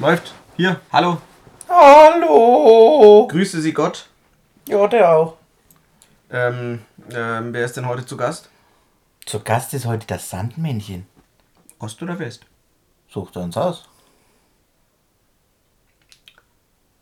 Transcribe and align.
Läuft. 0.00 0.34
Hier, 0.56 0.80
hallo. 0.92 1.20
Hallo. 1.68 3.28
Grüße 3.28 3.60
Sie 3.60 3.72
Gott. 3.72 4.08
Ja, 4.68 4.86
der 4.88 5.12
auch. 5.12 5.36
Ähm, 6.30 6.82
ähm, 7.12 7.52
wer 7.52 7.64
ist 7.64 7.76
denn 7.76 7.86
heute 7.86 8.04
zu 8.04 8.16
Gast? 8.16 8.50
Zu 9.24 9.40
Gast 9.40 9.72
ist 9.72 9.86
heute 9.86 10.06
das 10.06 10.28
Sandmännchen. 10.28 11.06
Ost 11.78 12.02
oder 12.02 12.18
West? 12.18 12.44
Sucht 13.08 13.36
er 13.36 13.42
uns 13.42 13.56
aus. 13.56 13.88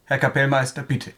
Herr 0.04 0.18
Kapellmeister, 0.18 0.82
bitte. 0.82 1.12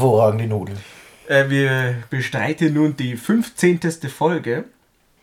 Hervorragende 0.00 0.46
Nudeln. 0.46 0.78
Äh, 1.26 1.48
wir 1.48 2.02
bestreiten 2.10 2.74
nun 2.74 2.96
die 2.96 3.16
15. 3.16 3.80
Folge. 4.14 4.64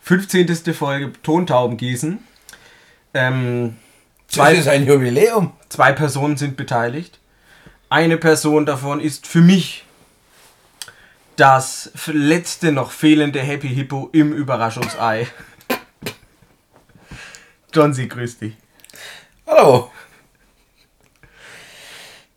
15. 0.01 0.73
Folge 0.73 1.13
Tontauben 1.21 1.77
gießen. 1.77 2.17
Ähm, 3.13 3.77
Das 4.27 4.35
zwei, 4.35 4.55
ist 4.55 4.67
ein 4.67 4.87
Jubiläum. 4.87 5.53
zwei 5.69 5.91
Personen 5.91 6.37
sind 6.37 6.57
beteiligt. 6.57 7.19
Eine 7.89 8.17
Person 8.17 8.65
davon 8.65 8.99
ist 8.99 9.27
für 9.27 9.41
mich 9.41 9.85
das 11.35 11.91
letzte 12.07 12.71
noch 12.71 12.91
fehlende 12.91 13.41
Happy 13.41 13.69
Hippo 13.69 14.09
im 14.11 14.33
Überraschungsei. 14.33 15.27
John, 17.73 17.93
Sie 17.93 18.07
grüß 18.07 18.39
dich. 18.39 18.53
Hallo. 19.45 19.91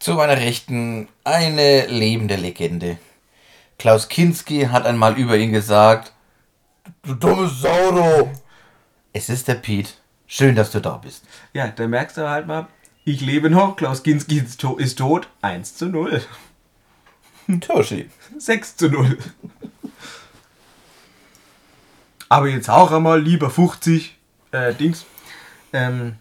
Zu 0.06 0.14
meiner 0.14 0.36
Rechten 0.36 1.08
eine 1.24 1.86
lebende 1.86 2.36
Legende. 2.36 2.96
Klaus 3.76 4.06
Kinski 4.06 4.60
hat 4.70 4.86
einmal 4.86 5.18
über 5.18 5.36
ihn 5.36 5.50
gesagt, 5.50 6.12
du 7.02 7.14
dummes 7.14 7.60
Saudo. 7.60 8.30
Es 9.12 9.28
ist 9.28 9.48
der 9.48 9.56
Pete. 9.56 9.90
Schön, 10.28 10.54
dass 10.54 10.70
du 10.70 10.80
da 10.80 10.98
bist. 10.98 11.24
Ja, 11.54 11.66
da 11.66 11.88
merkst 11.88 12.18
du 12.18 12.30
halt 12.30 12.46
mal, 12.46 12.68
ich 13.04 13.20
lebe 13.20 13.50
noch, 13.50 13.74
Klaus 13.74 14.04
Kinski 14.04 14.38
ist 14.38 14.60
to- 14.60 14.76
ist 14.76 14.98
tot, 14.98 15.28
1 15.42 15.74
zu 15.74 15.86
0. 15.86 16.22
Toshi. 17.60 18.08
6 18.38 18.76
zu 18.76 18.88
0. 18.88 19.18
Aber 22.28 22.46
jetzt 22.46 22.70
auch 22.70 22.92
einmal 22.92 23.20
lieber 23.20 23.50
50 23.50 24.16
äh, 24.52 24.72
Dings. 24.72 25.04
Ähm, 25.72 26.18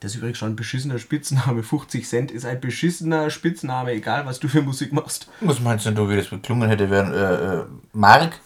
das 0.00 0.12
ist 0.12 0.18
übrigens 0.18 0.38
schon 0.38 0.50
ein 0.50 0.56
beschissener 0.56 0.98
Spitzname. 0.98 1.62
50 1.62 2.06
Cent 2.06 2.30
ist 2.30 2.44
ein 2.44 2.60
beschissener 2.60 3.30
Spitzname, 3.30 3.92
egal 3.92 4.26
was 4.26 4.40
du 4.40 4.48
für 4.48 4.62
Musik 4.62 4.92
machst. 4.92 5.28
Was 5.40 5.60
meinst 5.60 5.86
denn 5.86 5.94
du, 5.94 6.08
wie 6.08 6.16
das 6.16 6.30
geklungen 6.30 6.68
hätte, 6.68 6.90
wären 6.90 7.12
äh, 7.12 7.60
äh, 7.60 7.64
Mark? 7.92 8.40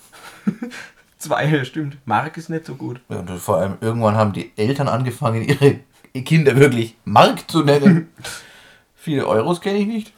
Zwei, 1.19 1.65
stimmt. 1.65 1.99
Mark 2.07 2.37
ist 2.37 2.49
nicht 2.49 2.65
so 2.65 2.75
gut. 2.75 3.01
Ja, 3.09 3.19
und 3.19 3.31
vor 3.39 3.59
allem 3.59 3.77
irgendwann 3.81 4.15
haben 4.15 4.33
die 4.33 4.53
Eltern 4.57 4.89
angefangen, 4.89 5.43
ihre 5.43 5.81
Kinder 6.25 6.57
wirklich 6.57 6.97
Mark 7.05 7.51
zu 7.51 7.63
nennen. 7.63 8.09
Viele 8.97 9.27
Euros 9.27 9.61
kenne 9.61 9.79
ich 9.79 9.87
nicht. 9.87 10.13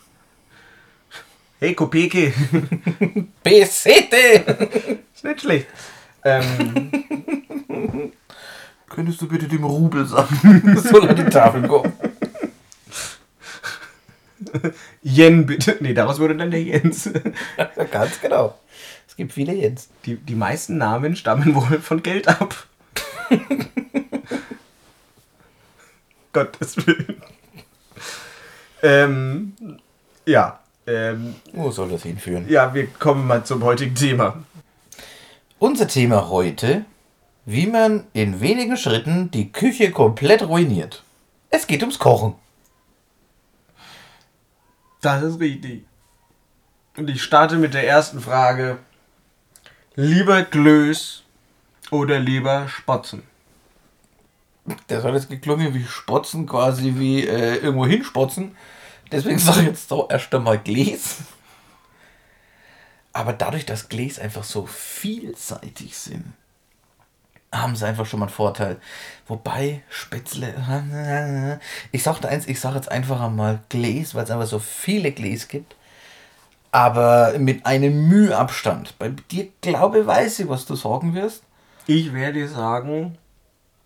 Hey, 1.58 1.74
Kopeke. 1.74 2.32
Pesete! 3.42 5.00
ist 5.14 5.24
nicht 5.24 5.40
schlecht. 5.40 5.66
Ähm, 6.24 6.90
Könntest 8.94 9.22
du 9.22 9.28
bitte 9.28 9.48
dem 9.48 9.64
Rubel 9.64 10.04
sagen? 10.04 10.76
Soll 10.82 11.08
an 11.08 11.16
die 11.16 11.24
Tafel 11.24 11.66
kommen. 11.66 11.92
Yen 15.02 15.46
bitte. 15.46 15.78
Nee, 15.80 15.94
daraus 15.94 16.18
wurde 16.18 16.36
dann 16.36 16.50
der 16.50 16.62
Jens. 16.62 17.08
Ganz 17.90 18.20
genau. 18.20 18.58
Es 19.08 19.16
gibt 19.16 19.32
viele 19.32 19.54
Jens. 19.54 19.88
Die, 20.04 20.16
die 20.16 20.34
meisten 20.34 20.76
Namen 20.76 21.16
stammen 21.16 21.54
wohl 21.54 21.80
von 21.80 22.02
Geld 22.02 22.28
ab. 22.28 22.66
Gottes 26.34 26.76
Willen. 26.86 27.22
Ähm, 28.82 29.54
ja. 30.26 30.60
Ähm, 30.86 31.36
Wo 31.52 31.70
soll 31.70 31.88
das 31.88 32.02
hinführen? 32.02 32.46
ja, 32.48 32.74
wir 32.74 32.88
kommen 32.88 33.26
mal 33.26 33.44
zum 33.44 33.62
heutigen 33.64 33.94
Thema. 33.94 34.42
Unser 35.58 35.88
Thema 35.88 36.28
heute, 36.28 36.84
wie 37.44 37.66
man 37.66 38.06
in 38.12 38.40
wenigen 38.40 38.76
Schritten 38.76 39.30
die 39.30 39.50
Küche 39.50 39.90
komplett 39.90 40.42
ruiniert. 40.42 41.02
Es 41.50 41.66
geht 41.66 41.82
ums 41.82 41.98
Kochen. 41.98 42.34
Das 45.00 45.22
ist 45.22 45.40
richtig. 45.40 45.84
Und 46.96 47.10
ich 47.10 47.22
starte 47.22 47.56
mit 47.56 47.74
der 47.74 47.86
ersten 47.86 48.20
Frage. 48.20 48.78
Lieber 49.94 50.42
Glöß 50.42 51.24
oder 51.90 52.18
lieber 52.20 52.68
Spotzen? 52.68 53.24
Das 54.86 55.02
hat 55.02 55.14
jetzt 55.14 55.28
geklungen 55.28 55.74
wie 55.74 55.84
Spotzen, 55.84 56.46
quasi 56.46 56.94
wie 56.96 57.26
äh, 57.26 57.56
irgendwo 57.56 57.86
hinspotzen. 57.86 58.56
Deswegen 59.10 59.38
sage 59.38 59.60
ich 59.60 59.66
jetzt 59.66 59.88
so 59.88 60.08
erst 60.08 60.32
einmal 60.34 60.58
Gläs. 60.58 61.16
Aber 63.12 63.32
dadurch, 63.32 63.66
dass 63.66 63.88
Gläs 63.88 64.18
einfach 64.18 64.44
so 64.44 64.64
vielseitig 64.64 65.98
sind, 65.98 66.32
haben 67.52 67.76
sie 67.76 67.86
einfach 67.86 68.06
schon 68.06 68.20
mal 68.20 68.26
einen 68.26 68.34
Vorteil. 68.34 68.76
Wobei 69.28 69.82
Spätzle. 69.88 70.54
Ich 71.92 72.02
sagte 72.02 72.28
eins, 72.28 72.48
ich 72.48 72.58
sage 72.58 72.76
jetzt 72.76 72.90
einfach 72.90 73.20
einmal 73.20 73.60
Gläs, 73.68 74.14
weil 74.14 74.24
es 74.24 74.30
einfach 74.30 74.46
so 74.46 74.58
viele 74.58 75.12
Gläs 75.12 75.48
gibt. 75.48 75.76
Aber 76.70 77.34
mit 77.38 77.66
einem 77.66 78.08
Mühabstand. 78.08 78.98
Bei 78.98 79.10
dir 79.30 79.48
glaube 79.60 80.06
weiß 80.06 80.40
ich, 80.40 80.48
was 80.48 80.64
du 80.64 80.74
sagen 80.74 81.14
wirst. 81.14 81.42
Ich 81.86 82.14
werde 82.14 82.48
sagen, 82.48 83.18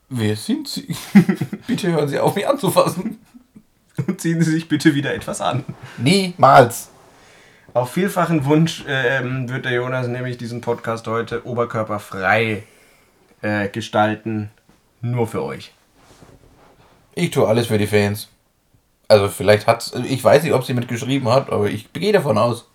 Wer 0.09 0.37
sind 0.37 0.69
Sie? 0.69 0.95
Bitte 1.67 1.91
hören 1.91 2.09
Sie 2.09 2.21
auf, 2.21 2.37
mich 2.37 2.47
anzufassen. 2.49 3.19
und 4.07 4.21
ziehen 4.21 4.41
Sie 4.41 4.53
sich 4.53 4.69
bitte 4.69 4.95
wieder 4.95 5.13
etwas 5.13 5.41
an. 5.41 5.65
Niemals. 5.99 6.91
Auf 7.75 7.91
vielfachen 7.91 8.45
Wunsch 8.45 8.85
ähm, 8.87 9.49
wird 9.49 9.65
der 9.65 9.73
Jonas 9.73 10.07
nämlich 10.07 10.39
diesen 10.39 10.61
Podcast 10.61 11.09
heute 11.09 11.45
oberkörperfrei 11.45 12.63
äh, 13.43 13.69
gestalten. 13.69 14.51
Nur 15.01 15.27
für 15.27 15.43
euch. 15.43 15.73
Ich 17.15 17.31
tue 17.31 17.47
alles 17.47 17.69
für 17.69 17.79
die 17.79 17.87
Fans. 17.87 18.29
Also 19.09 19.29
vielleicht 19.29 19.67
hat's. 19.67 19.93
Ich 20.09 20.23
weiß 20.23 20.43
nicht, 20.43 20.53
ob 20.53 20.65
sie 20.65 20.75
mitgeschrieben 20.75 21.29
hat, 21.29 21.51
aber 21.51 21.69
ich 21.69 21.93
gehe 21.93 22.13
davon 22.13 22.39
aus. 22.39 22.67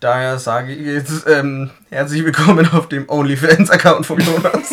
Daher 0.00 0.38
sage 0.38 0.74
ich 0.74 0.86
jetzt 0.86 1.26
ähm, 1.26 1.70
herzlich 1.90 2.24
willkommen 2.24 2.68
auf 2.72 2.88
dem 2.88 3.08
OnlyFans-Account 3.08 4.06
von 4.06 4.20
Jonas. 4.20 4.72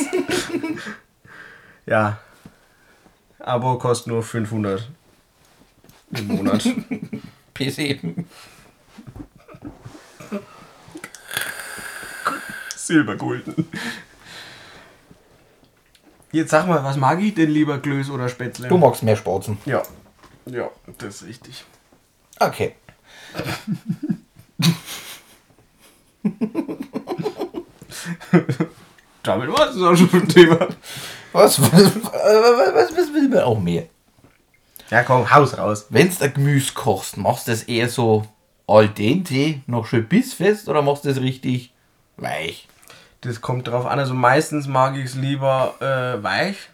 ja. 1.85 2.17
Abo 3.39 3.77
kostet 3.77 4.07
nur 4.07 4.23
500 4.23 4.89
im 6.11 6.27
Monat. 6.27 6.67
PC. 7.53 7.99
Silbergulden. 12.75 13.67
Jetzt 16.31 16.51
sag 16.51 16.67
mal, 16.67 16.83
was 16.83 16.97
mag 16.97 17.21
ich 17.21 17.33
denn 17.33 17.49
lieber, 17.49 17.79
Klöß 17.79 18.09
oder 18.09 18.29
Spätzle? 18.29 18.67
Du 18.69 18.77
magst 18.77 19.03
mehr 19.03 19.15
Sporzen. 19.15 19.57
Ja. 19.65 19.83
Ja, 20.45 20.69
das 20.97 21.21
ist 21.21 21.27
richtig. 21.27 21.65
Okay. 22.39 22.75
Damit 29.23 29.49
war 29.49 29.69
es 29.69 29.81
auch 29.81 29.95
schon 29.95 30.21
ein 30.21 30.27
Thema. 30.27 30.67
Was, 31.33 31.61
was, 31.61 31.71
was, 31.71 32.97
was 32.97 33.13
will 33.13 33.29
man 33.29 33.39
auch 33.39 33.59
mehr? 33.59 33.85
Ja, 34.89 35.03
komm, 35.03 35.29
Haus 35.31 35.57
raus. 35.57 35.85
Wenn 35.89 36.09
du 36.09 36.29
Gemüse 36.29 36.73
kochst, 36.73 37.17
machst 37.17 37.47
du 37.47 37.51
das 37.51 37.63
eher 37.63 37.87
so 37.87 38.25
al 38.67 38.89
dente, 38.89 39.61
noch 39.67 39.85
schön 39.85 40.07
bissfest 40.07 40.67
oder 40.67 40.81
machst 40.81 41.05
du 41.05 41.09
das 41.09 41.21
richtig 41.21 41.73
weich? 42.17 42.67
Das 43.21 43.41
kommt 43.41 43.67
drauf 43.67 43.85
an. 43.85 43.99
Also 43.99 44.13
meistens 44.13 44.67
mag 44.67 44.95
ich 44.97 45.05
es 45.05 45.15
lieber 45.15 45.75
äh, 45.79 46.23
weich. 46.23 46.69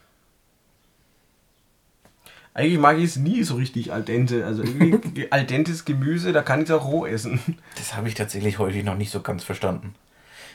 Eigentlich 2.53 2.79
mag 2.79 2.97
ich 2.97 3.03
es 3.03 3.15
nie 3.17 3.44
so 3.44 3.55
richtig 3.55 3.94
al 3.94 4.01
dente. 4.01 4.45
Also 4.45 4.63
irgendwie 4.63 5.27
al 5.31 5.45
dentes 5.45 5.85
Gemüse, 5.85 6.33
da 6.33 6.41
kann 6.41 6.61
ich 6.61 6.69
es 6.69 6.75
auch 6.75 6.85
roh 6.85 7.05
essen. 7.05 7.39
Das 7.75 7.95
habe 7.95 8.07
ich 8.07 8.15
tatsächlich 8.15 8.59
häufig 8.59 8.83
noch 8.83 8.95
nicht 8.95 9.11
so 9.11 9.21
ganz 9.21 9.44
verstanden. 9.44 9.94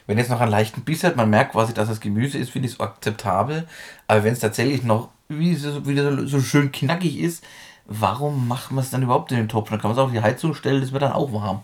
Wenn 0.07 0.19
jetzt 0.19 0.31
noch 0.31 0.41
einen 0.41 0.51
leichten 0.51 0.83
Biss 0.83 1.05
hat, 1.05 1.15
man 1.15 1.31
merkt 1.31 1.53
quasi, 1.53 1.75
dass 1.75 1.89
das 1.89 2.01
Gemüse 2.01 2.39
ist, 2.39 2.51
finde 2.51 2.67
ich 2.67 2.75
es 2.75 2.81
akzeptabel. 2.81 3.69
Aber 4.09 4.25
wenn 4.25 4.33
es 4.33 4.41
tatsächlich 4.41 4.83
noch 4.83 5.11
wie 5.29 5.55
so, 5.55 5.87
wieder 5.87 6.17
so, 6.17 6.27
so 6.27 6.41
schön 6.41 6.73
knackig 6.73 7.21
ist, 7.21 7.45
warum 7.85 8.49
macht 8.49 8.73
man 8.73 8.83
es 8.83 8.91
dann 8.91 9.03
überhaupt 9.03 9.31
in 9.31 9.39
den 9.39 9.49
Topf? 9.49 9.71
Dann 9.71 9.81
kann 9.81 9.91
man 9.91 9.99
es 9.99 10.03
auf 10.03 10.11
die 10.11 10.21
Heizung 10.21 10.55
stellen, 10.55 10.81
das 10.81 10.93
wird 10.93 11.03
dann 11.03 11.13
auch 11.13 11.33
warm. 11.33 11.63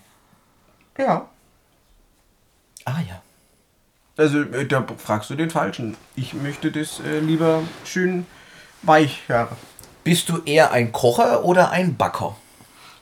Ja. 0.96 1.28
Ah 2.84 3.00
ja. 3.08 3.22
Also, 4.18 4.40
äh, 4.42 4.66
da 4.66 4.84
fragst 4.96 5.30
du 5.30 5.36
den 5.36 5.48
Falschen. 5.48 5.96
Ich 6.16 6.34
möchte 6.34 6.72
das 6.72 6.98
äh, 6.98 7.20
lieber 7.20 7.62
schön 7.84 8.26
weich, 8.82 9.22
ja. 9.28 9.48
Bist 10.02 10.28
du 10.28 10.38
eher 10.44 10.72
ein 10.72 10.90
Kocher 10.90 11.44
oder 11.44 11.70
ein 11.70 11.96
Backer? 11.96 12.36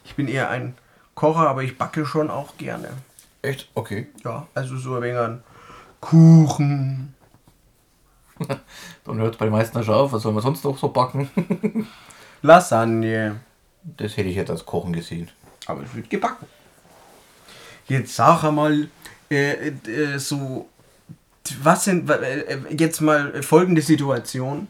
Ich 0.04 0.14
bin 0.14 0.28
eher 0.28 0.50
ein 0.50 0.76
Kocher, 1.14 1.48
aber 1.48 1.62
ich 1.62 1.78
backe 1.78 2.04
schon 2.04 2.30
auch 2.30 2.58
gerne. 2.58 2.90
Echt? 3.40 3.70
Okay. 3.74 4.08
Ja, 4.24 4.46
also 4.54 4.76
so 4.76 4.96
ein 4.96 5.02
wenig 5.02 5.18
an 5.18 5.42
Kuchen. 6.00 7.14
Dann 9.04 9.16
hört 9.16 9.34
es 9.34 9.38
bei 9.38 9.46
den 9.46 9.52
meisten 9.52 9.82
schon 9.82 9.94
auf. 9.94 10.12
Was 10.12 10.22
soll 10.22 10.34
man 10.34 10.42
sonst 10.42 10.64
noch 10.64 10.76
so 10.76 10.88
backen? 10.88 11.30
Lasagne. 12.42 13.40
Das 13.82 14.18
hätte 14.18 14.28
ich 14.28 14.36
jetzt 14.36 14.50
als 14.50 14.66
Kochen 14.66 14.92
gesehen. 14.92 15.30
Aber 15.64 15.82
es 15.82 15.94
wird 15.94 16.10
gebacken. 16.10 16.46
Jetzt 17.88 18.14
sag 18.14 18.44
einmal, 18.44 18.88
äh, 19.30 19.68
äh, 19.68 20.18
so, 20.18 20.68
was 21.62 21.84
sind, 21.84 22.08
äh, 22.10 22.58
jetzt 22.70 23.00
mal 23.00 23.43
folgende 23.43 23.82
Situation. 23.82 24.69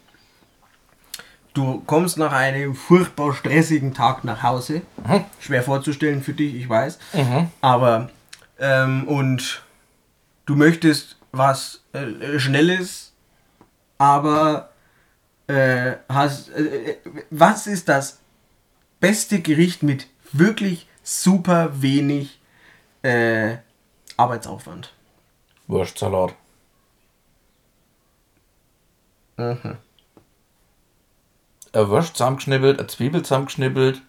Du 1.54 1.82
kommst 1.86 2.18
nach 2.18 2.32
einem 2.32 2.74
furchtbar 2.74 3.32
stressigen 3.34 3.94
Tag 3.94 4.24
nach 4.24 4.42
Hause. 4.42 4.82
Mhm. 5.06 5.24
Schwer 5.40 5.62
vorzustellen 5.62 6.22
für 6.22 6.34
dich, 6.34 6.54
ich 6.54 6.68
weiß. 6.68 6.98
Mhm. 7.14 7.50
Aber, 7.62 8.10
ähm, 8.58 9.08
und 9.08 9.62
du 10.44 10.54
möchtest 10.54 11.16
was 11.32 11.82
äh, 11.92 12.38
Schnelles, 12.38 13.12
aber 13.98 14.70
äh, 15.46 15.94
hast, 16.08 16.50
äh, 16.50 16.96
was 17.30 17.66
ist 17.66 17.88
das 17.88 18.20
beste 19.00 19.40
Gericht 19.40 19.82
mit 19.82 20.08
wirklich 20.32 20.88
super 21.02 21.70
wenig 21.80 22.40
äh, 23.02 23.56
Arbeitsaufwand? 24.16 24.92
Wurstsalat. 25.68 26.34
Mhm. 29.36 29.76
Eine 31.72 31.88
Wurst 31.88 32.16
zusammengeschnibbelt, 32.16 32.78
eine 32.78 32.88
Zwiebel 32.88 33.22
zusammengeschnibbelt, 33.22 34.00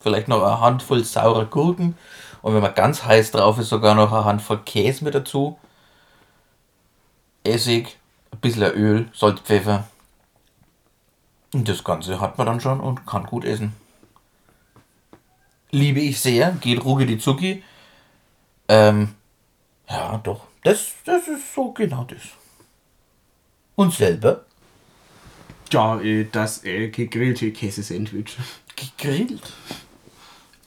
vielleicht 0.00 0.28
noch 0.28 0.42
eine 0.42 0.60
Handvoll 0.60 1.04
saurer 1.04 1.46
Gurken 1.46 1.96
und 2.42 2.54
wenn 2.54 2.62
man 2.62 2.74
ganz 2.74 3.04
heiß 3.04 3.30
drauf 3.30 3.58
ist, 3.58 3.68
sogar 3.68 3.94
noch 3.94 4.12
eine 4.12 4.24
Handvoll 4.24 4.58
Käse 4.58 5.04
mit 5.04 5.14
dazu. 5.14 5.58
Essig, 7.44 7.96
ein 8.30 8.40
bisschen 8.40 8.72
Öl, 8.72 9.08
Salz, 9.14 9.40
Pfeffer. 9.40 9.84
Und 11.54 11.68
das 11.68 11.84
Ganze 11.84 12.20
hat 12.20 12.38
man 12.38 12.46
dann 12.46 12.60
schon 12.60 12.80
und 12.80 13.06
kann 13.06 13.24
gut 13.24 13.44
essen. 13.44 13.74
Liebe 15.70 16.00
ich 16.00 16.20
sehr, 16.20 16.52
geht 16.60 16.84
rucki 16.84 17.06
die 17.06 17.18
Zucki. 17.18 17.62
Ähm, 18.68 19.14
ja, 19.88 20.18
doch. 20.18 20.46
Das, 20.64 20.92
das 21.04 21.28
ist 21.28 21.54
so 21.54 21.72
genau 21.72 22.04
das. 22.04 22.20
Und 23.82 23.92
selber? 23.92 24.44
Ja, 25.72 26.00
äh, 26.00 26.24
das 26.30 26.64
äh, 26.64 26.88
gegrillte 26.88 27.50
Käsesandwich. 27.52 28.36
Gegrillt. 28.76 29.42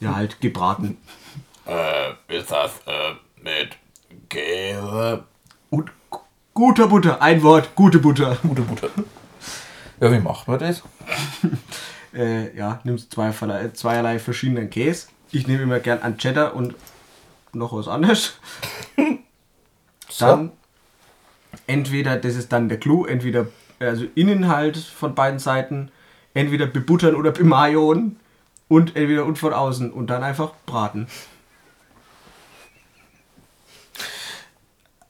Ja, 0.00 0.14
halt 0.16 0.40
gebraten. 0.40 0.98
Äh, 1.66 2.10
ist 2.28 2.50
das 2.50 2.72
äh, 2.86 3.14
mit 3.42 3.76
Käse? 4.28 5.24
Und 5.70 5.90
gu- 6.10 6.20
guter 6.52 6.88
Butter, 6.88 7.22
ein 7.22 7.42
Wort, 7.42 7.74
gute 7.74 7.98
Butter. 8.00 8.36
Gute 8.42 8.62
Butter. 8.62 8.90
Ja, 10.00 10.12
wie 10.12 10.18
macht 10.20 10.46
man 10.48 10.58
das? 10.58 10.82
Äh, 12.14 12.56
ja, 12.56 12.80
nimmst 12.84 13.12
zwei, 13.12 13.30
zweierlei 13.74 14.18
verschiedenen 14.18 14.70
Käse. 14.70 15.08
Ich 15.32 15.46
nehme 15.46 15.64
immer 15.64 15.80
gern 15.80 15.98
an 16.00 16.16
Cheddar 16.16 16.54
und 16.54 16.74
noch 17.52 17.74
was 17.74 17.88
anderes. 17.88 18.38
Dann 20.18 20.52
entweder, 21.66 22.16
das 22.16 22.36
ist 22.36 22.52
dann 22.52 22.68
der 22.68 22.78
Clou, 22.78 23.04
entweder 23.04 23.46
also 23.78 24.06
innen 24.14 24.48
halt 24.48 24.76
von 24.76 25.14
beiden 25.14 25.38
Seiten, 25.38 25.90
entweder 26.34 26.66
bebuttern 26.66 27.14
oder 27.14 27.30
bemajonen 27.32 28.18
und 28.68 28.96
entweder 28.96 29.24
und 29.24 29.38
von 29.38 29.52
außen 29.52 29.92
und 29.92 30.08
dann 30.08 30.22
einfach 30.22 30.52
braten. 30.66 31.06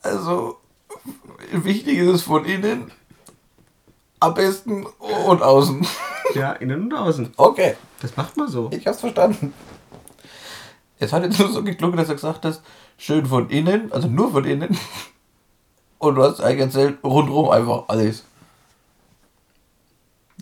Also, 0.02 0.58
wichtig 1.52 1.98
ist 1.98 2.08
es 2.08 2.22
von 2.22 2.44
innen, 2.44 2.90
am 4.20 4.34
besten 4.34 4.86
und 4.86 5.42
außen. 5.42 5.86
Ja, 6.34 6.52
innen 6.52 6.82
und 6.84 6.94
außen. 6.94 7.32
Okay, 7.36 7.76
Das 8.00 8.16
macht 8.16 8.36
man 8.36 8.48
so. 8.48 8.70
ich 8.72 8.86
hab's 8.86 9.00
verstanden. 9.00 9.52
Es 10.98 11.12
hat 11.12 11.22
jetzt 11.24 11.38
nur 11.38 11.50
so 11.50 11.62
geklungen, 11.62 11.96
dass 11.96 12.08
er 12.08 12.14
gesagt 12.14 12.44
hast, 12.44 12.62
schön 12.98 13.26
von 13.26 13.50
innen, 13.50 13.92
also 13.92 14.08
nur 14.08 14.32
von 14.32 14.44
innen. 14.44 14.78
Und 15.98 16.14
du 16.16 16.22
hast 16.22 16.40
eigentlich 16.40 16.60
erzählt, 16.60 16.98
rundherum 17.02 17.50
einfach 17.50 17.84
alles. 17.88 18.24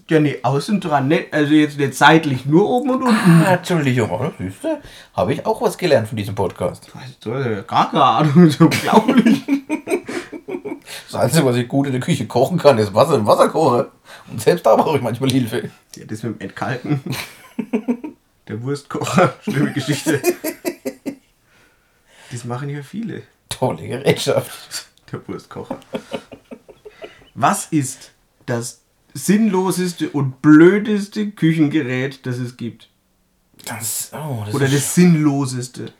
Ja, 0.08 0.20
nee, 0.20 0.38
außen 0.42 0.80
dran, 0.80 1.08
ne? 1.08 1.26
Also 1.30 1.54
jetzt 1.54 1.78
nicht 1.78 1.94
seitlich, 1.94 2.44
nur 2.44 2.68
oben 2.68 2.90
und 2.90 3.02
unten. 3.04 3.42
Ah, 3.46 3.54
Entschuldigung, 3.54 4.10
oh, 4.10 4.30
siehst 4.38 4.62
du, 4.62 4.78
habe 5.14 5.32
ich 5.32 5.46
auch 5.46 5.62
was 5.62 5.78
gelernt 5.78 6.08
von 6.08 6.16
diesem 6.16 6.34
Podcast. 6.34 6.94
Weißt 6.94 7.24
du, 7.24 7.32
äh, 7.32 7.64
gar 7.66 7.90
keine 7.90 8.04
Ahnung, 8.04 8.50
so 8.50 8.64
unglaublich. 8.64 9.42
Das 11.10 11.22
Einzige, 11.22 11.46
was 11.46 11.56
ich 11.56 11.68
gut 11.68 11.86
in 11.86 11.92
der 11.92 12.00
Küche 12.00 12.26
kochen 12.26 12.58
kann, 12.58 12.76
ist 12.76 12.92
Wasser 12.92 13.14
im 13.14 13.26
Wasserkocher. 13.26 13.86
Und 14.28 14.40
selbst 14.40 14.66
da 14.66 14.74
brauche 14.74 14.96
ich 14.96 15.02
manchmal 15.02 15.30
Hilfe. 15.30 15.70
Ja, 15.94 16.04
das 16.06 16.24
mit 16.24 16.40
dem 16.40 16.40
Entkalken. 16.40 17.00
Der 18.48 18.60
Wurstkocher, 18.60 19.34
schlimme 19.42 19.72
Geschichte. 19.72 20.20
Das 22.32 22.44
machen 22.44 22.68
ja 22.68 22.82
viele. 22.82 23.22
Tolle 23.48 23.86
Gerätschaft. 23.86 24.88
Der 25.12 25.26
Wurstkocher. 25.28 25.78
Was 27.34 27.66
ist 27.66 28.12
das 28.46 28.80
sinnloseste 29.12 30.08
und 30.10 30.42
blödeste 30.42 31.30
Küchengerät, 31.30 32.26
das 32.26 32.38
es 32.38 32.56
gibt? 32.56 32.88
Das, 33.64 34.10
oh, 34.12 34.42
das, 34.44 34.54
Oder 34.54 34.68
das 34.68 34.94
sinnloseste? 34.94 35.92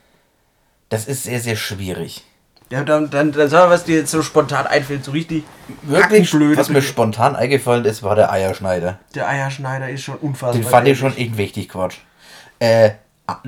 das 0.88 1.06
ist 1.06 1.24
sehr, 1.24 1.40
sehr 1.40 1.56
schwierig. 1.56 2.24
Ja, 2.70 2.82
dann, 2.82 3.10
dann, 3.10 3.32
dann 3.32 3.48
sag 3.48 3.64
mal, 3.64 3.70
was 3.70 3.84
dir 3.84 3.96
jetzt 3.96 4.10
so 4.10 4.22
spontan 4.22 4.66
einfällt, 4.66 5.04
so 5.04 5.10
richtig 5.10 5.44
Wirklich, 5.82 6.30
blöd. 6.30 6.56
was 6.56 6.70
mir 6.70 6.82
spontan 6.82 7.36
eingefallen 7.36 7.84
ist, 7.84 8.02
war 8.02 8.14
der 8.14 8.32
Eierschneider. 8.32 8.98
Der 9.14 9.28
Eierschneider 9.28 9.90
ist 9.90 10.02
schon 10.02 10.16
unfassbar. 10.16 10.60
Den 10.60 10.64
fand 10.64 10.88
ich 10.88 10.98
schon 10.98 11.16
irgendwie 11.16 11.38
wichtig, 11.38 11.68
Quatsch. 11.68 11.98
Äh, 12.58 12.92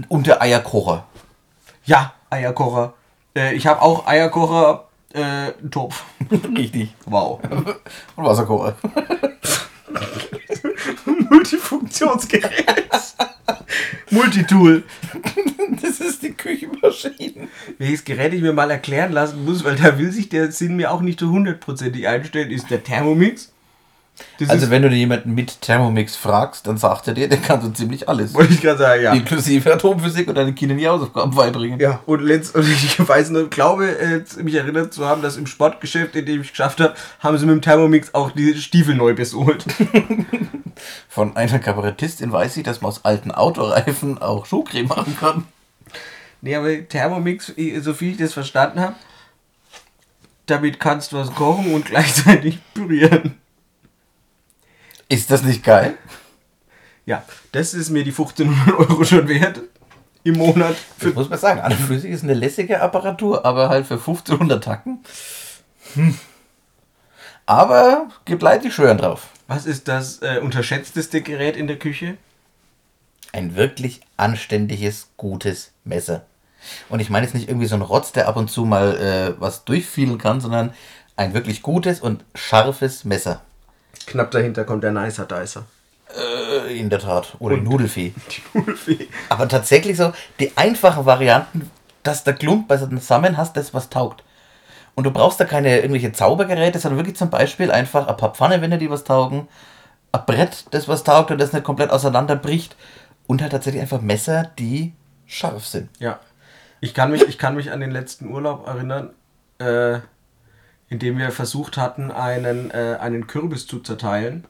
und 0.08 0.26
der 0.26 0.42
Eierkocher. 0.42 1.06
Ja, 1.84 2.12
Eierkocher. 2.30 2.94
Äh, 3.34 3.54
ich 3.54 3.66
habe 3.66 3.80
auch 3.80 4.06
Eierkocher, 4.06 4.88
äh, 5.16 5.52
einen 5.58 5.70
Topf. 5.70 6.04
Richtig. 6.56 6.94
Wow. 7.06 7.40
Und 8.16 8.24
Wasserkocher. 8.24 8.76
Multifunktionsgerät. 11.30 12.66
Multitool. 14.10 14.84
Das 15.82 16.00
ist 16.00 16.22
die 16.22 16.32
Küchenmaschine. 16.32 17.48
Welches 17.78 18.04
Gerät 18.04 18.34
ich 18.34 18.42
mir 18.42 18.52
mal 18.52 18.70
erklären 18.70 19.12
lassen 19.12 19.44
muss, 19.44 19.64
weil 19.64 19.76
da 19.76 19.98
will 19.98 20.12
sich 20.12 20.28
der 20.28 20.52
Sinn 20.52 20.76
mir 20.76 20.92
auch 20.92 21.00
nicht 21.00 21.20
so 21.20 21.30
hundertprozentig 21.30 22.06
einstellen, 22.06 22.50
ist 22.50 22.70
der 22.70 22.84
Thermomix. 22.84 23.52
Das 24.38 24.48
Also 24.48 24.70
wenn 24.70 24.80
du 24.82 24.88
jemanden 24.88 25.34
mit 25.34 25.60
Thermomix 25.60 26.16
fragst, 26.16 26.66
dann 26.66 26.78
sagt 26.78 27.06
er 27.08 27.14
dir, 27.14 27.28
der 27.28 27.38
kann 27.38 27.60
so 27.60 27.68
ziemlich 27.70 28.08
alles. 28.08 28.32
wollte 28.34 28.54
ich 28.54 28.62
gerade 28.62 28.78
sagen, 28.78 29.02
ja. 29.02 29.12
Inklusive 29.12 29.72
Atomphysik 29.72 30.28
und 30.28 30.34
deine 30.36 30.54
Kinder 30.54 30.74
die 30.74 30.88
Hausaufgaben 30.88 31.34
beibringen. 31.34 31.78
Ja, 31.80 32.00
und, 32.06 32.20
letzt, 32.22 32.54
und 32.54 32.66
ich 32.66 32.98
weiß 33.08 33.30
nur, 33.30 33.48
glaube, 33.50 33.98
äh, 33.98 34.22
mich 34.42 34.54
erinnert 34.54 34.94
zu 34.94 35.06
haben, 35.06 35.20
dass 35.22 35.36
im 35.36 35.46
Sportgeschäft, 35.46 36.16
in 36.16 36.24
dem 36.26 36.40
ich 36.40 36.50
geschafft 36.50 36.80
habe, 36.80 36.94
haben 37.20 37.36
sie 37.36 37.44
mit 37.46 37.54
dem 37.56 37.62
Thermomix 37.62 38.14
auch 38.14 38.30
die 38.30 38.54
Stiefel 38.54 38.94
neu 38.94 39.14
besohlt. 39.14 39.64
Von 41.08 41.36
einer 41.36 41.58
Kabarettistin 41.58 42.32
weiß 42.32 42.56
ich, 42.58 42.62
dass 42.62 42.80
man 42.80 42.90
aus 42.90 43.04
alten 43.04 43.30
Autoreifen 43.32 44.20
auch 44.20 44.46
Schuhcreme 44.46 44.88
machen 44.88 45.16
kann. 45.18 45.44
Nee, 46.42 46.54
aber 46.54 46.86
Thermomix, 46.88 47.52
i- 47.56 47.78
so 47.80 47.94
viel 47.94 48.12
ich 48.12 48.18
das 48.18 48.34
verstanden 48.34 48.80
habe, 48.80 48.94
damit 50.46 50.78
kannst 50.78 51.12
du 51.12 51.16
was 51.16 51.34
kochen 51.34 51.72
und 51.74 51.86
gleichzeitig 51.86 52.58
pürieren. 52.74 53.34
Ist 55.08 55.30
das 55.30 55.42
nicht 55.42 55.62
geil? 55.62 55.96
Ja, 57.04 57.24
das 57.52 57.74
ist 57.74 57.90
mir 57.90 58.02
die 58.02 58.10
1500 58.10 58.78
Euro 58.78 59.04
schon 59.04 59.28
wert 59.28 59.60
im 60.24 60.38
Monat. 60.38 60.76
Das 60.98 61.14
muss 61.14 61.28
man 61.28 61.38
sagen. 61.38 61.60
An 61.60 61.72
und 61.72 61.78
für 61.78 61.98
sich 61.98 62.10
ist 62.10 62.24
eine 62.24 62.34
lässige 62.34 62.80
Apparatur, 62.80 63.44
aber 63.44 63.68
halt 63.68 63.86
für 63.86 63.94
1500 63.94 64.62
Tacken. 64.62 64.98
Hm. 65.94 66.18
Aber 67.46 68.08
gibt 68.24 68.42
Leute, 68.42 68.62
die 68.62 68.70
schwören 68.72 68.98
drauf. 68.98 69.28
Was 69.46 69.66
ist 69.66 69.86
das 69.86 70.20
äh, 70.22 70.40
unterschätzteste 70.42 71.22
Gerät 71.22 71.56
in 71.56 71.68
der 71.68 71.78
Küche? 71.78 72.16
Ein 73.32 73.54
wirklich 73.54 74.00
anständiges, 74.16 75.10
gutes 75.16 75.70
Messer. 75.84 76.26
Und 76.88 76.98
ich 76.98 77.10
meine 77.10 77.24
jetzt 77.24 77.34
nicht 77.34 77.48
irgendwie 77.48 77.68
so 77.68 77.76
ein 77.76 77.82
Rotz, 77.82 78.10
der 78.10 78.26
ab 78.26 78.36
und 78.36 78.50
zu 78.50 78.64
mal 78.64 78.96
äh, 78.96 79.40
was 79.40 79.64
durchfielen 79.64 80.18
kann, 80.18 80.40
sondern 80.40 80.72
ein 81.14 81.34
wirklich 81.34 81.62
gutes 81.62 82.00
und 82.00 82.24
scharfes 82.34 83.04
Messer. 83.04 83.42
Knapp 84.06 84.30
dahinter 84.30 84.64
kommt 84.64 84.84
der 84.84 84.92
Nicer 84.92 85.24
Dicer. 85.26 85.64
Äh, 86.16 86.78
in 86.78 86.88
der 86.90 87.00
Tat. 87.00 87.34
Oder 87.38 87.56
die 87.56 87.62
Und- 87.62 87.70
Nudelfee. 87.70 88.14
Die 88.30 88.58
Nudelfee. 88.58 89.08
Aber 89.28 89.48
tatsächlich 89.48 89.96
so 89.96 90.12
die 90.40 90.56
einfachen 90.56 91.04
Varianten, 91.04 91.70
dass 92.02 92.22
der 92.24 92.34
Klump 92.34 92.68
bei 92.68 92.76
so 92.76 92.86
einem 92.86 93.00
Zusammen 93.00 93.36
hast, 93.36 93.56
das 93.56 93.74
was 93.74 93.90
taugt. 93.90 94.22
Und 94.94 95.04
du 95.04 95.10
brauchst 95.10 95.40
da 95.40 95.44
keine 95.44 95.76
irgendwelche 95.78 96.12
Zaubergeräte, 96.12 96.78
sondern 96.78 96.98
wirklich 96.98 97.16
zum 97.16 97.28
Beispiel 97.30 97.70
einfach 97.70 98.06
ein 98.06 98.16
paar 98.16 98.32
Pfannenwände, 98.34 98.78
die 98.78 98.88
was 98.88 99.04
taugen, 99.04 99.48
ein 100.12 100.20
Brett, 100.24 100.64
das 100.70 100.88
was 100.88 101.04
taugt 101.04 101.30
und 101.30 101.38
das 101.38 101.52
nicht 101.52 101.64
komplett 101.64 101.90
auseinanderbricht 101.90 102.76
und 103.26 103.42
halt 103.42 103.52
tatsächlich 103.52 103.82
einfach 103.82 104.00
Messer, 104.00 104.44
die 104.58 104.94
scharf 105.26 105.66
sind. 105.66 105.90
Ja. 105.98 106.20
Ich 106.80 106.94
kann 106.94 107.10
mich, 107.10 107.22
ich 107.28 107.36
kann 107.38 107.56
mich 107.56 107.72
an 107.72 107.80
den 107.80 107.90
letzten 107.90 108.28
Urlaub 108.28 108.66
erinnern, 108.66 109.10
äh, 109.58 109.98
in 110.88 110.98
dem 110.98 111.18
wir 111.18 111.30
versucht 111.32 111.76
hatten, 111.76 112.10
einen, 112.12 112.70
äh, 112.70 112.96
einen 113.00 113.26
Kürbis 113.26 113.66
zu 113.66 113.80
zerteilen. 113.80 114.44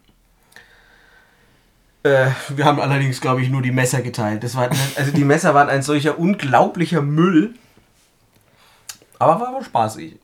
Äh, 2.03 2.31
wir 2.51 2.65
haben 2.65 2.81
allerdings, 2.81 3.21
glaube 3.21 3.43
ich, 3.43 3.49
nur 3.49 3.63
die 3.63 3.73
Messer 3.73 4.03
geteilt. 4.03 4.45
Das 4.45 4.55
war, 4.55 4.71
also 4.97 5.11
die 5.13 5.25
Messer 5.25 5.55
waren 5.55 5.69
ein 5.69 5.83
solcher 5.83 6.19
unglaublicher 6.19 7.03
Müll. 7.03 7.55
Aber 9.19 9.41
war 9.41 9.49
aber 9.49 9.65
spaßig. 9.65 10.17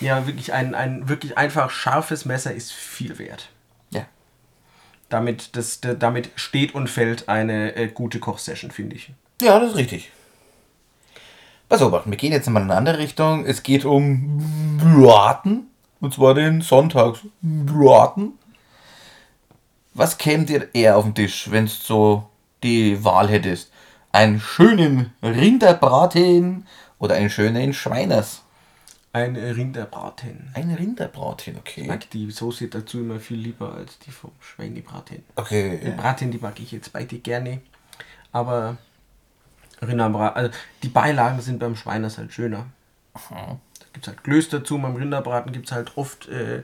Ja, 0.00 0.26
wirklich 0.26 0.52
ein, 0.52 0.74
ein 0.74 1.08
wirklich 1.08 1.36
einfach 1.38 1.70
scharfes 1.70 2.24
Messer 2.24 2.52
ist 2.52 2.72
viel 2.72 3.18
wert. 3.18 3.50
Ja. 3.90 4.06
Damit, 5.10 5.54
das, 5.56 5.80
da- 5.80 5.94
damit 5.94 6.30
steht 6.34 6.74
und 6.74 6.88
fällt 6.88 7.28
eine 7.28 7.76
äh, 7.76 7.88
gute 7.88 8.18
Kochsession, 8.18 8.70
finde 8.70 8.96
ich. 8.96 9.12
Ja, 9.42 9.60
das 9.60 9.72
ist 9.72 9.76
richtig. 9.76 10.10
Auf, 11.80 12.06
wir 12.06 12.16
gehen 12.18 12.32
jetzt 12.32 12.50
mal 12.50 12.60
in 12.60 12.70
eine 12.70 12.76
andere 12.76 12.98
Richtung. 12.98 13.46
Es 13.46 13.62
geht 13.62 13.86
um 13.86 14.76
Braten. 14.78 15.68
Und 16.00 16.12
zwar 16.12 16.34
den 16.34 16.60
Sonntagsbraten. 16.60 18.32
Was 19.94 20.18
käme 20.18 20.44
dir 20.44 20.68
eher 20.74 20.96
auf 20.96 21.04
den 21.04 21.14
Tisch, 21.14 21.50
wenn 21.50 21.66
du 21.66 21.70
so 21.70 22.28
die 22.62 23.02
Wahl 23.04 23.28
hättest? 23.28 23.72
Einen 24.10 24.40
schönen 24.40 25.12
Rinderbraten 25.22 26.66
oder 26.98 27.14
einen 27.14 27.30
schönen 27.30 27.72
Schweiners? 27.72 28.42
Ein 29.14 29.36
Rinderbraten. 29.36 30.50
Ein 30.54 30.74
Rinderbraten, 30.74 31.56
okay. 31.56 31.82
Ich 31.82 31.86
mag 31.86 32.10
die 32.10 32.30
Soße 32.30 32.68
dazu 32.68 33.00
immer 33.00 33.20
viel 33.20 33.38
lieber 33.38 33.74
als 33.74 33.98
die 33.98 34.10
vom 34.10 34.32
Schweinebraten. 34.40 35.22
Okay. 35.36 35.78
Den 35.78 35.96
Braten, 35.96 36.30
die 36.30 36.38
mag 36.38 36.58
ich 36.60 36.72
jetzt 36.72 36.92
beide 36.92 37.18
gerne. 37.18 37.60
Aber 38.32 38.76
Rinderbraten, 39.82 40.36
also 40.36 40.58
die 40.82 40.88
Beilagen 40.88 41.40
sind 41.40 41.58
beim 41.58 41.76
Schweiners 41.76 42.18
halt 42.18 42.32
schöner. 42.32 42.66
Da 43.14 43.58
gibt 43.92 44.06
es 44.06 44.08
halt 44.08 44.24
Klöß 44.24 44.48
dazu, 44.48 44.78
beim 44.78 44.96
Rinderbraten 44.96 45.52
gibt 45.52 45.66
es 45.66 45.72
halt 45.72 45.96
oft 45.96 46.28
äh, 46.28 46.62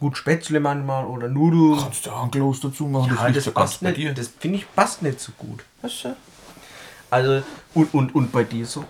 gut 0.00 0.16
Spätzle 0.16 0.60
manchmal 0.60 1.06
oder 1.06 1.28
Nudeln. 1.28 1.78
Kannst 1.80 2.06
du 2.06 2.10
auch 2.10 2.24
ein 2.24 2.30
Kloß 2.30 2.60
dazu 2.60 2.86
machen? 2.86 3.16
Ja, 3.16 3.30
das 3.30 3.44
ganz 3.44 3.54
passt 3.54 3.82
nicht, 3.82 4.18
das 4.18 4.28
finde 4.28 4.58
ich 4.58 4.74
passt 4.74 5.02
nicht 5.02 5.20
so 5.20 5.32
gut. 5.38 5.64
Weißt 5.82 6.04
du? 6.04 6.16
Also, 7.10 7.42
und, 7.74 7.94
und, 7.94 8.14
und 8.14 8.32
bei 8.32 8.44
dir 8.44 8.66
so? 8.66 8.84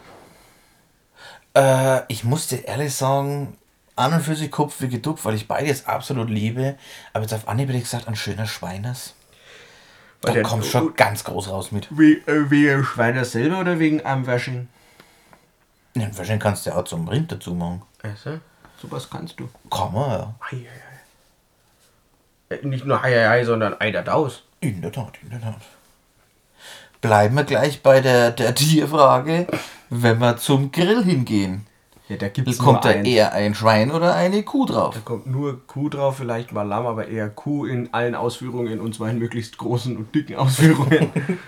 Äh, 1.54 2.02
ich 2.08 2.24
muss 2.24 2.48
dir 2.48 2.64
ehrlich 2.66 2.94
sagen, 2.94 3.56
an 3.98 4.12
und 4.12 4.22
für 4.22 4.36
sich 4.36 4.50
Kopf 4.50 4.80
wie 4.80 4.88
gedupft, 4.88 5.24
weil 5.24 5.34
ich 5.34 5.48
beides 5.48 5.86
absolut 5.86 6.30
liebe. 6.30 6.76
Aber 7.12 7.22
jetzt 7.22 7.34
auf 7.34 7.48
Anhieb 7.48 7.68
hätte 7.68 7.78
ich 7.78 7.84
gesagt, 7.84 8.08
ein 8.08 8.16
schöner 8.16 8.46
Schweiners. 8.46 9.14
Da 10.20 10.32
der- 10.32 10.42
kommst 10.42 10.68
du 10.68 10.70
schon 10.78 10.94
ganz 10.94 11.22
groß 11.24 11.48
raus 11.50 11.70
mit. 11.72 11.86
We, 11.90 12.14
äh, 12.26 12.50
wegen 12.50 12.84
Schweiners 12.84 13.32
selber 13.32 13.60
oder 13.60 13.78
wegen 13.78 14.04
am 14.04 14.26
Washing? 14.26 14.68
Den 15.94 16.16
wahrscheinlich 16.16 16.42
kannst 16.42 16.66
du 16.66 16.70
ja 16.70 16.76
auch 16.76 16.84
zum 16.84 17.06
Rind 17.08 17.30
dazu 17.32 17.54
machen. 17.54 17.82
Also, 18.02 18.38
sowas 18.80 19.08
kannst 19.10 19.38
du. 19.40 19.48
Kann 19.70 19.92
man 19.92 20.10
ja. 20.10 20.34
Ei, 20.50 20.56
ei, 20.56 20.66
ei. 22.50 22.54
Äh, 22.56 22.66
Nicht 22.66 22.84
nur 22.84 23.02
ei, 23.02 23.14
ei, 23.16 23.28
ei, 23.30 23.44
sondern 23.44 23.76
ei, 23.80 23.90
da 23.92 24.02
aus. 24.12 24.42
In 24.60 24.82
der 24.82 24.90
Tat, 24.92 25.14
in 25.22 25.30
der 25.30 25.40
Tat. 25.40 25.54
Bleiben 27.00 27.36
wir 27.36 27.44
gleich 27.44 27.80
bei 27.82 28.00
der, 28.00 28.32
der 28.32 28.54
Tierfrage, 28.56 29.46
wenn 29.88 30.18
wir 30.18 30.36
zum 30.36 30.72
Grill 30.72 31.04
hingehen. 31.04 31.64
Ja, 32.08 32.16
da 32.16 32.28
gibt's 32.28 32.58
Kommt 32.58 32.84
da 32.84 32.90
eins. 32.90 33.06
eher 33.06 33.32
ein 33.32 33.54
Schwein 33.54 33.90
oder 33.90 34.14
eine 34.14 34.42
Kuh 34.42 34.64
drauf? 34.64 34.94
Da 34.94 35.00
kommt 35.00 35.26
nur 35.26 35.66
Kuh 35.66 35.90
drauf, 35.90 36.16
vielleicht 36.16 36.52
mal 36.52 36.62
Lamm, 36.62 36.86
aber 36.86 37.08
eher 37.08 37.28
Kuh 37.28 37.66
in 37.66 37.92
allen 37.92 38.14
Ausführungen 38.14 38.80
und 38.80 38.94
zwar 38.94 39.10
in 39.10 39.18
möglichst 39.18 39.58
großen 39.58 39.96
und 39.96 40.14
dicken 40.14 40.36
Ausführungen. 40.36 41.10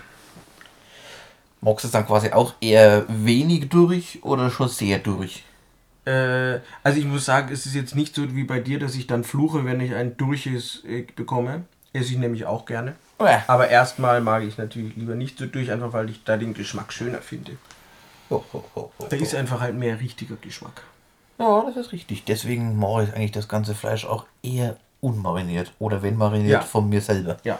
Magst 1.61 1.83
du 1.83 1.87
es 1.87 1.91
dann 1.91 2.05
quasi 2.05 2.31
auch 2.31 2.53
eher 2.61 3.05
wenig 3.07 3.69
durch 3.69 4.19
oder 4.23 4.49
schon 4.49 4.67
sehr 4.67 4.99
durch? 4.99 5.43
äh, 6.05 6.59
also 6.83 6.99
ich 6.99 7.05
muss 7.05 7.25
sagen, 7.25 7.53
es 7.53 7.65
ist 7.65 7.75
jetzt 7.75 7.95
nicht 7.95 8.15
so 8.15 8.35
wie 8.35 8.43
bei 8.43 8.59
dir, 8.59 8.79
dass 8.79 8.95
ich 8.95 9.07
dann 9.07 9.23
fluche, 9.23 9.65
wenn 9.65 9.79
ich 9.79 9.93
ein 9.93 10.17
Durches 10.17 10.83
äh, 10.87 11.03
bekomme. 11.15 11.63
Esse 11.93 12.13
ich 12.13 12.17
nämlich 12.17 12.45
auch 12.45 12.65
gerne. 12.65 12.95
Aber 13.47 13.67
erstmal 13.67 14.21
mag 14.21 14.43
ich 14.43 14.57
natürlich 14.57 14.95
lieber 14.95 15.13
nicht 15.13 15.37
so 15.37 15.45
durch, 15.45 15.71
einfach 15.71 15.93
weil 15.93 16.09
ich 16.09 16.23
da 16.23 16.37
den 16.37 16.53
Geschmack 16.55 16.91
schöner 16.91 17.19
finde. 17.19 17.51
Ho, 18.31 18.43
ho, 18.53 18.63
ho, 18.75 18.91
ho, 18.97 19.07
Da 19.07 19.15
ist 19.17 19.35
einfach 19.35 19.59
halt 19.59 19.75
mehr 19.75 19.99
richtiger 19.99 20.35
Geschmack. 20.37 20.83
Ja, 21.37 21.63
das 21.65 21.75
ist 21.75 21.91
richtig. 21.91 22.23
Deswegen 22.25 22.77
mache 22.79 23.03
ich 23.03 23.13
eigentlich 23.13 23.31
das 23.31 23.47
ganze 23.47 23.75
Fleisch 23.75 24.05
auch 24.05 24.25
eher 24.41 24.77
unmariniert. 25.01 25.73
Oder 25.79 26.01
wenn 26.01 26.15
mariniert 26.17 26.51
Ja. 26.51 26.61
von 26.61 26.87
mir 26.89 27.01
selber. 27.01 27.37
Ja. 27.43 27.59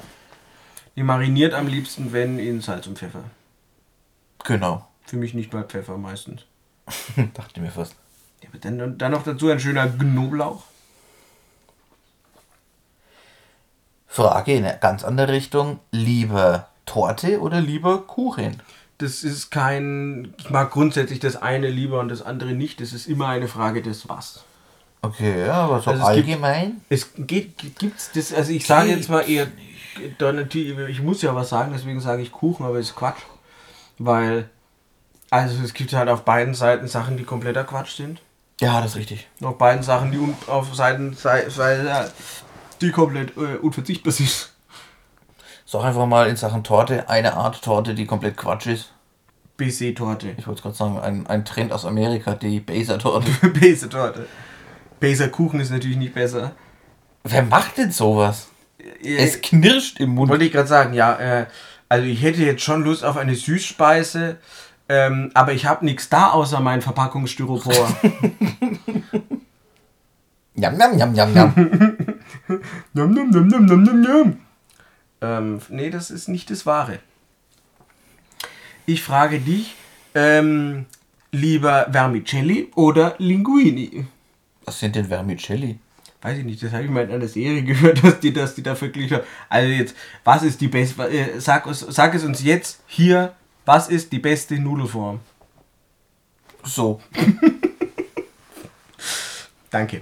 Die 0.96 1.04
mariniert 1.04 1.54
am 1.54 1.68
liebsten, 1.68 2.14
wenn 2.14 2.40
in 2.40 2.62
Salz 2.62 2.88
und 2.88 2.98
Pfeffer. 2.98 3.24
Genau. 4.44 4.88
Für 5.06 5.18
mich 5.18 5.34
nicht 5.34 5.52
mal 5.54 5.64
Pfeffer 5.64 5.98
meistens. 5.98 6.42
Dachte 7.34 7.60
mir 7.62 7.72
fast. 7.72 7.96
Ja, 8.42 8.50
aber 8.50 8.60
dann, 8.60 8.98
dann 8.98 9.12
noch 9.12 9.24
dazu 9.24 9.50
ein 9.50 9.60
schöner 9.60 9.88
Knoblauch. 9.88 10.64
Frage 14.08 14.54
in 14.54 14.66
eine 14.66 14.78
ganz 14.78 15.04
andere 15.04 15.32
Richtung. 15.32 15.80
Lieber 15.92 16.68
Torte 16.86 17.40
oder 17.40 17.62
lieber 17.62 18.00
Kuchen? 18.06 18.62
Das 19.02 19.24
ist 19.24 19.50
kein. 19.52 20.34
Ich 20.38 20.50
mag 20.50 20.72
grundsätzlich 20.72 21.20
das 21.20 21.36
eine 21.36 21.70
lieber 21.70 22.00
und 22.00 22.10
das 22.10 22.22
andere 22.22 22.52
nicht. 22.52 22.80
Das 22.82 22.94
ist 22.94 23.08
immer 23.08 23.28
eine 23.30 23.48
Frage 23.48 23.82
des 23.82 24.08
Was. 24.08 24.44
Okay, 25.02 25.46
ja, 25.48 25.54
aber 25.54 25.82
so 25.82 25.90
Also 25.92 26.04
es 26.04 26.16
gibt- 26.16 26.28
allgemein. 26.30 26.82
Es 26.90 27.10
geht, 27.18 27.58
gibt's 27.80 28.12
das, 28.14 28.32
also 28.34 28.52
ich 28.52 28.68
sage 28.68 28.90
jetzt 28.92 29.10
mal 29.10 29.22
eher, 29.22 29.48
ich 30.88 31.02
muss 31.02 31.24
ja 31.24 31.34
was 31.34 31.50
sagen, 31.50 31.72
deswegen 31.74 32.00
sage 32.00 32.22
ich 32.22 32.32
Kuchen, 32.32 32.66
aber 32.66 32.78
ist 32.78 32.96
Quatsch. 32.96 33.22
Weil, 33.98 34.48
also 35.32 35.64
es 35.64 35.74
gibt 35.74 35.92
halt 35.94 36.08
auf 36.10 36.24
beiden 36.24 36.54
Seiten 36.54 36.88
Sachen, 36.88 37.18
die 37.18 37.24
kompletter 37.24 37.64
Quatsch 37.64 37.96
sind. 37.98 38.22
Ja, 38.60 38.80
das 38.80 38.92
ist 38.92 38.98
richtig. 38.98 39.28
Auf 39.42 39.58
beiden 39.58 39.82
Sachen, 39.82 40.12
die 40.12 40.20
un, 40.20 40.36
auf 40.46 40.76
Seiten, 40.76 41.18
die 42.80 42.92
komplett 42.92 43.36
äh, 43.38 43.58
unverzichtbar 43.60 44.14
sind. 44.14 44.51
Sag 45.72 45.86
einfach 45.86 46.06
mal 46.06 46.28
in 46.28 46.36
Sachen 46.36 46.66
Torte 46.66 47.08
eine 47.08 47.36
Art 47.36 47.62
Torte, 47.62 47.96
die 47.96 48.06
komplett 48.06 48.36
Quatsch 48.36 48.68
ist. 48.68 48.92
BC-Torte. 49.56 50.36
Ich 50.38 50.46
wollte 50.46 50.64
gerade 50.64 50.76
sagen, 50.76 51.00
ein, 51.00 51.26
ein 51.28 51.46
Trend 51.46 51.72
aus 51.72 51.86
Amerika, 51.86 52.34
die 52.34 52.60
Baser-Torte. 52.60 53.32
Base-Torte. 53.48 54.28
Base-Kuchen 55.00 55.62
ist 55.62 55.72
natürlich 55.72 55.96
nicht 55.96 56.14
besser. 56.14 56.52
Wer 57.24 57.44
macht 57.44 57.78
denn 57.78 57.90
sowas? 57.90 58.50
Es 59.02 59.36
Es 59.36 59.42
knirscht 59.42 60.02
im 60.02 60.10
Mund. 60.10 60.30
wollte 60.30 60.44
ich 60.44 60.52
gerade 60.52 60.68
sagen, 60.68 60.94
ja, 60.94 61.14
äh, 61.16 61.46
also 61.88 62.06
ich 62.06 62.22
hätte 62.22 62.44
jetzt 62.44 62.64
schon 62.64 62.84
Lust 62.84 63.06
auf 63.06 63.16
eine 63.16 63.36
Süßspeise, 63.36 64.40
ähm, 64.90 65.32
aber 65.36 65.54
ich 65.54 65.68
habe 65.68 65.86
nichts 65.86 66.10
da 66.10 66.32
außer 66.32 66.60
mein 66.60 66.82
Verpackungsstyropor. 66.82 67.96
Jam, 70.56 70.78
jam, 70.78 70.98
jam, 70.98 71.16
jam, 71.16 71.34
jam. 71.34 71.54
Nom, 72.94 73.14
nom, 73.14 73.30
nom, 73.30 73.48
nom, 73.48 73.84
nom, 73.84 74.02
nom. 74.02 74.38
Ähm, 75.22 75.62
nee, 75.70 75.90
das 75.90 76.12
ist 76.12 76.28
nicht 76.28 76.50
das 76.50 76.66
Wahre. 76.66 77.00
Ich 78.86 79.04
frage 79.04 79.40
dich, 79.40 79.76
ähm, 80.16 80.86
lieber 81.32 81.88
Vermicelli 81.92 82.72
oder 82.76 83.16
Linguini? 83.20 84.06
Was 84.66 84.80
sind 84.80 84.96
denn 84.96 85.06
Vermicelli? 85.06 85.78
Weiß 86.22 86.38
ich 86.38 86.44
nicht, 86.44 86.62
das 86.62 86.72
habe 86.72 86.84
ich 86.84 86.90
mal 86.90 87.04
in 87.04 87.12
einer 87.12 87.28
Serie 87.28 87.64
gehört, 87.64 88.04
dass 88.04 88.20
die, 88.20 88.34
dass 88.34 88.56
die 88.56 88.64
da 88.64 88.76
verglichen 88.76 89.18
haben. 89.18 89.26
Also 89.50 89.70
jetzt, 89.70 89.96
was 90.24 90.44
ist 90.44 90.62
die 90.62 90.68
beste, 90.68 91.10
äh, 91.10 91.40
sag, 91.40 91.68
sag 91.72 92.16
es 92.16 92.24
uns 92.24 92.44
jetzt 92.44 92.82
hier, 92.88 93.34
was 93.66 93.88
ist 93.88 94.12
die 94.12 94.20
beste 94.20 94.56
Nudelform? 94.56 95.20
So. 96.64 97.02
Danke. 99.70 100.02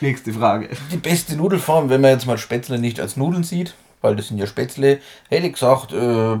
Nächste 0.00 0.32
Frage. 0.32 0.68
Die 0.92 0.96
beste 0.96 1.36
Nudelform, 1.36 1.88
wenn 1.88 2.00
man 2.00 2.12
jetzt 2.12 2.26
mal 2.26 2.38
Spätzle 2.38 2.78
nicht 2.78 3.00
als 3.00 3.16
Nudeln 3.16 3.42
sieht, 3.42 3.74
weil 4.04 4.16
das 4.16 4.28
sind 4.28 4.36
ja 4.36 4.46
Spätzle, 4.46 5.00
hätte 5.30 5.46
ich 5.46 5.54
gesagt, 5.54 5.92
äh, 5.94 6.34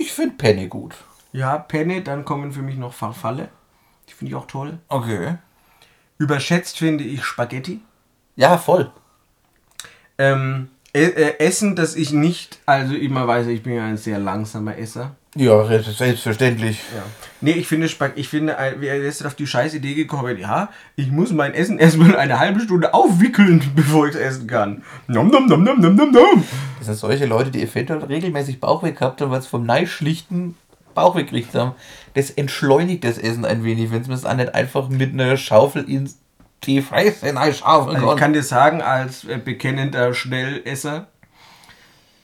ich 0.00 0.12
finde 0.12 0.34
Penne 0.36 0.68
gut. 0.68 0.96
Ja, 1.32 1.56
Penne, 1.56 2.02
dann 2.02 2.24
kommen 2.24 2.50
für 2.50 2.62
mich 2.62 2.76
noch 2.76 2.92
Farfalle. 2.92 3.48
Die 4.08 4.12
finde 4.12 4.32
ich 4.32 4.36
auch 4.36 4.48
toll. 4.48 4.78
Okay. 4.88 5.36
Überschätzt 6.18 6.78
finde 6.78 7.04
ich 7.04 7.24
Spaghetti. 7.24 7.80
Ja, 8.34 8.58
voll. 8.58 8.90
Ähm, 10.18 10.68
äh, 10.92 11.04
äh, 11.04 11.38
Essen, 11.38 11.76
das 11.76 11.94
ich 11.94 12.12
nicht, 12.12 12.58
also 12.66 12.94
immer 12.94 13.26
weiß, 13.28 13.46
ich 13.46 13.62
bin 13.62 13.74
ja 13.74 13.84
ein 13.84 13.96
sehr 13.96 14.18
langsamer 14.18 14.76
Esser. 14.76 15.14
Ja, 15.34 15.64
selbstverständlich. 15.66 16.80
Ja. 16.94 17.02
Nee, 17.40 17.52
ich 17.52 17.66
finde, 17.66 17.88
ich 18.14 18.28
finde, 18.28 18.56
äh, 18.56 18.74
wer 18.78 18.96
ist 18.96 19.24
auf 19.26 19.34
die 19.34 19.46
scheiß 19.46 19.74
Idee 19.74 19.94
gekommen? 19.94 20.38
Ja, 20.38 20.70
ich 20.96 21.10
muss 21.10 21.32
mein 21.32 21.54
Essen 21.54 21.78
erstmal 21.80 22.16
eine 22.16 22.38
halbe 22.38 22.60
Stunde 22.60 22.94
aufwickeln, 22.94 23.62
bevor 23.76 24.06
ich 24.06 24.14
es 24.14 24.20
essen 24.20 24.46
kann. 24.46 24.82
Nom, 25.08 25.28
nom, 25.28 25.46
nom, 25.46 25.62
nom, 25.62 25.80
nom, 25.80 25.94
nom, 25.94 26.12
nom. 26.12 26.44
Das 26.78 26.86
sind 26.86 26.96
solche 26.96 27.26
Leute, 27.26 27.50
die 27.50 27.62
eventuell 27.62 28.04
regelmäßig 28.04 28.60
Bauchweh 28.60 28.92
gehabt 28.92 29.20
haben, 29.20 29.30
weil 29.30 29.42
sie 29.42 29.48
vom 29.48 29.66
Neischlichten 29.66 30.56
Bauchweh 30.94 31.24
gekriegt 31.24 31.54
haben. 31.54 31.72
Das 32.14 32.30
entschleunigt 32.30 33.02
das 33.02 33.18
Essen 33.18 33.44
ein 33.44 33.64
wenig, 33.64 33.90
wenn 33.90 34.02
es 34.02 34.24
auch 34.24 34.34
nicht 34.34 34.54
einfach 34.54 34.88
mit 34.88 35.12
einer 35.12 35.36
Schaufel 35.36 35.88
ins 35.88 36.18
die 36.66 36.80
Fresse 36.80 37.26
schaufeln 37.52 37.96
also 37.96 38.12
Ich 38.12 38.18
kann 38.18 38.32
dir 38.32 38.42
sagen, 38.42 38.80
als 38.80 39.24
äh, 39.24 39.38
bekennender 39.38 40.14
Schnellesser, 40.14 41.08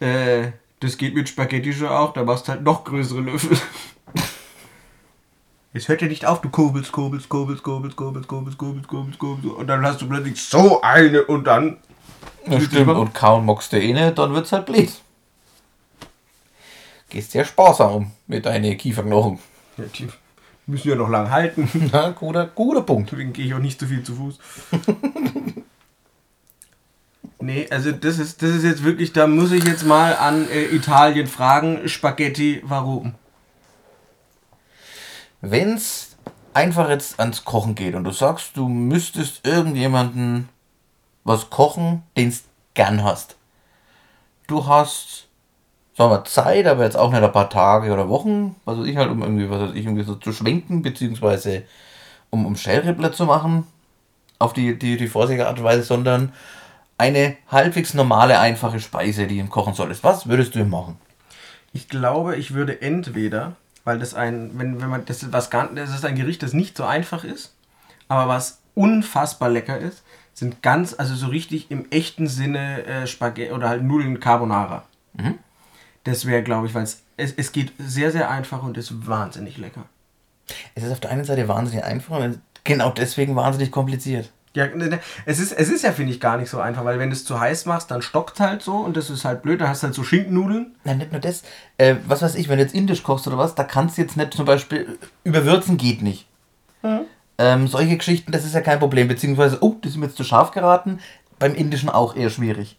äh, 0.00 0.52
das 0.80 0.96
geht 0.96 1.14
mit 1.14 1.28
Spaghetti 1.28 1.72
schon 1.72 1.88
auch, 1.88 2.12
da 2.12 2.24
machst 2.24 2.48
du 2.48 2.52
halt 2.52 2.62
noch 2.62 2.84
größere 2.84 3.20
Löffel. 3.20 3.56
Es 5.72 5.86
hört 5.86 6.02
ja 6.02 6.08
nicht 6.08 6.26
auf, 6.26 6.40
du 6.40 6.48
kurbelst, 6.48 6.90
kurbelst, 6.90 7.28
kurbelst, 7.28 7.62
kurbelst, 7.62 7.96
kurbelst, 7.96 8.26
kurbelst, 8.26 8.58
kurbelst, 8.58 8.88
kurbelst, 8.88 9.18
kurbelst, 9.20 9.56
und 9.56 9.66
dann 9.68 9.86
hast 9.86 10.02
du 10.02 10.08
plötzlich 10.08 10.42
so 10.42 10.82
eine 10.82 11.22
und 11.24 11.44
dann. 11.44 11.76
Ja, 12.44 12.60
stimmt, 12.60 12.88
und 12.88 13.14
kaum 13.14 13.46
magst 13.46 13.72
du 13.72 13.80
eh 13.80 13.92
nicht, 13.92 14.18
dann 14.18 14.34
wird's 14.34 14.50
halt 14.50 14.66
blöd. 14.66 14.90
Gehst 17.08 17.30
sehr 17.30 17.44
sparsam 17.44 17.94
um 17.94 18.10
mit 18.26 18.46
deinen 18.46 18.76
Kieferknochen. 18.76 19.38
Ja, 19.76 19.84
die 19.84 20.08
müssen 20.66 20.88
ja 20.88 20.96
noch 20.96 21.08
lang 21.08 21.30
halten. 21.30 21.68
Na, 21.92 22.10
guter, 22.10 22.46
guter 22.46 22.82
Punkt. 22.82 23.12
Deswegen 23.12 23.32
gehe 23.32 23.46
ich 23.46 23.54
auch 23.54 23.58
nicht 23.58 23.78
so 23.78 23.86
viel 23.86 24.02
zu 24.02 24.16
Fuß. 24.16 24.38
nee, 27.40 27.66
also 27.70 27.92
das 27.92 28.18
ist, 28.18 28.42
das 28.42 28.50
ist 28.50 28.64
jetzt 28.64 28.84
wirklich, 28.84 29.12
da 29.12 29.26
muss 29.26 29.52
ich 29.52 29.64
jetzt 29.64 29.84
mal 29.84 30.16
an 30.16 30.48
äh, 30.50 30.64
Italien 30.74 31.26
fragen, 31.26 31.88
Spaghetti, 31.88 32.62
warum? 32.64 33.14
Wenn's 35.40 36.16
einfach 36.52 36.88
jetzt 36.90 37.18
ans 37.18 37.44
Kochen 37.44 37.74
geht 37.74 37.94
und 37.94 38.04
du 38.04 38.10
sagst, 38.10 38.56
du 38.56 38.68
müsstest 38.68 39.46
irgendjemanden 39.46 40.48
was 41.24 41.50
kochen, 41.50 42.02
den 42.16 42.30
du 42.30 42.36
gern 42.74 43.04
hast. 43.04 43.36
Du 44.46 44.66
hast 44.66 45.28
sagen 46.00 46.12
wir, 46.12 46.24
Zeit, 46.24 46.66
aber 46.66 46.84
jetzt 46.84 46.96
auch 46.96 47.10
nicht 47.10 47.22
ein 47.22 47.32
paar 47.32 47.50
Tage 47.50 47.92
oder 47.92 48.08
Wochen, 48.08 48.56
was 48.64 48.78
weiß 48.78 48.86
ich 48.86 48.96
halt, 48.96 49.10
um 49.10 49.22
irgendwie, 49.22 49.50
was 49.50 49.60
weiß 49.60 49.70
ich, 49.74 49.84
irgendwie 49.84 50.04
so 50.04 50.14
zu 50.14 50.32
schwenken, 50.32 50.80
beziehungsweise 50.80 51.64
um, 52.30 52.46
um 52.46 52.56
Shellrippler 52.56 53.12
zu 53.12 53.26
machen, 53.26 53.66
auf 54.38 54.54
die, 54.54 54.78
die, 54.78 54.96
die 54.96 55.08
vorsichtige 55.08 55.46
Art 55.46 55.58
und 55.58 55.64
Weise, 55.64 55.82
sondern 55.82 56.32
eine 57.00 57.36
halbwegs 57.48 57.94
normale, 57.94 58.38
einfache 58.38 58.78
Speise, 58.78 59.26
die 59.26 59.38
ihm 59.38 59.48
kochen 59.48 59.74
solltest. 59.74 60.04
Was 60.04 60.28
würdest 60.28 60.54
du 60.54 60.60
ihm 60.60 60.68
machen? 60.70 60.98
Ich 61.72 61.88
glaube, 61.88 62.36
ich 62.36 62.52
würde 62.52 62.82
entweder, 62.82 63.56
weil 63.84 63.98
das 63.98 64.14
ein, 64.14 64.50
wenn, 64.58 64.80
wenn 64.82 64.90
man, 64.90 65.06
das 65.06 65.22
ist 65.22 65.32
was 65.32 65.48
das 65.48 65.94
ist 65.94 66.04
ein 66.04 66.14
Gericht, 66.14 66.42
das 66.42 66.52
nicht 66.52 66.76
so 66.76 66.84
einfach 66.84 67.24
ist, 67.24 67.54
aber 68.08 68.28
was 68.28 68.60
unfassbar 68.74 69.48
lecker 69.48 69.78
ist, 69.78 70.02
sind 70.34 70.62
ganz, 70.62 70.94
also 70.98 71.14
so 71.14 71.28
richtig 71.28 71.70
im 71.70 71.90
echten 71.90 72.26
Sinne 72.26 72.84
äh, 72.84 73.06
Spaghetti 73.06 73.52
oder 73.52 73.68
halt 73.68 73.82
Nudeln 73.82 74.20
Carbonara. 74.20 74.84
Mhm. 75.14 75.38
Das 76.04 76.26
wäre, 76.26 76.42
glaube 76.42 76.66
ich, 76.66 76.74
weil 76.74 76.82
es, 76.82 77.02
es 77.16 77.52
geht 77.52 77.72
sehr, 77.78 78.10
sehr 78.10 78.30
einfach 78.30 78.62
und 78.62 78.76
ist 78.76 79.06
wahnsinnig 79.06 79.58
lecker. 79.58 79.84
Es 80.74 80.82
ist 80.82 80.92
auf 80.92 81.00
der 81.00 81.10
einen 81.10 81.24
Seite 81.24 81.48
wahnsinnig 81.48 81.84
einfach 81.84 82.18
und 82.18 82.40
genau 82.64 82.90
deswegen 82.90 83.36
wahnsinnig 83.36 83.70
kompliziert. 83.70 84.30
Ja, 84.54 84.66
ne, 84.66 84.88
ne, 84.88 84.98
es 85.26 85.38
ist, 85.38 85.52
es 85.52 85.68
ist 85.68 85.84
ja, 85.84 85.92
finde 85.92 86.12
ich, 86.12 86.18
gar 86.18 86.36
nicht 86.36 86.50
so 86.50 86.58
einfach, 86.58 86.84
weil 86.84 86.98
wenn 86.98 87.10
du 87.10 87.14
es 87.14 87.24
zu 87.24 87.38
heiß 87.38 87.66
machst, 87.66 87.90
dann 87.90 88.02
stockt 88.02 88.40
halt 88.40 88.62
so 88.62 88.78
und 88.78 88.96
das 88.96 89.08
ist 89.08 89.24
halt 89.24 89.42
blöd, 89.42 89.60
dann 89.60 89.68
hast 89.68 89.82
du 89.82 89.86
halt 89.86 89.94
so 89.94 90.02
Schinkennudeln. 90.02 90.74
Nein, 90.82 90.98
nicht 90.98 91.12
nur 91.12 91.20
das. 91.20 91.42
Äh, 91.78 91.96
was 92.06 92.22
weiß 92.22 92.34
ich, 92.34 92.48
wenn 92.48 92.58
du 92.58 92.64
jetzt 92.64 92.74
indisch 92.74 93.04
kochst 93.04 93.28
oder 93.28 93.38
was, 93.38 93.54
da 93.54 93.62
kannst 93.62 93.96
du 93.96 94.02
jetzt 94.02 94.16
nicht 94.16 94.34
zum 94.34 94.46
Beispiel 94.46 94.98
überwürzen, 95.22 95.76
geht 95.76 96.02
nicht. 96.02 96.26
Mhm. 96.82 97.02
Ähm, 97.38 97.68
solche 97.68 97.96
Geschichten, 97.96 98.32
das 98.32 98.44
ist 98.44 98.54
ja 98.54 98.60
kein 98.60 98.80
Problem, 98.80 99.06
beziehungsweise, 99.06 99.58
oh, 99.60 99.76
das 99.82 99.92
ist 99.92 99.98
mir 99.98 100.06
jetzt 100.06 100.16
zu 100.16 100.24
scharf 100.24 100.50
geraten, 100.50 100.98
beim 101.38 101.54
indischen 101.54 101.88
auch 101.88 102.16
eher 102.16 102.30
schwierig 102.30 102.76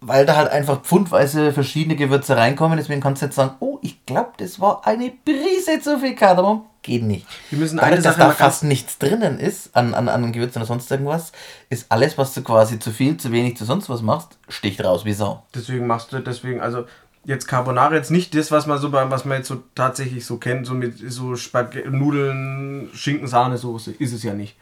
weil 0.00 0.24
da 0.24 0.36
halt 0.36 0.50
einfach 0.50 0.82
pfundweise 0.82 1.52
verschiedene 1.52 1.96
Gewürze 1.96 2.36
reinkommen. 2.36 2.78
Deswegen 2.78 3.00
kannst 3.00 3.20
du 3.20 3.26
jetzt 3.26 3.36
sagen, 3.36 3.56
oh, 3.60 3.78
ich 3.82 4.04
glaube, 4.06 4.32
das 4.38 4.60
war 4.60 4.86
eine 4.86 5.12
Prise 5.24 5.80
zu 5.80 5.98
viel 5.98 6.14
Kardamom. 6.14 6.64
Geht 6.82 7.02
nicht. 7.02 7.26
Wir 7.50 7.58
müssen 7.58 7.76
Dadurch, 7.76 7.92
eine 7.92 8.02
dass 8.02 8.16
da 8.16 8.30
fast 8.30 8.64
nichts 8.64 8.96
drinnen 8.96 9.38
ist 9.38 9.76
an, 9.76 9.92
an, 9.92 10.08
an 10.08 10.32
Gewürzen 10.32 10.62
oder 10.62 10.66
sonst 10.66 10.90
irgendwas, 10.90 11.32
ist 11.68 11.92
alles, 11.92 12.16
was 12.16 12.32
du 12.32 12.42
quasi 12.42 12.78
zu 12.78 12.90
viel, 12.90 13.18
zu 13.18 13.32
wenig, 13.32 13.58
zu 13.58 13.66
sonst 13.66 13.90
was 13.90 14.00
machst, 14.00 14.38
sticht 14.48 14.82
raus 14.82 15.04
wie 15.04 15.12
Sau. 15.12 15.42
Deswegen 15.54 15.86
machst 15.86 16.10
du, 16.10 16.20
deswegen, 16.20 16.62
also 16.62 16.86
jetzt 17.24 17.46
Carbonara 17.46 17.94
jetzt 17.94 18.10
nicht 18.10 18.34
das, 18.34 18.50
was 18.50 18.66
man 18.66 18.78
so 18.78 18.90
was 18.92 19.26
man 19.26 19.38
jetzt 19.38 19.48
so 19.48 19.62
tatsächlich 19.74 20.24
so 20.24 20.38
kennt, 20.38 20.66
so 20.66 20.72
mit 20.72 20.96
so 21.12 21.36
Spaghetti, 21.36 21.90
Nudeln, 21.90 22.88
Schinken, 22.94 23.28
Sahne, 23.28 23.58
Soße, 23.58 23.92
ist 23.92 24.14
es 24.14 24.22
ja 24.22 24.32
nicht. 24.32 24.56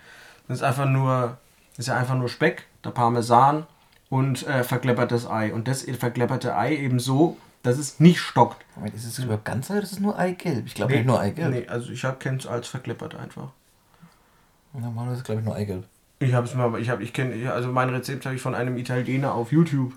Das 0.49 0.59
ist 0.59 0.65
einfach 0.65 0.87
nur, 0.87 1.37
ist 1.77 1.87
ja 1.87 1.97
einfach 1.97 2.17
nur 2.17 2.29
Speck, 2.29 2.65
der 2.85 2.91
Parmesan, 2.91 3.65
und 4.11 4.47
äh, 4.47 4.65
verkleppertes 4.65 5.29
Ei. 5.29 5.53
Und 5.53 5.69
das 5.69 5.83
verklepperte 5.83 6.57
Ei 6.57 6.77
eben 6.77 6.99
so, 6.99 7.37
dass 7.63 7.79
es 7.79 8.01
nicht 8.01 8.21
stockt. 8.21 8.65
Moment, 8.77 8.95
ist 8.95 9.05
es 9.05 9.19
überhaupt 9.19 9.45
ganz 9.45 9.71
oder 9.71 9.83
ist 9.83 9.93
es 9.93 10.01
nur 10.01 10.19
Eigelb? 10.19 10.67
Ich 10.67 10.75
glaube 10.75 10.93
nee, 10.93 10.99
nicht 10.99 11.07
nur 11.07 11.21
Eigelb. 11.21 11.51
Nee, 11.51 11.67
also 11.69 11.91
ich 11.91 12.05
kenne 12.19 12.39
es 12.39 12.47
als 12.47 12.69
verkleppert 12.69 13.17
einfach. 13.17 13.51
Normalerweise 14.73 15.23
glaube 15.23 15.41
ich 15.41 15.47
nur 15.47 15.57
Eigelb. 15.57 15.85
Ich 16.21 16.35
habe 16.35 16.47
es 16.47 16.55
mal, 16.55 16.79
ich 16.81 16.89
habe, 16.91 17.03
ich 17.03 17.13
kenne, 17.13 17.53
also 17.53 17.71
mein 17.71 17.91
Rezept 17.91 18.25
habe 18.27 18.35
ich 18.35 18.43
von 18.43 18.55
einem 18.55 18.77
Italiener 18.77 19.35
auf 19.35 19.53
YouTube. 19.53 19.93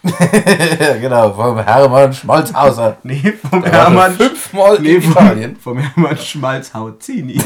genau, 1.00 1.32
vom 1.32 1.58
Hermann 1.58 2.12
Schmalzhauser. 2.12 2.98
nee, 3.02 3.32
vom 3.32 3.62
Der 3.62 3.72
Hermann. 3.72 4.12
Fünfmal 4.12 4.78
nee, 4.80 4.94
in 4.94 5.02
Italien. 5.02 5.56
Vom 5.60 5.78
Hermann 5.78 6.16
Schmalzhauzini. 6.16 7.40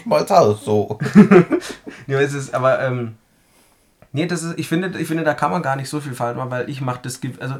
Schmalzhaus, 0.00 0.64
so. 0.64 0.98
ja, 2.06 2.20
es 2.20 2.34
ist, 2.34 2.54
aber, 2.54 2.80
ähm, 2.82 3.16
Nee, 4.16 4.24
das 4.24 4.42
ist, 4.42 4.58
ich 4.58 4.66
finde, 4.66 4.98
ich 4.98 5.06
finde, 5.06 5.24
da 5.24 5.34
kann 5.34 5.50
man 5.50 5.60
gar 5.60 5.76
nicht 5.76 5.90
so 5.90 6.00
viel 6.00 6.14
falsch 6.14 6.38
machen, 6.38 6.50
weil 6.50 6.70
ich 6.70 6.80
mache 6.80 7.00
das, 7.02 7.20
also 7.38 7.56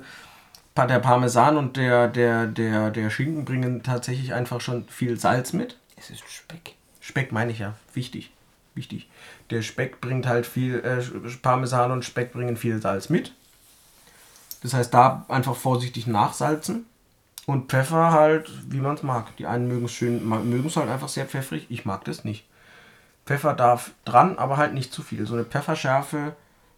der 0.75 1.01
Parmesan 1.01 1.59
und 1.59 1.77
der, 1.77 2.09
der, 2.09 2.47
der, 2.47 2.91
der 2.91 3.11
Schinken 3.11 3.45
bringen 3.45 3.83
tatsächlich 3.83 4.33
einfach 4.33 4.63
schon 4.63 4.89
viel 4.89 5.19
Salz 5.19 5.53
mit. 5.53 5.77
Es 5.97 6.09
ist 6.09 6.27
Speck. 6.27 6.77
Speck 6.99 7.31
meine 7.31 7.53
ich 7.53 7.59
ja, 7.59 7.75
wichtig. 7.93 8.31
Wichtig. 8.75 9.11
Der 9.51 9.61
Speck 9.61 10.01
bringt 10.01 10.27
halt 10.27 10.47
viel, 10.47 10.77
äh, 10.77 11.03
Parmesan 11.43 11.91
und 11.91 12.07
Speck 12.07 12.33
bringen 12.33 12.57
viel 12.57 12.81
Salz 12.81 13.11
mit. 13.11 13.35
Das 14.63 14.73
heißt, 14.73 14.95
da 14.95 15.27
einfach 15.29 15.57
vorsichtig 15.57 16.07
nachsalzen. 16.07 16.87
Und 17.45 17.69
Pfeffer 17.69 18.13
halt, 18.13 18.51
wie 18.73 18.81
man 18.81 18.95
es 18.95 19.03
mag. 19.03 19.37
Die 19.37 19.47
einen 19.47 19.69
mögen 19.69 19.85
es 19.85 19.93
schön, 19.93 20.27
mögen 20.27 20.69
es 20.69 20.77
halt 20.77 20.89
einfach 20.89 21.09
sehr 21.09 21.27
pfeffrig. 21.27 21.67
Ich 21.69 21.85
mag 21.85 22.07
das 22.07 22.25
nicht. 22.25 22.47
Pfeffer 23.27 23.53
darf 23.53 23.91
dran, 24.07 24.39
aber 24.39 24.57
halt 24.57 24.73
nicht 24.73 24.91
zu 24.91 25.03
viel. 25.03 25.27
So 25.27 25.35
eine 25.35 25.45
Pfefferschärfe 25.45 26.35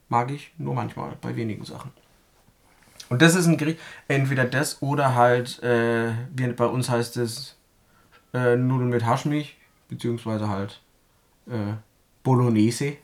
Mag 0.09 0.31
ich 0.31 0.53
nur 0.59 0.75
manchmal, 0.75 1.17
bei 1.21 1.37
wenigen 1.37 1.65
Sachen. 1.65 1.91
Und 3.09 3.23
das 3.23 3.35
ist 3.35 3.47
ein 3.47 3.57
Gericht, 3.57 3.81
entweder 4.07 4.45
das 4.45 4.83
oder 4.83 5.15
halt, 5.15 5.63
äh, 5.63 6.13
wie 6.35 6.47
bei 6.49 6.67
uns 6.67 6.91
heißt 6.91 7.17
es, 7.17 7.57
äh, 8.35 8.57
Nudeln 8.57 8.91
mit 8.91 9.05
Haschmilch, 9.05 9.57
beziehungsweise 9.89 10.49
halt 10.49 10.81
äh, 11.47 11.75
Bolognese. 12.23 12.97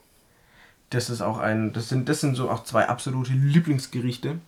Das 0.90 1.08
ist 1.10 1.22
auch 1.22 1.38
ein, 1.38 1.72
das 1.72 1.88
sind, 1.88 2.08
das 2.08 2.20
sind 2.20 2.34
so 2.34 2.50
auch 2.50 2.64
zwei 2.64 2.88
absolute 2.88 3.32
Lieblingsgerichte. 3.32 4.38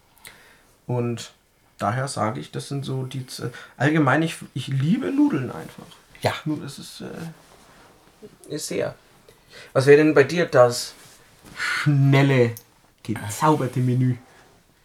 Und 0.87 1.33
daher 1.79 2.09
sage 2.09 2.41
ich, 2.41 2.53
das 2.53 2.69
sind 2.69 2.85
so 2.85 3.05
die, 3.05 3.25
allgemein, 3.77 4.23
ich, 4.23 4.37
ich 4.55 4.69
liebe 4.69 5.11
Nudeln 5.11 5.51
einfach. 5.51 5.87
Ja. 6.21 6.35
Das 6.63 6.79
ist, 6.79 7.03
äh, 7.03 8.55
ist 8.55 8.69
sehr. 8.69 8.95
Was 9.73 9.87
wäre 9.87 9.99
denn 9.99 10.15
bei 10.15 10.25
dir 10.25 10.47
das 10.47 10.95
schnelle, 11.57 12.53
gezauberte 13.03 13.81
Menü. 13.81 14.17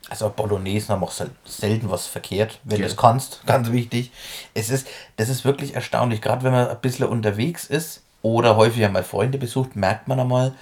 Also 0.09 0.29
Bolognese 0.29 0.89
haben 0.89 1.03
auch 1.03 1.13
selten 1.45 1.89
was 1.89 2.07
verkehrt, 2.07 2.59
wenn 2.63 2.79
ja. 2.79 2.85
du 2.85 2.91
es 2.91 2.97
kannst, 2.97 3.41
ganz 3.45 3.71
wichtig. 3.71 4.11
Es 4.53 4.69
ist, 4.69 4.87
das 5.15 5.29
ist 5.29 5.45
wirklich 5.45 5.75
erstaunlich, 5.75 6.21
gerade 6.21 6.43
wenn 6.43 6.51
man 6.51 6.67
ein 6.67 6.81
bisschen 6.81 7.07
unterwegs 7.07 7.65
ist 7.65 8.01
oder 8.21 8.57
häufiger 8.57 8.89
mal 8.89 9.03
Freunde 9.03 9.37
besucht, 9.37 9.75
merkt 9.75 10.07
man 10.07 10.19
einmal, 10.19 10.53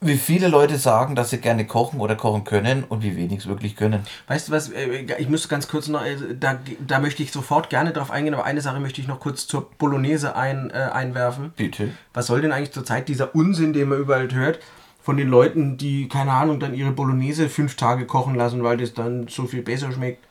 wie 0.00 0.16
viele 0.16 0.48
Leute 0.48 0.76
sagen, 0.76 1.14
dass 1.14 1.30
sie 1.30 1.38
gerne 1.38 1.66
kochen 1.66 2.00
oder 2.00 2.16
kochen 2.16 2.44
können 2.44 2.84
und 2.84 3.02
wie 3.02 3.16
wenig 3.16 3.40
es 3.40 3.46
wirklich 3.46 3.76
können. 3.76 4.02
Weißt 4.28 4.48
du 4.48 4.52
was, 4.52 4.70
äh, 4.70 5.06
ich 5.18 5.28
müsste 5.28 5.48
ganz 5.48 5.68
kurz 5.68 5.88
noch, 5.88 6.04
äh, 6.04 6.16
da, 6.38 6.58
da 6.86 6.98
möchte 6.98 7.22
ich 7.22 7.32
sofort 7.32 7.70
gerne 7.70 7.92
drauf 7.92 8.10
eingehen, 8.10 8.34
aber 8.34 8.44
eine 8.44 8.60
Sache 8.60 8.80
möchte 8.80 9.00
ich 9.00 9.08
noch 9.08 9.20
kurz 9.20 9.46
zur 9.46 9.70
Bolognese 9.78 10.36
ein, 10.36 10.70
äh, 10.70 10.90
einwerfen. 10.92 11.52
Bitte. 11.56 11.90
Was 12.12 12.26
soll 12.26 12.42
denn 12.42 12.52
eigentlich 12.52 12.72
zurzeit 12.72 13.08
dieser 13.08 13.34
Unsinn, 13.34 13.72
den 13.72 13.88
man 13.88 13.98
überall 13.98 14.30
hört, 14.32 14.60
von 15.02 15.16
den 15.16 15.28
Leuten, 15.28 15.76
die, 15.76 16.08
keine 16.08 16.32
Ahnung, 16.32 16.58
dann 16.58 16.74
ihre 16.74 16.90
Bolognese 16.90 17.48
fünf 17.48 17.76
Tage 17.76 18.06
kochen 18.06 18.34
lassen, 18.34 18.64
weil 18.64 18.76
das 18.76 18.92
dann 18.92 19.28
so 19.28 19.46
viel 19.46 19.62
besser 19.62 19.92
schmeckt? 19.92 20.24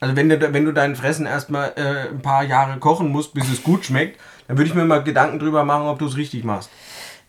Also 0.00 0.16
wenn 0.16 0.28
du, 0.28 0.52
wenn 0.52 0.64
du 0.64 0.72
dein 0.72 0.96
Fressen 0.96 1.26
erstmal 1.26 1.72
äh, 1.76 2.08
ein 2.10 2.20
paar 2.20 2.42
Jahre 2.42 2.78
kochen 2.78 3.08
musst, 3.08 3.32
bis 3.34 3.50
es 3.50 3.62
gut 3.62 3.84
schmeckt, 3.84 4.18
dann 4.48 4.58
würde 4.58 4.68
ich 4.68 4.74
mir 4.74 4.84
mal 4.84 5.02
Gedanken 5.02 5.38
drüber 5.38 5.64
machen, 5.64 5.86
ob 5.86 5.98
du 5.98 6.06
es 6.06 6.16
richtig 6.16 6.44
machst. 6.44 6.70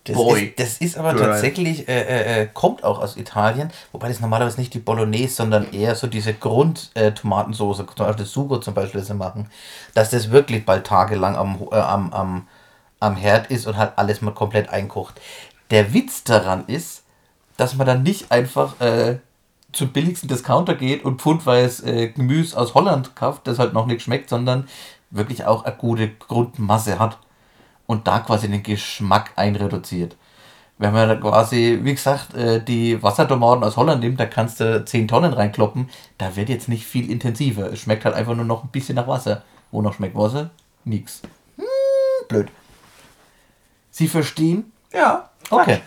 Das 0.06 0.16
Boy. 0.16 0.44
ist, 0.44 0.60
das 0.60 0.78
ist 0.78 0.98
aber 0.98 1.14
Girl. 1.16 1.32
tatsächlich, 1.32 1.88
äh, 1.90 2.02
äh, 2.02 2.42
äh, 2.42 2.48
kommt 2.54 2.84
auch 2.84 3.00
aus 3.00 3.18
Italien, 3.18 3.72
wobei 3.92 4.08
das 4.08 4.20
normalerweise 4.20 4.60
nicht 4.60 4.74
die 4.76 4.80
Bolognese, 4.80 5.34
sondern 5.34 5.74
eher 5.74 5.96
so 5.96 6.06
diese 6.06 6.34
Grund-Tomatensauce, 6.34 7.78
zum 7.78 8.06
Beispiel 8.06 8.26
Sugo 8.26 8.60
zum 8.60 8.76
Beispiel, 8.76 9.00
das 9.00 9.08
sie 9.08 9.16
machen, 9.16 9.50
dass 9.96 10.12
das 10.12 10.30
wirklich 10.30 10.64
bald 10.64 10.86
tagelang 10.86 11.36
am, 11.36 11.60
äh, 11.72 11.76
am, 11.76 12.14
am, 12.14 12.48
am 13.00 13.16
Herd 13.16 13.50
ist 13.50 13.66
und 13.66 13.78
halt 13.78 13.94
alles 13.96 14.22
mal 14.22 14.34
komplett 14.34 14.70
einkocht. 14.70 15.20
Der 15.72 15.92
Witz 15.96 16.24
daran 16.24 16.66
ist, 16.68 17.02
dass 17.58 17.76
man 17.76 17.88
dann 17.88 18.04
nicht 18.04 18.32
einfach 18.32 18.80
äh, 18.82 19.18
zum 19.72 19.90
billigsten 19.90 20.30
Discounter 20.30 20.76
geht 20.76 21.04
und 21.04 21.20
pfundweise 21.20 21.92
äh, 21.92 22.08
Gemüse 22.10 22.56
aus 22.60 22.76
Holland 22.76 23.16
kauft, 23.16 23.48
das 23.48 23.58
halt 23.58 23.74
noch 23.74 23.88
nicht 23.88 24.04
schmeckt, 24.04 24.30
sondern 24.30 24.68
wirklich 25.10 25.46
auch 25.46 25.66
eine 25.66 25.76
gute 25.76 26.10
Grundmasse 26.10 27.00
hat 27.00 27.18
und 27.88 28.08
da 28.08 28.20
quasi 28.20 28.50
den 28.50 28.64
Geschmack 28.64 29.32
einreduziert. 29.36 30.16
Wenn 30.78 30.94
man 30.94 31.20
quasi, 31.22 31.80
wie 31.84 31.94
gesagt, 31.94 32.34
äh, 32.34 32.62
die 32.62 33.02
Wassertomaten 33.02 33.64
aus 33.64 33.78
Holland 33.78 34.02
nimmt, 34.02 34.20
da 34.20 34.26
kannst 34.26 34.60
du 34.60 34.84
10 34.84 35.08
Tonnen 35.08 35.34
reinkloppen, 35.34 35.90
da 36.18 36.36
wird 36.36 36.50
jetzt 36.50 36.68
nicht 36.68 36.86
viel 36.86 37.10
intensiver. 37.10 37.72
Es 37.72 37.80
schmeckt 37.80 38.04
halt 38.04 38.16
einfach 38.16 38.36
nur 38.36 38.46
noch 38.46 38.64
ein 38.64 38.70
bisschen 38.70 38.96
nach 38.96 39.08
Wasser. 39.08 39.44
Wo 39.72 39.82
noch 39.82 39.94
schmeckt 39.94 40.16
Wasser? 40.16 40.50
Nix. 40.84 41.22
Hm, 41.56 41.64
blöd. 42.28 42.50
Sie 43.90 44.10
verstehen? 44.10 44.74
Ja. 44.92 45.30
Okay. 45.50 45.80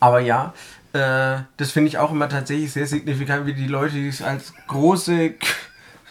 Aber 0.00 0.20
ja, 0.20 0.54
äh, 0.94 1.42
das 1.58 1.72
finde 1.72 1.88
ich 1.88 1.98
auch 1.98 2.10
immer 2.10 2.30
tatsächlich 2.30 2.72
sehr 2.72 2.86
signifikant, 2.86 3.44
wie 3.44 3.54
die 3.54 3.66
Leute, 3.66 3.94
die 3.94 4.10
sich 4.10 4.24
als 4.24 4.54
große, 4.66 5.34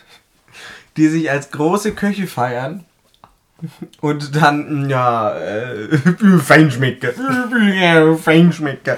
die 0.97 1.07
sich 1.07 1.31
als 1.31 1.49
große 1.49 1.93
Köche 1.95 2.27
feiern 2.27 2.85
und 4.01 4.35
dann, 4.35 4.89
ja, 4.89 5.33
äh, 5.35 5.97
Feinschmecker, 6.43 7.13
Feinschmecker. 8.17 8.97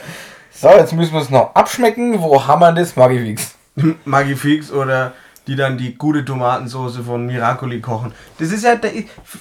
So, 0.52 0.70
jetzt 0.70 0.94
müssen 0.94 1.14
wir 1.14 1.22
es 1.22 1.30
noch 1.30 1.56
abschmecken. 1.56 2.22
Wo 2.22 2.46
haben 2.46 2.62
wir 2.62 2.72
das 2.72 2.96
Magifix? 2.96 3.56
Magifix 4.06 4.72
oder 4.72 5.14
die 5.48 5.56
dann 5.56 5.78
die 5.78 5.96
gute 5.96 6.24
Tomatensauce 6.24 6.98
von 6.98 7.26
Miracoli 7.26 7.82
kochen. 7.82 8.14
Das 8.40 8.52
ist 8.52 8.64
ja, 8.64 8.80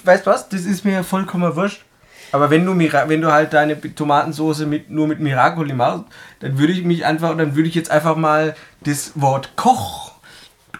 weißt 0.03 0.25
du 0.25 0.31
was, 0.31 0.49
das 0.49 0.61
ist 0.61 0.83
mir 0.83 1.03
vollkommen 1.03 1.55
wurscht. 1.55 1.85
Aber 2.33 2.49
wenn 2.49 2.65
du, 2.65 2.73
Mira 2.73 3.07
wenn 3.07 3.21
du 3.21 3.31
halt 3.31 3.53
deine 3.53 3.79
Tomatensauce 3.79 4.65
mit, 4.65 4.89
nur 4.89 5.07
mit 5.07 5.19
Miracoli 5.19 5.73
machst, 5.73 6.05
dann 6.39 6.57
würde 6.57 6.73
ich 6.73 6.83
mich 6.83 7.05
einfach, 7.05 7.37
dann 7.37 7.55
würde 7.55 7.69
ich 7.69 7.75
jetzt 7.75 7.91
einfach 7.91 8.15
mal 8.15 8.55
das 8.81 9.11
Wort 9.15 9.55
Koch, 9.55 10.13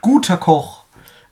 guter 0.01 0.38
Koch, 0.38 0.84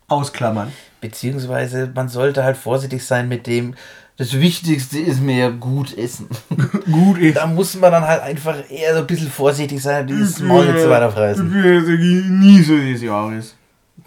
ausklammern. 0.08 0.72
Beziehungsweise 1.02 1.92
man 1.94 2.10
sollte 2.10 2.44
halt 2.44 2.58
vorsichtig 2.58 3.04
sein 3.04 3.28
mit 3.28 3.48
dem. 3.48 3.74
Das 4.18 4.40
Wichtigste 4.40 5.00
ist 5.00 5.20
mir 5.20 5.52
gut 5.52 5.98
essen. 5.98 6.28
Gut 6.92 7.18
ist. 7.18 7.38
Da 7.38 7.48
muss 7.48 7.76
man 7.76 7.92
dann 7.92 8.06
halt 8.06 8.22
einfach 8.22 8.56
eher 8.70 8.94
so 8.94 9.00
ein 9.00 9.08
bisschen 9.08 9.32
vorsichtig 9.32 9.82
sein, 9.82 10.06
dieses 10.06 10.40
Maul 10.40 10.72
nicht 10.72 10.84
so 10.84 10.90
weiter 10.90 11.12
fressen. 11.12 12.40
Nie 12.40 12.62
so 12.62 12.78
des 12.78 13.02
Jahres. 13.02 13.56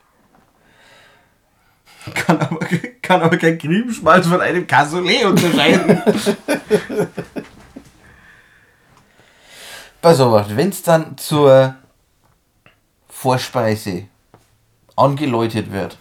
kann, 2.15 2.39
aber, 2.39 2.59
kann 3.03 3.21
aber 3.23 3.37
kein 3.37 3.59
Griebenschmalz 3.59 4.27
von 4.27 4.41
einem 4.41 4.67
Cassoulet 4.67 5.25
unterscheiden. 5.25 6.03
Pass 10.01 10.21
auf, 10.21 10.57
wenn 10.57 10.71
es 10.71 10.83
dann 10.83 11.19
zur 11.19 11.75
Vorspeise 13.09 14.05
angeläutet 14.97 15.71
wird, 15.73 15.99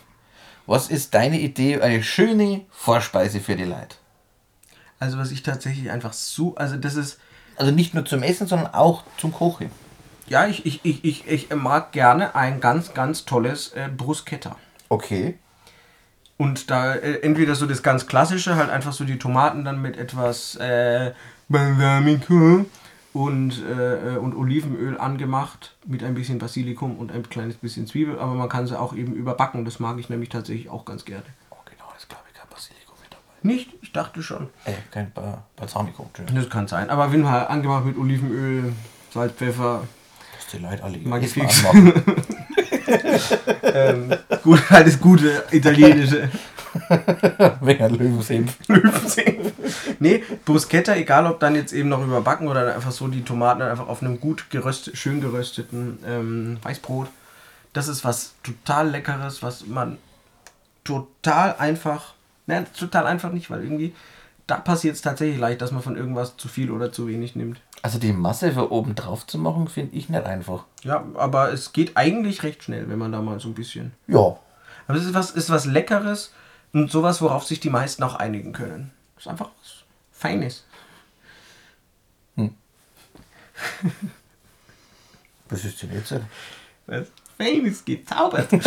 was 0.70 0.90
ist 0.90 1.14
deine 1.14 1.40
Idee, 1.40 1.82
eine 1.82 2.04
schöne 2.04 2.62
Vorspeise 2.70 3.40
für 3.40 3.56
die 3.56 3.64
Leute? 3.64 3.96
Also 5.00 5.18
was 5.18 5.32
ich 5.32 5.44
tatsächlich 5.44 5.90
einfach 5.92 6.14
so, 6.14 6.56
also 6.56 6.76
das 6.78 6.96
ist, 6.96 7.20
Also 7.58 7.72
nicht 7.72 7.94
nur 7.94 8.06
zum 8.06 8.22
Essen, 8.24 8.48
sondern 8.48 8.74
auch 8.74 9.04
zum 9.18 9.34
Kochen. 9.34 9.72
ja, 10.28 10.46
ich, 10.46 10.66
ich, 10.66 10.82
ich, 10.84 11.04
ich, 11.04 11.28
ich 11.28 11.50
mag 11.56 11.92
gerne 11.92 12.36
ein 12.36 12.60
ganz, 12.60 12.94
ganz 12.94 13.26
tolles 13.26 13.70
äh, 13.74 13.90
Bruschetta. 13.96 14.56
Okay. 14.90 15.38
Und 16.38 16.70
da 16.70 16.94
äh, 16.94 17.20
entweder 17.22 17.56
so 17.56 17.66
das 17.66 17.82
ganz 17.82 18.06
klassische, 18.06 18.56
halt 18.56 18.70
einfach 18.70 18.94
so 18.94 19.04
die 19.04 19.18
Tomaten 19.18 19.66
dann 19.66 19.82
mit 19.82 19.98
etwas 19.98 20.56
äh, 20.58 21.14
Balsamico 21.50 22.66
und, 23.20 23.62
äh, 23.66 24.16
äh, 24.16 24.18
und 24.18 24.34
Olivenöl 24.34 24.98
angemacht, 24.98 25.76
mit 25.86 26.06
ein 26.06 26.14
bisschen 26.14 26.40
Basilikum 26.40 26.98
und 26.98 27.12
ein 27.12 27.28
kleines 27.28 27.56
bisschen 27.56 27.86
Zwiebel, 27.86 28.18
aber 28.18 28.34
man 28.34 28.48
kann 28.48 28.66
sie 28.66 28.80
auch 28.80 28.96
eben 28.96 29.14
überbacken, 29.14 29.66
das 29.66 29.82
mag 29.82 30.00
ich 30.00 30.08
nämlich 30.08 30.30
tatsächlich 30.30 30.70
auch 30.70 30.86
ganz 30.86 31.04
gerne. 31.04 31.26
Oh, 31.50 31.58
genau, 31.66 31.92
das 31.94 32.08
glaube 32.08 32.24
ich 32.32 32.40
kein 32.40 32.48
Basilikum 32.50 32.96
mit 33.02 33.12
dabei. 33.12 33.24
Nicht? 33.44 33.74
Ich 33.82 33.92
dachte 33.92 34.24
schon. 34.24 34.48
Äh, 34.64 34.72
kein 34.90 35.12
ba 35.12 35.44
Balsamico. 35.58 36.10
Das 36.34 36.50
kann 36.50 36.70
sein, 36.70 36.90
aber 36.90 37.12
wenn 37.12 37.30
halt 37.30 37.50
angemacht 37.50 37.84
mit 37.84 37.98
Olivenöl, 37.98 38.72
Salz, 39.14 39.34
Pfeffer, 39.34 39.84
Dass 40.38 40.48
die 40.48 40.64
Leute 40.64 40.82
alle 40.82 40.98
Mag 41.00 41.22
ich 41.22 41.36
jedes 41.36 41.60
fix. 41.60 41.64
Mal 41.64 41.70
anmachen. 41.72 42.04
ähm, 43.64 44.14
gut, 44.44 44.70
halt 44.70 44.88
das 44.88 44.98
gute 44.98 45.44
italienische. 45.52 46.30
Wegen 47.62 47.96
Löwensenf. 47.96 48.58
Löwensenf. 48.68 49.54
nee, 50.00 50.24
Bruschetta, 50.46 50.96
egal 50.96 51.26
ob 51.26 51.40
dann 51.40 51.56
jetzt 51.56 51.74
eben 51.74 51.90
noch 51.90 52.04
überbacken 52.04 52.48
oder 52.48 52.76
einfach 52.76 52.92
so 52.92 53.08
die 53.08 53.24
Tomaten 53.24 53.62
einfach 53.62 53.88
auf 53.88 54.02
einem 54.02 54.20
gut 54.20 54.50
geröst, 54.50 54.96
schön 54.96 55.22
gerösteten 55.22 56.00
ähm, 56.06 56.58
Weißbrot. 56.62 57.08
Das 57.74 57.88
ist 57.88 58.04
was 58.04 58.34
total 58.44 58.90
Leckeres, 58.90 59.44
was 59.44 59.66
man 59.68 59.98
total 60.84 61.56
einfach, 61.58 62.14
ne, 62.48 62.66
total 62.78 63.06
einfach 63.06 63.32
nicht, 63.32 63.50
weil 63.50 63.64
irgendwie 63.64 63.94
da 64.50 64.58
passiert 64.58 64.96
es 64.96 65.02
tatsächlich 65.02 65.40
leicht, 65.40 65.62
dass 65.62 65.72
man 65.72 65.84
von 65.84 65.96
irgendwas 65.96 66.38
zu 66.38 66.48
viel 66.48 66.72
oder 66.72 66.92
zu 66.92 67.08
wenig 67.08 67.36
nimmt. 67.36 67.62
Also 67.82 68.00
die 68.00 68.12
Masse 68.12 68.52
für 68.52 68.72
oben 68.72 68.96
drauf 68.96 69.26
zu 69.28 69.38
machen, 69.38 69.68
finde 69.68 69.96
ich 69.96 70.10
nicht 70.10 70.26
einfach. 70.26 70.66
Ja, 70.84 71.06
aber 71.16 71.54
es 71.54 71.72
geht 71.72 71.96
eigentlich 71.96 72.44
recht 72.44 72.64
schnell, 72.64 72.90
wenn 72.90 72.98
man 72.98 73.12
da 73.12 73.22
mal 73.22 73.40
so 73.40 73.50
ein 73.50 73.54
bisschen. 73.54 73.94
Ja. 74.08 74.38
Aber 74.88 74.98
es 74.98 75.06
ist 75.06 75.14
was, 75.14 75.32
ist 75.32 75.50
was 75.50 75.66
Leckeres 75.66 76.32
und 76.74 76.92
sowas, 76.92 77.22
worauf 77.22 77.44
sich 77.46 77.60
die 77.60 77.70
meisten 77.70 78.04
auch 78.04 78.16
einigen 78.16 78.54
können. 78.54 78.92
Das 79.16 79.26
ist 79.26 79.30
einfach 79.32 79.50
was 79.60 79.84
Feines. 80.12 80.66
Was 85.50 85.66
ist 85.66 85.82
denn 85.82 85.92
jetzt? 85.94 86.14
Was 86.86 87.08
Feines 87.38 87.84
gezaubert. 87.84 88.48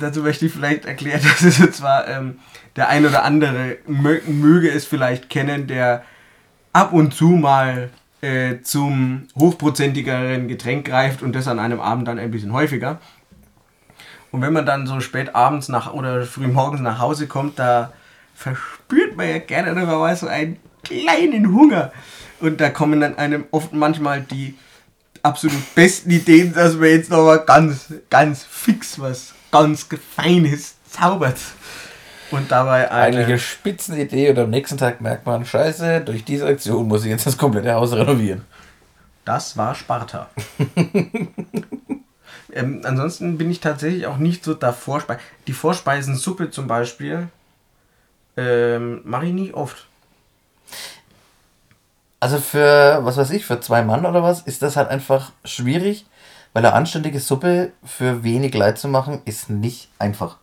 dazu 0.00 0.22
möchte 0.22 0.46
ich 0.46 0.52
vielleicht 0.52 0.84
erklären, 0.84 1.20
dass 1.40 1.42
es 1.42 1.76
zwar 1.76 2.08
ähm, 2.08 2.38
der 2.76 2.88
ein 2.88 3.06
oder 3.06 3.24
andere 3.24 3.78
mö 3.86 4.20
möge 4.26 4.70
es 4.70 4.84
vielleicht 4.84 5.30
kennen, 5.30 5.66
der 5.66 6.04
ab 6.72 6.92
und 6.92 7.14
zu 7.14 7.28
mal 7.28 7.90
äh, 8.20 8.60
zum 8.62 9.28
hochprozentigeren 9.38 10.48
Getränk 10.48 10.86
greift 10.86 11.22
und 11.22 11.34
das 11.34 11.48
an 11.48 11.58
einem 11.58 11.80
Abend 11.80 12.08
dann 12.08 12.18
ein 12.18 12.30
bisschen 12.30 12.52
häufiger. 12.52 13.00
Und 14.36 14.42
wenn 14.42 14.52
man 14.52 14.66
dann 14.66 14.86
so 14.86 15.00
spät 15.00 15.34
abends 15.34 15.70
nach 15.70 15.94
oder 15.94 16.26
früh 16.26 16.46
morgens 16.46 16.82
nach 16.82 16.98
Hause 16.98 17.26
kommt, 17.26 17.58
da 17.58 17.94
verspürt 18.34 19.16
man 19.16 19.26
ja 19.30 19.38
gerne 19.38 19.72
noch 19.72 19.86
mal 19.86 20.14
so 20.14 20.26
einen 20.26 20.58
kleinen 20.82 21.54
Hunger. 21.54 21.90
Und 22.40 22.60
da 22.60 22.68
kommen 22.68 23.00
dann 23.00 23.16
einem 23.16 23.46
oft 23.50 23.72
manchmal 23.72 24.20
die 24.20 24.54
absolut 25.22 25.74
besten 25.74 26.10
Ideen, 26.10 26.52
dass 26.52 26.74
man 26.74 26.90
jetzt 26.90 27.08
noch 27.08 27.24
mal 27.24 27.38
ganz, 27.38 27.94
ganz 28.10 28.44
fix 28.44 29.00
was 29.00 29.32
ganz 29.50 29.88
Feines 30.14 30.74
zaubert. 30.90 31.38
Und 32.30 32.52
dabei 32.52 32.90
Eigentlich 32.90 33.16
eine, 33.16 33.26
eine 33.28 33.38
Spitzenidee 33.38 34.28
und 34.28 34.38
am 34.38 34.50
nächsten 34.50 34.76
Tag 34.76 35.00
merkt 35.00 35.24
man, 35.24 35.46
scheiße, 35.46 36.02
durch 36.02 36.26
diese 36.26 36.44
Aktion 36.44 36.88
muss 36.88 37.04
ich 37.04 37.10
jetzt 37.10 37.26
das 37.26 37.38
komplette 37.38 37.72
Haus 37.72 37.94
renovieren. 37.94 38.42
Das 39.24 39.56
war 39.56 39.74
Sparta. 39.74 40.28
ähm, 42.56 42.80
ansonsten 42.84 43.38
bin 43.38 43.50
ich 43.50 43.60
tatsächlich 43.60 44.06
auch 44.06 44.16
nicht 44.16 44.42
so 44.42 44.54
der 44.54 44.72
Vorspeise. 44.72 45.20
Die 45.46 45.52
Vorspeisensuppe 45.52 46.50
zum 46.50 46.66
Beispiel 46.66 47.28
ähm, 48.36 49.02
mache 49.04 49.26
ich 49.26 49.32
nicht 49.32 49.54
oft. 49.54 49.86
Also 52.18 52.38
für, 52.38 53.00
was 53.02 53.18
weiß 53.18 53.30
ich, 53.30 53.44
für 53.44 53.60
zwei 53.60 53.82
Mann 53.82 54.06
oder 54.06 54.22
was, 54.22 54.40
ist 54.40 54.62
das 54.62 54.76
halt 54.76 54.88
einfach 54.88 55.32
schwierig, 55.44 56.06
weil 56.54 56.64
eine 56.64 56.74
anständige 56.74 57.20
Suppe 57.20 57.72
für 57.84 58.24
wenig 58.24 58.54
Leid 58.54 58.78
zu 58.78 58.88
machen, 58.88 59.20
ist 59.26 59.50
nicht 59.50 59.90
einfach. 59.98 60.38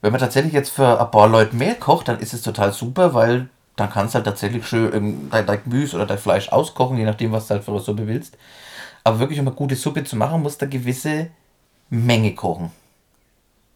Wenn 0.00 0.12
man 0.12 0.20
tatsächlich 0.20 0.54
jetzt 0.54 0.70
für 0.70 1.00
ein 1.00 1.10
paar 1.10 1.28
Leute 1.28 1.54
mehr 1.54 1.74
kocht, 1.74 2.08
dann 2.08 2.18
ist 2.18 2.32
es 2.32 2.42
total 2.42 2.72
super, 2.72 3.12
weil 3.14 3.48
dann 3.76 3.90
kannst 3.90 4.14
du 4.14 4.16
halt 4.16 4.26
tatsächlich 4.26 4.66
schön 4.66 4.92
ähm, 4.94 5.28
dein, 5.30 5.46
dein 5.46 5.62
Gemüse 5.64 5.96
oder 5.96 6.06
dein 6.06 6.18
Fleisch 6.18 6.48
auskochen, 6.50 6.98
je 6.98 7.04
nachdem, 7.04 7.32
was 7.32 7.46
du 7.48 7.54
halt 7.54 7.64
für 7.64 7.70
eine 7.70 7.80
Suppe 7.80 8.06
willst. 8.06 8.36
Aber 9.04 9.18
wirklich, 9.18 9.40
um 9.40 9.46
eine 9.46 9.56
gute 9.56 9.76
Suppe 9.76 10.04
zu 10.04 10.16
machen, 10.16 10.42
musst 10.42 10.60
du 10.60 10.66
eine 10.66 10.70
gewisse 10.72 11.28
Menge 11.90 12.34
kochen. 12.34 12.70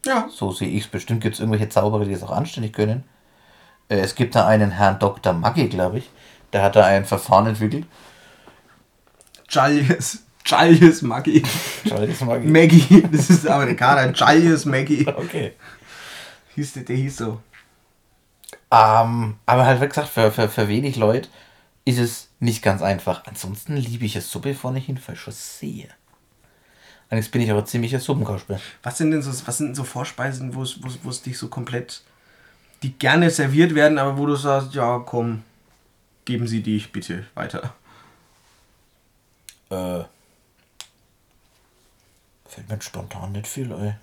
Ja. 0.04 0.28
So 0.30 0.52
sehe 0.52 0.68
ich 0.68 0.84
es. 0.84 0.88
Bestimmt 0.88 1.20
gibt 1.20 1.34
es 1.34 1.40
irgendwelche 1.40 1.68
Zauberer, 1.68 2.04
die 2.04 2.12
es 2.12 2.22
auch 2.22 2.30
anständig 2.30 2.72
können. 2.72 3.04
Äh, 3.88 3.96
Es 3.98 4.14
gibt 4.14 4.34
da 4.34 4.46
einen 4.46 4.70
Herrn 4.70 4.98
Dr. 4.98 5.32
Maggi, 5.32 5.68
glaube 5.68 5.98
ich. 5.98 6.10
Der 6.52 6.62
hat 6.62 6.76
da 6.76 6.84
ein 6.84 7.04
Verfahren 7.04 7.46
entwickelt. 7.46 7.86
Jallies. 9.48 10.22
Jallies 10.44 11.02
Maggi. 11.02 11.42
Mal 11.84 12.08
an. 12.30 12.52
Maggie. 12.52 13.02
Das 13.10 13.30
ist 13.30 13.44
der 13.44 13.56
Amerikaner. 13.56 14.12
Jallies 14.14 14.64
Maggie. 14.64 15.06
Okay. 15.08 15.52
Hieß 16.54 16.74
der, 16.74 16.82
der 16.84 16.96
hieß 16.96 17.16
so. 17.16 17.40
Ähm, 18.70 19.36
aber 19.46 19.64
halt, 19.64 19.80
wie 19.80 19.88
gesagt, 19.88 20.08
für, 20.08 20.32
für, 20.32 20.48
für 20.48 20.68
wenig 20.68 20.96
Leute 20.96 21.28
ist 21.84 21.98
es 21.98 22.28
nicht 22.40 22.62
ganz 22.62 22.82
einfach. 22.82 23.24
Ansonsten 23.26 23.76
liebe 23.76 24.04
ich 24.04 24.16
es 24.16 24.30
Suppe 24.30 24.54
vorne 24.54 24.78
hinfall 24.78 25.16
schon 25.16 25.32
sehr. 25.32 25.88
Allerdings 27.08 27.30
bin 27.30 27.42
ich 27.42 27.50
aber 27.50 27.64
ziemlicher 27.64 28.00
Suppenkasper. 28.00 28.60
Was 28.82 28.98
sind 28.98 29.12
denn 29.12 29.22
so, 29.22 29.30
was 29.46 29.58
sind 29.58 29.68
denn 29.68 29.74
so 29.76 29.84
Vorspeisen, 29.84 30.54
wo 30.54 30.62
es, 30.62 30.82
wo 30.82 30.88
es, 30.88 30.98
wo 31.04 31.10
es 31.10 31.22
dich 31.22 31.38
so 31.38 31.48
komplett, 31.48 32.02
die 32.82 32.92
gerne 32.92 33.30
serviert 33.30 33.74
werden, 33.74 33.98
aber 33.98 34.18
wo 34.18 34.26
du 34.26 34.34
sagst, 34.34 34.74
ja 34.74 34.98
komm, 34.98 35.44
geben 36.24 36.48
Sie 36.48 36.62
die 36.62 36.78
bitte 36.78 37.24
weiter. 37.34 37.74
Äh. 39.70 40.04
Fällt 42.48 42.68
mir 42.68 42.80
spontan 42.80 43.32
nicht 43.32 43.46
viel, 43.46 43.70
ey. 43.72 43.94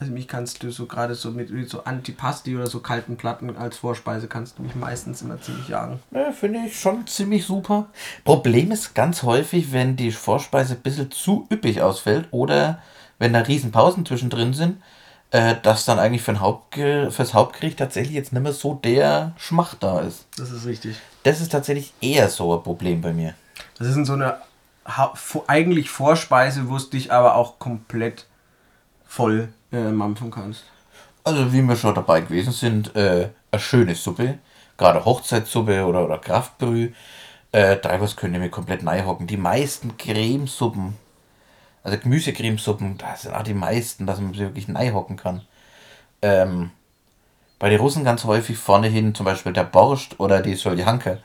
Also 0.00 0.12
mich 0.12 0.26
kannst 0.26 0.62
du 0.62 0.70
so 0.70 0.86
gerade 0.86 1.14
so 1.14 1.30
mit 1.30 1.50
mit 1.50 1.70
so 1.70 1.84
Antipasti 1.84 2.56
oder 2.56 2.66
so 2.66 2.80
kalten 2.80 3.16
Platten 3.16 3.56
als 3.56 3.78
Vorspeise 3.78 4.26
kannst 4.26 4.58
du 4.58 4.62
mich 4.62 4.74
meistens 4.74 5.22
immer 5.22 5.40
ziemlich 5.40 5.68
jagen. 5.68 6.00
Ja, 6.10 6.32
finde 6.32 6.60
ich 6.66 6.78
schon 6.78 7.06
ziemlich 7.06 7.46
super. 7.46 7.86
Problem 8.24 8.72
ist 8.72 8.94
ganz 8.94 9.22
häufig, 9.22 9.72
wenn 9.72 9.96
die 9.96 10.10
Vorspeise 10.10 10.74
ein 10.74 10.80
bisschen 10.80 11.10
zu 11.12 11.46
üppig 11.50 11.80
ausfällt 11.80 12.26
oder 12.32 12.82
wenn 13.18 13.32
da 13.32 13.40
riesen 13.40 13.70
Pausen 13.70 14.04
zwischendrin 14.04 14.52
sind, 14.52 14.82
äh, 15.30 15.54
dass 15.62 15.84
dann 15.84 16.00
eigentlich 16.00 16.22
für 16.22 16.32
ein 16.32 16.40
Hauptge 16.40 17.10
fürs 17.12 17.32
Hauptgericht 17.32 17.78
tatsächlich 17.78 18.14
jetzt 18.14 18.32
nicht 18.32 18.42
mehr 18.42 18.52
so 18.52 18.74
der 18.74 19.32
Schmach 19.36 19.74
da 19.74 20.00
ist. 20.00 20.26
Das 20.36 20.50
ist 20.50 20.66
richtig. 20.66 20.96
Das 21.22 21.40
ist 21.40 21.52
tatsächlich 21.52 21.94
eher 22.00 22.28
so 22.28 22.56
ein 22.56 22.62
Problem 22.62 23.00
bei 23.00 23.12
mir. 23.12 23.34
Das 23.78 23.88
ist 23.88 23.96
in 23.96 24.04
so 24.04 24.14
eine 24.14 24.38
ha 24.86 25.14
eigentlich 25.46 25.88
Vorspeise, 25.88 26.68
wo 26.68 26.76
es 26.76 26.90
dich 26.90 27.12
aber 27.12 27.36
auch 27.36 27.58
komplett 27.58 28.26
voll 29.06 29.48
äh, 29.74 29.90
mampfen 29.90 30.30
kannst. 30.30 30.64
Also 31.24 31.52
wie 31.52 31.62
wir 31.62 31.76
schon 31.76 31.94
dabei 31.94 32.20
gewesen 32.20 32.52
sind, 32.52 32.94
äh, 32.96 33.30
eine 33.50 33.60
schöne 33.60 33.94
Suppe, 33.94 34.38
gerade 34.76 35.04
Hochzeitssuppe 35.04 35.84
oder, 35.86 36.04
oder 36.04 36.18
Kraftbrühe, 36.18 36.92
äh, 37.52 37.76
teilweise 37.78 38.16
können 38.16 38.42
wir 38.42 38.50
komplett 38.50 38.84
hocken. 39.06 39.26
Die 39.26 39.36
meisten 39.36 39.96
Cremesuppen, 39.96 40.96
also 41.82 41.98
Gemüsecremesuppen, 41.98 42.98
da 42.98 43.16
sind 43.16 43.34
auch 43.34 43.42
die 43.42 43.54
meisten, 43.54 44.06
dass 44.06 44.20
man 44.20 44.34
sie 44.34 44.40
wirklich 44.40 44.68
hocken 44.68 45.16
kann. 45.16 45.42
Ähm, 46.20 46.70
bei 47.58 47.70
den 47.70 47.80
Russen 47.80 48.04
ganz 48.04 48.24
häufig 48.24 48.58
vorne 48.58 48.88
hin, 48.88 49.14
zum 49.14 49.24
Beispiel 49.24 49.52
der 49.52 49.64
Borscht 49.64 50.16
oder 50.18 50.42
die 50.42 50.54
Soljanka. 50.56 51.18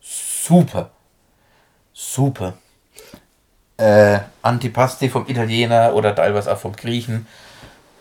Super. 0.00 0.90
Super. 1.92 2.54
Äh, 3.76 4.20
Antipasti 4.42 5.08
vom 5.08 5.26
Italiener 5.28 5.94
oder 5.94 6.14
teilweise 6.14 6.52
auch 6.52 6.58
vom 6.58 6.72
Griechen 6.72 7.26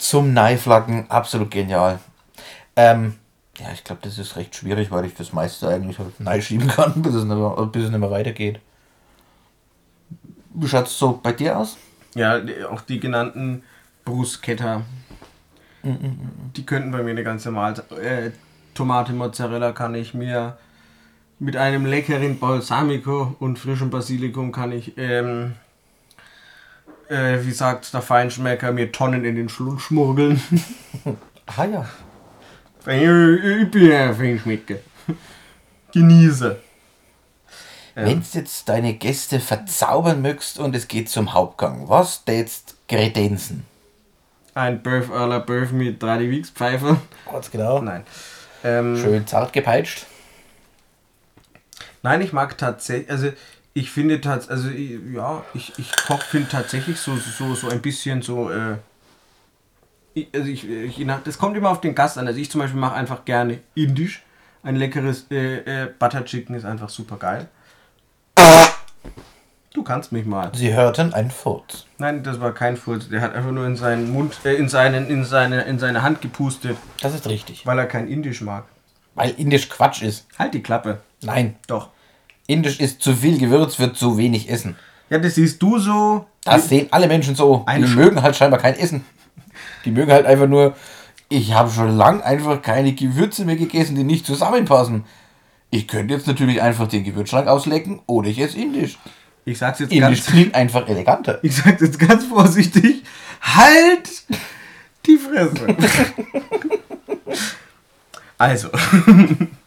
zum 0.02 0.34
Neiflacken 0.34 1.10
absolut 1.10 1.52
genial. 1.52 2.00
Ähm, 2.76 3.16
ja, 3.60 3.68
ich 3.72 3.84
glaube, 3.84 4.02
das 4.04 4.18
ist 4.18 4.36
recht 4.36 4.56
schwierig, 4.56 4.90
weil 4.92 5.06
ich 5.06 5.14
das 5.14 5.32
meiste 5.32 5.68
eigentlich 5.68 5.98
halt 6.26 6.44
schieben 6.44 6.68
kann, 6.68 6.94
bis 7.02 7.14
es, 7.14 7.24
nicht 7.24 7.38
mehr, 7.38 7.66
bis 7.68 7.84
es 7.84 7.92
nicht 7.92 8.00
mehr 8.00 8.12
weitergeht. 8.12 8.60
Wie 10.54 10.68
schaut 10.68 10.88
es 10.88 10.98
so 10.98 11.20
bei 11.22 11.34
dir 11.34 11.58
aus? 11.58 11.78
Ja, 12.16 12.42
auch 12.70 12.82
die 12.82 13.00
genannten 13.00 13.64
Bruschetta. 14.04 14.82
Die 15.84 16.66
könnten 16.66 16.92
bei 16.92 17.04
mir 17.04 17.12
eine 17.12 17.24
ganze 17.24 17.52
Mahlzeit. 17.52 17.92
Äh, 17.92 18.32
Tomate 18.74 19.14
Mozzarella 19.14 19.72
kann 19.72 19.96
ich 19.96 20.14
mir 20.14 20.58
mit 21.40 21.56
einem 21.58 21.86
leckeren 21.86 22.40
Balsamico 22.40 23.36
und 23.40 23.58
frischem 23.58 23.90
Basilikum 23.90 24.52
kann 24.52 24.72
ich, 24.72 24.98
ähm, 24.98 25.56
äh, 27.12 27.45
wie 27.45 27.52
sagt 27.52 27.93
der 27.93 28.02
Feinschmecker, 28.02 28.71
mir 28.71 28.91
Tonnen 28.91 29.26
in 29.26 29.36
den 29.36 29.50
Schlund 29.50 29.82
schmuggeln. 29.82 30.41
Ah 31.58 31.65
ja. 31.65 31.86
ich 32.86 33.71
bin 33.71 33.91
ein 33.91 34.15
Feinschmecker. 34.15 34.76
Genieße. 35.91 36.58
Ja. 37.95 38.06
Wenn 38.06 38.21
du 38.21 38.26
jetzt 38.38 38.69
deine 38.69 38.93
Gäste 38.93 39.41
verzaubern 39.41 40.21
möchtest 40.21 40.60
und 40.60 40.74
es 40.76 40.88
geht 40.88 41.10
zum 41.10 41.34
Hauptgang, 41.34 41.89
was 41.89 42.24
jetzt 42.26 42.76
Kredenzen? 42.88 43.65
Ein 44.54 44.82
Böf 44.82 45.12
à 45.12 45.26
la 45.28 45.39
Böf 45.39 45.74
mit 45.74 46.02
3 46.02 46.30
Wiegs-Pfeife. 46.30 47.02
Ganz 47.30 47.52
genau. 47.52 47.82
Nein. 47.82 48.04
Ähm, 48.63 48.95
Schön 48.95 49.28
zart 49.28 49.52
gepeitscht. 49.52 50.06
Nein, 52.02 52.21
ich 52.21 52.32
mag 52.32 52.58
tatsächlich, 52.58 53.10
also 53.10 53.34
ich 53.74 53.92
finde 53.92 54.20
tatsächlich, 54.20 54.52
also 54.52 54.70
ja, 54.70 55.44
ich, 55.54 55.74
ich 55.78 55.92
koche 56.08 56.26
finde 56.26 56.50
tatsächlich 56.50 57.00
so, 57.00 57.16
so, 57.16 57.56
so 57.56 57.70
ein 57.70 57.82
bisschen 57.82 58.22
so, 58.22 58.50
äh, 58.50 58.78
ich, 60.14 60.28
also 60.34 60.48
ich, 60.48 60.70
ich, 60.70 61.08
das 61.24 61.38
kommt 61.38 61.56
immer 61.56 61.70
auf 61.70 61.82
den 61.82 61.96
Gast 61.96 62.18
an. 62.18 62.28
Also 62.28 62.40
ich 62.40 62.52
zum 62.52 62.60
Beispiel 62.60 62.80
mache 62.80 62.96
einfach 62.96 63.24
gerne 63.24 63.60
indisch. 63.76 64.24
Ein 64.64 64.76
leckeres 64.76 65.26
äh, 65.32 65.84
äh, 65.84 65.90
Butter 65.98 66.26
Chicken 66.26 66.54
ist 66.56 66.66
einfach 66.66 66.90
super 66.90 67.18
geil. 67.18 67.48
Du 69.74 69.84
kannst 69.84 70.12
mich 70.12 70.26
mal. 70.26 70.52
Sie 70.54 70.74
hörten 70.74 71.14
ein 71.14 71.32
Furz. 71.32 71.86
Nein, 71.98 72.24
das 72.24 72.42
war 72.42 72.54
kein 72.54 72.76
Furz. 72.76 73.08
Der 73.08 73.22
hat 73.22 73.34
einfach 73.34 73.52
nur 73.52 73.66
in 73.66 73.78
seinen 73.78 74.12
Mund, 74.12 74.36
äh, 74.44 74.54
in, 74.56 74.68
seinen, 74.68 75.08
in, 75.08 75.24
seine, 75.24 75.62
in 75.62 75.80
seine 75.80 76.02
Hand 76.02 76.22
gepustet, 76.22 76.76
Das 77.02 77.14
ist 77.16 77.28
richtig. 77.28 77.66
weil 77.66 77.80
er 77.80 77.86
kein 77.86 78.10
Indisch 78.10 78.42
mag. 78.42 78.66
Weil 79.16 79.32
Indisch 79.32 79.70
Quatsch 79.70 80.02
ist. 80.02 80.28
Halt 80.38 80.54
die 80.54 80.62
Klappe. 80.62 81.00
Nein. 81.22 81.56
Doch. 81.68 81.90
Indisch 82.52 82.80
ist 82.80 83.02
zu 83.02 83.16
viel 83.16 83.38
Gewürz, 83.38 83.80
wird 83.80 83.96
zu 83.98 84.18
wenig 84.18 84.50
essen. 84.50 84.76
Ja, 85.10 85.18
das 85.20 85.36
siehst 85.36 85.62
du 85.62 85.78
so. 85.80 86.26
Das 86.44 86.70
sehen 86.70 86.88
alle 86.92 87.08
Menschen 87.08 87.36
so. 87.36 87.66
Die 87.78 87.84
Sch- 87.86 87.96
mögen 87.96 88.22
halt 88.22 88.36
scheinbar 88.36 88.60
kein 88.60 88.76
Essen. 88.76 89.04
Die 89.86 89.92
mögen 89.92 90.12
halt 90.12 90.26
einfach 90.26 90.48
nur, 90.48 90.76
ich 91.30 91.54
habe 91.54 91.70
schon 91.70 91.96
lang 91.98 92.22
einfach 92.22 92.62
keine 92.62 92.94
Gewürze 92.94 93.46
mehr 93.46 93.56
gegessen, 93.58 93.96
die 93.96 94.04
nicht 94.04 94.26
zusammenpassen. 94.26 95.04
Ich 95.70 95.88
könnte 95.88 96.14
jetzt 96.14 96.28
natürlich 96.28 96.62
einfach 96.62 96.88
den 96.88 97.04
Gewürzschrank 97.04 97.48
auslecken 97.48 98.02
oder 98.06 98.28
ich 98.30 98.40
esse 98.40 98.58
Indisch. 98.58 98.98
Ich 99.46 99.58
sag's 99.58 99.80
jetzt 99.80 99.92
Indisch 99.92 100.20
ganz. 100.20 100.26
klingt 100.26 100.56
einfach 100.56 100.88
eleganter. 100.88 101.40
Ich 101.44 101.56
sag's 101.56 101.82
jetzt 101.82 102.00
ganz 102.00 102.26
vorsichtig. 102.26 103.04
Halt 103.42 104.10
die 105.06 105.18
Fresse. 105.18 105.68
also. 108.38 108.70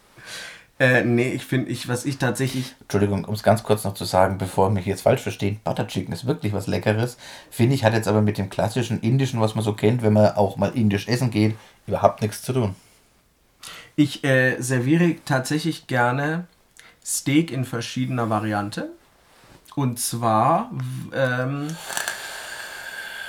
äh, 0.84 1.02
nee, 1.02 1.32
ich 1.32 1.44
finde, 1.44 1.70
ich, 1.70 1.88
was 1.88 2.04
ich 2.04 2.18
tatsächlich. 2.18 2.74
Entschuldigung, 2.82 3.24
um 3.24 3.32
es 3.32 3.42
ganz 3.42 3.62
kurz 3.62 3.84
noch 3.84 3.94
zu 3.94 4.04
sagen, 4.04 4.36
bevor 4.36 4.68
mich 4.68 4.84
jetzt 4.84 5.00
falsch 5.00 5.22
verstehen, 5.22 5.58
Butter 5.64 5.86
Chicken 5.86 6.12
ist 6.12 6.26
wirklich 6.26 6.52
was 6.52 6.66
Leckeres. 6.66 7.16
Finde 7.50 7.74
ich, 7.74 7.84
hat 7.84 7.94
jetzt 7.94 8.06
aber 8.06 8.20
mit 8.20 8.36
dem 8.36 8.50
klassischen 8.50 9.00
Indischen, 9.00 9.40
was 9.40 9.54
man 9.54 9.64
so 9.64 9.72
kennt, 9.72 10.02
wenn 10.02 10.12
man 10.12 10.34
auch 10.34 10.58
mal 10.58 10.76
indisch 10.76 11.08
essen 11.08 11.30
geht, 11.30 11.56
überhaupt 11.86 12.20
nichts 12.20 12.42
zu 12.42 12.52
tun. 12.52 12.74
Ich 13.96 14.24
äh, 14.24 14.60
serviere 14.60 15.16
tatsächlich 15.24 15.86
gerne 15.86 16.46
Steak 17.02 17.50
in 17.50 17.64
verschiedener 17.64 18.28
Variante. 18.28 18.90
Und 19.74 19.98
zwar 19.98 20.70
ähm, 21.14 21.68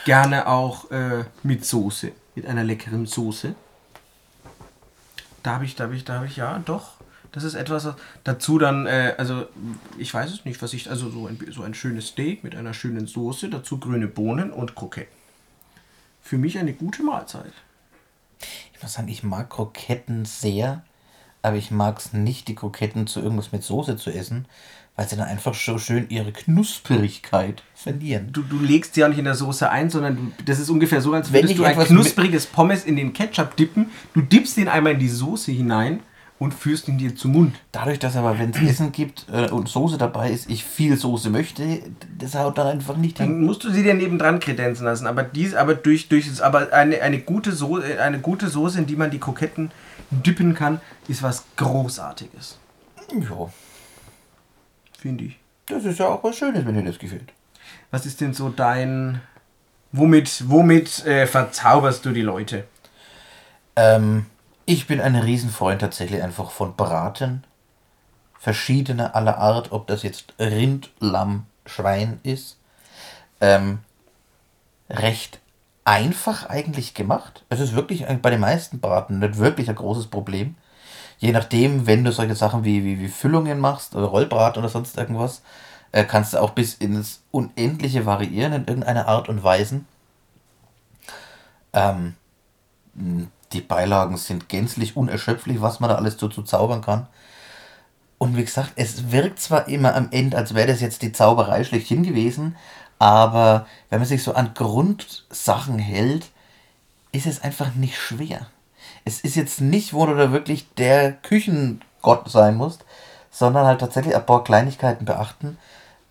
gerne 0.03 0.47
auch 0.47 0.91
äh, 0.91 1.23
mit 1.43 1.65
Soße. 1.65 2.11
Mit 2.35 2.45
einer 2.47 2.65
leckeren 2.65 3.05
Soße. 3.05 3.55
Da 5.41 5.53
habe 5.53 5.63
ich, 5.65 5.75
da 5.75 5.85
habe 5.85 5.95
ich, 5.95 6.03
da 6.03 6.15
habe 6.15 6.25
ich, 6.25 6.35
ja, 6.35 6.59
doch. 6.65 6.94
Das 7.35 7.43
ist 7.43 7.53
etwas, 7.53 7.85
was- 7.85 7.95
dazu 8.23 8.57
dann, 8.57 8.87
äh, 8.87 9.13
also 9.17 9.45
ich 9.97 10.11
weiß 10.13 10.31
es 10.31 10.45
nicht, 10.45 10.61
was 10.61 10.73
ich, 10.73 10.89
also 10.89 11.09
so 11.09 11.27
ein, 11.27 11.37
so 11.51 11.63
ein 11.63 11.73
schönes 11.73 12.07
Steak 12.07 12.43
mit 12.43 12.55
einer 12.55 12.73
schönen 12.73 13.05
Soße, 13.07 13.49
dazu 13.49 13.77
grüne 13.77 14.07
Bohnen 14.07 14.51
und 14.51 14.73
Kroketten. 14.73 15.13
Für 16.21 16.37
mich 16.37 16.57
eine 16.57 16.73
gute 16.73 17.03
Mahlzeit. 17.03 17.51
Ich 18.73 18.81
muss 18.81 18.93
sagen, 18.93 19.09
ich 19.09 19.21
mag 19.23 19.49
Kroketten 19.49 20.25
sehr, 20.25 20.83
aber 21.41 21.57
ich 21.57 21.71
mag 21.71 21.99
es 21.99 22.13
nicht, 22.13 22.47
die 22.47 22.55
Kroketten 22.55 23.05
zu 23.05 23.19
irgendwas 23.19 23.51
mit 23.51 23.63
Soße 23.63 23.97
zu 23.97 24.09
essen, 24.11 24.45
weil 24.95 25.07
sie 25.09 25.17
dann 25.17 25.27
einfach 25.27 25.53
so 25.53 25.77
schön 25.77 26.09
ihre 26.09 26.31
Knusprigkeit 26.31 27.63
verlieren. 27.75 28.31
Du, 28.31 28.43
du 28.43 28.59
legst 28.59 28.95
sie 28.95 29.01
ja 29.01 29.09
nicht 29.09 29.19
in 29.19 29.25
der 29.25 29.35
Soße 29.35 29.69
ein, 29.69 29.89
sondern 29.89 30.15
du, 30.37 30.43
das 30.45 30.59
ist 30.59 30.69
ungefähr 30.69 31.01
so, 31.01 31.11
als 31.13 31.33
Wenn 31.33 31.43
würdest 31.43 31.59
du 31.59 31.65
ein 31.65 31.71
etwas 31.73 31.87
knuspriges 31.89 32.45
Pommes 32.47 32.85
in 32.85 32.95
den 32.95 33.11
Ketchup 33.11 33.57
dippen. 33.57 33.91
Du 34.13 34.21
dippst 34.21 34.55
den 34.55 34.69
einmal 34.69 34.93
in 34.93 34.99
die 34.99 35.09
Soße 35.09 35.51
hinein 35.51 35.99
und 36.37 36.53
führst 36.53 36.87
ihn 36.87 36.97
dir 36.97 37.15
zum 37.15 37.31
Mund. 37.31 37.55
Dadurch, 37.71 37.99
dass 37.99 38.15
aber, 38.15 38.37
wenn 38.39 38.51
es 38.51 38.61
Essen 38.69 38.91
gibt 38.91 39.25
äh, 39.31 39.49
und 39.49 39.69
Soße 39.69 39.97
dabei 39.97 40.31
ist, 40.31 40.49
ich 40.49 40.63
viel 40.63 40.97
Soße 40.97 41.29
möchte, 41.29 41.81
das 42.17 42.35
haut 42.35 42.57
dann 42.57 42.67
einfach 42.67 42.97
nicht 42.97 43.17
hin. 43.17 43.27
Dann 43.27 43.41
musst 43.41 43.63
du 43.63 43.71
sie 43.71 43.83
dir 43.83 43.93
nebendran 43.93 44.39
kredenzen 44.39 44.85
lassen. 44.85 45.07
Aber 45.07 45.23
dies, 45.23 45.55
aber 45.55 45.75
durch, 45.75 46.09
durch 46.09 46.43
aber 46.43 46.73
eine, 46.73 47.01
eine, 47.01 47.19
gute 47.19 47.51
Soße, 47.51 48.01
eine 48.01 48.19
gute 48.19 48.49
Soße, 48.49 48.79
in 48.79 48.85
die 48.85 48.95
man 48.95 49.11
die 49.11 49.19
Kroketten 49.19 49.71
dippen 50.11 50.53
kann, 50.53 50.81
ist 51.07 51.23
was 51.23 51.45
Großartiges. 51.55 52.57
Ja, 53.11 53.49
Finde 54.99 55.25
ich. 55.25 55.39
das 55.67 55.85
ist 55.85 55.99
ja 55.99 56.07
auch 56.07 56.23
was 56.23 56.37
Schönes, 56.37 56.65
wenn 56.65 56.75
dir 56.75 56.83
das 56.83 56.99
gefällt. 56.99 57.31
Was 57.91 58.05
ist 58.05 58.21
denn 58.21 58.33
so 58.33 58.49
dein. 58.49 59.21
Womit, 59.91 60.43
womit 60.49 61.05
äh, 61.05 61.25
verzauberst 61.25 62.03
du 62.05 62.11
die 62.11 62.21
Leute? 62.21 62.65
Ähm, 63.77 64.25
ich 64.65 64.87
bin 64.87 64.99
ein 65.01 65.15
Riesenfreund 65.15 65.81
tatsächlich 65.81 66.21
einfach 66.21 66.51
von 66.51 66.75
Braten. 66.75 67.43
Verschiedene 68.39 69.15
aller 69.15 69.37
Art, 69.37 69.71
ob 69.71 69.87
das 69.87 70.03
jetzt 70.03 70.33
Rind, 70.39 70.91
Lamm, 70.99 71.45
Schwein 71.65 72.19
ist. 72.23 72.57
Ähm, 73.41 73.79
recht 74.89 75.39
einfach 75.83 76.49
eigentlich 76.49 76.93
gemacht. 76.93 77.43
Es 77.49 77.59
ist 77.59 77.75
wirklich 77.75 78.05
bei 78.21 78.29
den 78.29 78.39
meisten 78.39 78.79
Braten 78.79 79.19
nicht 79.19 79.37
wirklich 79.37 79.69
ein 79.69 79.75
großes 79.75 80.07
Problem. 80.07 80.55
Je 81.17 81.31
nachdem, 81.31 81.87
wenn 81.87 82.03
du 82.03 82.11
solche 82.11 82.35
Sachen 82.35 82.63
wie, 82.65 82.83
wie, 82.83 82.99
wie 82.99 83.07
Füllungen 83.07 83.59
machst 83.59 83.95
oder 83.95 84.07
Rollbraten 84.07 84.61
oder 84.61 84.69
sonst 84.69 84.97
irgendwas, 84.97 85.41
äh, 85.91 86.03
kannst 86.03 86.33
du 86.33 86.39
auch 86.39 86.51
bis 86.51 86.73
ins 86.73 87.21
Unendliche 87.31 88.05
variieren 88.05 88.53
in 88.53 88.65
irgendeiner 88.65 89.07
Art 89.07 89.29
und 89.29 89.43
Weise. 89.43 89.81
Ähm, 91.73 92.15
die 93.55 93.61
Beilagen 93.61 94.17
sind 94.17 94.49
gänzlich 94.49 94.95
unerschöpflich, 94.95 95.61
was 95.61 95.79
man 95.79 95.89
da 95.89 95.95
alles 95.95 96.17
dazu 96.17 96.43
zaubern 96.43 96.81
kann. 96.81 97.07
Und 98.17 98.37
wie 98.37 98.45
gesagt, 98.45 98.73
es 98.75 99.11
wirkt 99.11 99.39
zwar 99.39 99.67
immer 99.67 99.95
am 99.95 100.09
Ende, 100.11 100.37
als 100.37 100.53
wäre 100.53 100.67
das 100.67 100.81
jetzt 100.81 101.01
die 101.01 101.11
Zauberei 101.11 101.63
schlechthin 101.63 102.03
gewesen, 102.03 102.55
aber 102.99 103.65
wenn 103.89 103.99
man 103.99 104.07
sich 104.07 104.23
so 104.23 104.33
an 104.33 104.53
Grundsachen 104.53 105.79
hält, 105.79 106.31
ist 107.11 107.25
es 107.25 107.43
einfach 107.43 107.75
nicht 107.75 107.97
schwer. 107.97 108.47
Es 109.03 109.21
ist 109.21 109.35
jetzt 109.35 109.61
nicht, 109.61 109.93
wo 109.93 110.05
du 110.05 110.15
da 110.15 110.31
wirklich 110.31 110.73
der 110.75 111.11
Küchengott 111.11 112.29
sein 112.29 112.55
musst, 112.55 112.85
sondern 113.31 113.65
halt 113.65 113.79
tatsächlich 113.79 114.15
ein 114.15 114.25
paar 114.25 114.43
Kleinigkeiten 114.43 115.05
beachten. 115.05 115.57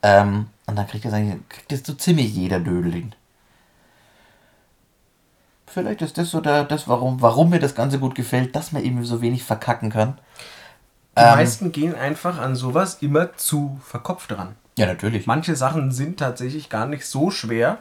Ähm, 0.03 0.49
und 0.67 0.77
dann 0.77 0.87
kriegt 0.87 1.05
das 1.05 1.13
eigentlich 1.13 1.49
kriegt 1.49 1.73
das 1.73 1.83
so 1.85 1.95
ziemlich 1.95 2.35
jeder 2.35 2.61
Dödel 2.61 2.93
hin. 2.93 3.15
Vielleicht 5.75 6.03
ist 6.03 6.19
das 6.19 6.31
so 6.31 6.41
der, 6.41 6.63
das, 6.63 6.87
warum, 6.87 7.21
warum 7.21 7.51
mir 7.51 7.59
das 7.59 7.75
Ganze 7.75 7.99
gut 7.99 8.15
gefällt, 8.15 8.55
dass 8.55 8.71
man 8.71 8.85
eben 8.85 9.05
so 9.05 9.21
wenig 9.21 9.43
verkacken 9.43 9.91
kann. 9.91 10.19
Die 11.19 11.23
ähm, 11.23 11.31
meisten 11.31 11.73
gehen 11.73 11.97
einfach 11.97 12.39
an 12.39 12.55
sowas 12.55 12.99
immer 13.01 13.37
zu 13.37 13.81
verkopft 13.85 14.31
dran. 14.31 14.55
Ja, 14.79 14.87
natürlich. 14.87 15.27
Manche 15.27 15.57
Sachen 15.57 15.91
sind 15.91 16.21
tatsächlich 16.21 16.69
gar 16.69 16.87
nicht 16.87 17.05
so 17.07 17.33
schwer, 17.33 17.79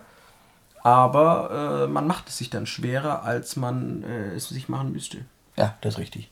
aber 0.82 1.84
äh, 1.86 1.88
man 1.88 2.08
macht 2.08 2.29
es 2.29 2.39
sich 2.39 2.49
dann 2.49 2.65
schwerer, 2.65 3.25
als 3.25 3.58
man 3.58 4.03
äh, 4.03 4.36
es 4.36 4.49
sich 4.49 4.69
machen 4.69 4.91
müsste. 4.91 5.19
Ja, 5.56 5.75
das 5.82 5.93
ist 5.93 5.99
richtig. 5.99 6.32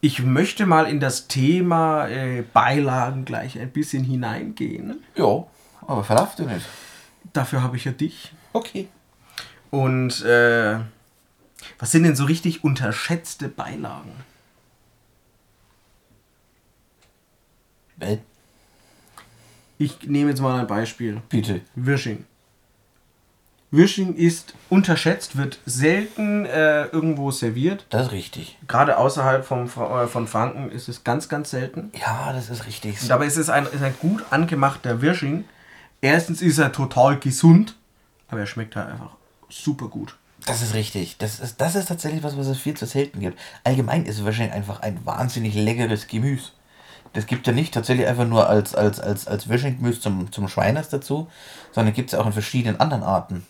Ich 0.00 0.22
möchte 0.22 0.64
mal 0.64 0.86
in 0.86 0.98
das 0.98 1.28
Thema 1.28 2.08
äh, 2.08 2.40
Beilagen 2.40 3.26
gleich 3.26 3.60
ein 3.60 3.70
bisschen 3.70 4.02
hineingehen. 4.02 5.04
Ja, 5.14 5.44
aber 5.86 6.04
verlauf 6.04 6.36
du 6.36 6.44
nicht. 6.44 6.64
Dafür 7.34 7.62
habe 7.62 7.76
ich 7.76 7.84
ja 7.84 7.92
dich. 7.92 8.32
Okay. 8.54 8.88
Und 9.70 10.22
äh, 10.24 10.78
was 11.78 11.92
sind 11.92 12.02
denn 12.02 12.16
so 12.16 12.24
richtig 12.24 12.64
unterschätzte 12.64 13.48
Beilagen? 13.48 14.12
Ich 19.78 20.02
nehme 20.08 20.30
jetzt 20.30 20.40
mal 20.40 20.58
ein 20.58 20.66
Beispiel. 20.66 21.22
Bitte. 21.28 21.60
Wirsching. 21.74 22.24
Wirsching 23.72 24.16
ist 24.16 24.54
unterschätzt, 24.68 25.36
wird 25.36 25.60
selten 25.64 26.44
äh, 26.44 26.86
irgendwo 26.86 27.30
serviert. 27.30 27.86
Das 27.90 28.06
ist 28.06 28.12
richtig. 28.12 28.58
Gerade 28.66 28.98
außerhalb 28.98 29.44
vom, 29.44 29.66
äh, 29.66 30.06
von 30.08 30.26
Franken 30.26 30.72
ist 30.72 30.88
es 30.88 31.04
ganz, 31.04 31.28
ganz 31.28 31.50
selten. 31.50 31.92
Ja, 32.00 32.32
das 32.32 32.50
ist 32.50 32.66
richtig. 32.66 33.00
Und 33.00 33.08
dabei 33.08 33.26
ist 33.26 33.36
es 33.36 33.48
ein, 33.48 33.66
ist 33.66 33.82
ein 33.82 33.94
gut 34.00 34.24
angemachter 34.30 35.02
Wirsching. 35.02 35.44
Erstens 36.00 36.42
ist 36.42 36.58
er 36.58 36.72
total 36.72 37.18
gesund, 37.20 37.76
aber 38.26 38.40
er 38.40 38.46
schmeckt 38.46 38.74
halt 38.74 38.88
einfach 38.88 39.19
super 39.50 39.88
gut. 39.88 40.16
Das 40.46 40.62
ist 40.62 40.74
richtig. 40.74 41.18
Das 41.18 41.38
ist, 41.38 41.60
das 41.60 41.74
ist 41.74 41.88
tatsächlich 41.88 42.22
was, 42.22 42.36
was 42.36 42.46
es 42.46 42.58
viel 42.58 42.74
zu 42.74 42.86
selten 42.86 43.20
gibt. 43.20 43.38
Allgemein 43.62 44.06
ist 44.06 44.24
Wirsching 44.24 44.50
einfach 44.50 44.80
ein 44.80 45.04
wahnsinnig 45.04 45.54
leckeres 45.54 46.06
Gemüse 46.06 46.52
das 47.12 47.26
gibt 47.26 47.46
ja 47.46 47.52
nicht 47.52 47.74
tatsächlich 47.74 48.06
einfach 48.06 48.26
nur 48.26 48.48
als, 48.48 48.74
als, 48.74 49.00
als, 49.00 49.26
als 49.26 49.48
Würschinggemüse 49.48 50.00
zum, 50.00 50.30
zum 50.30 50.48
Schweiners 50.48 50.88
dazu, 50.88 51.28
sondern 51.72 51.94
gibt 51.94 52.08
es 52.08 52.12
ja 52.12 52.20
auch 52.20 52.26
in 52.26 52.32
verschiedenen 52.32 52.78
anderen 52.78 53.02
Arten. 53.02 53.46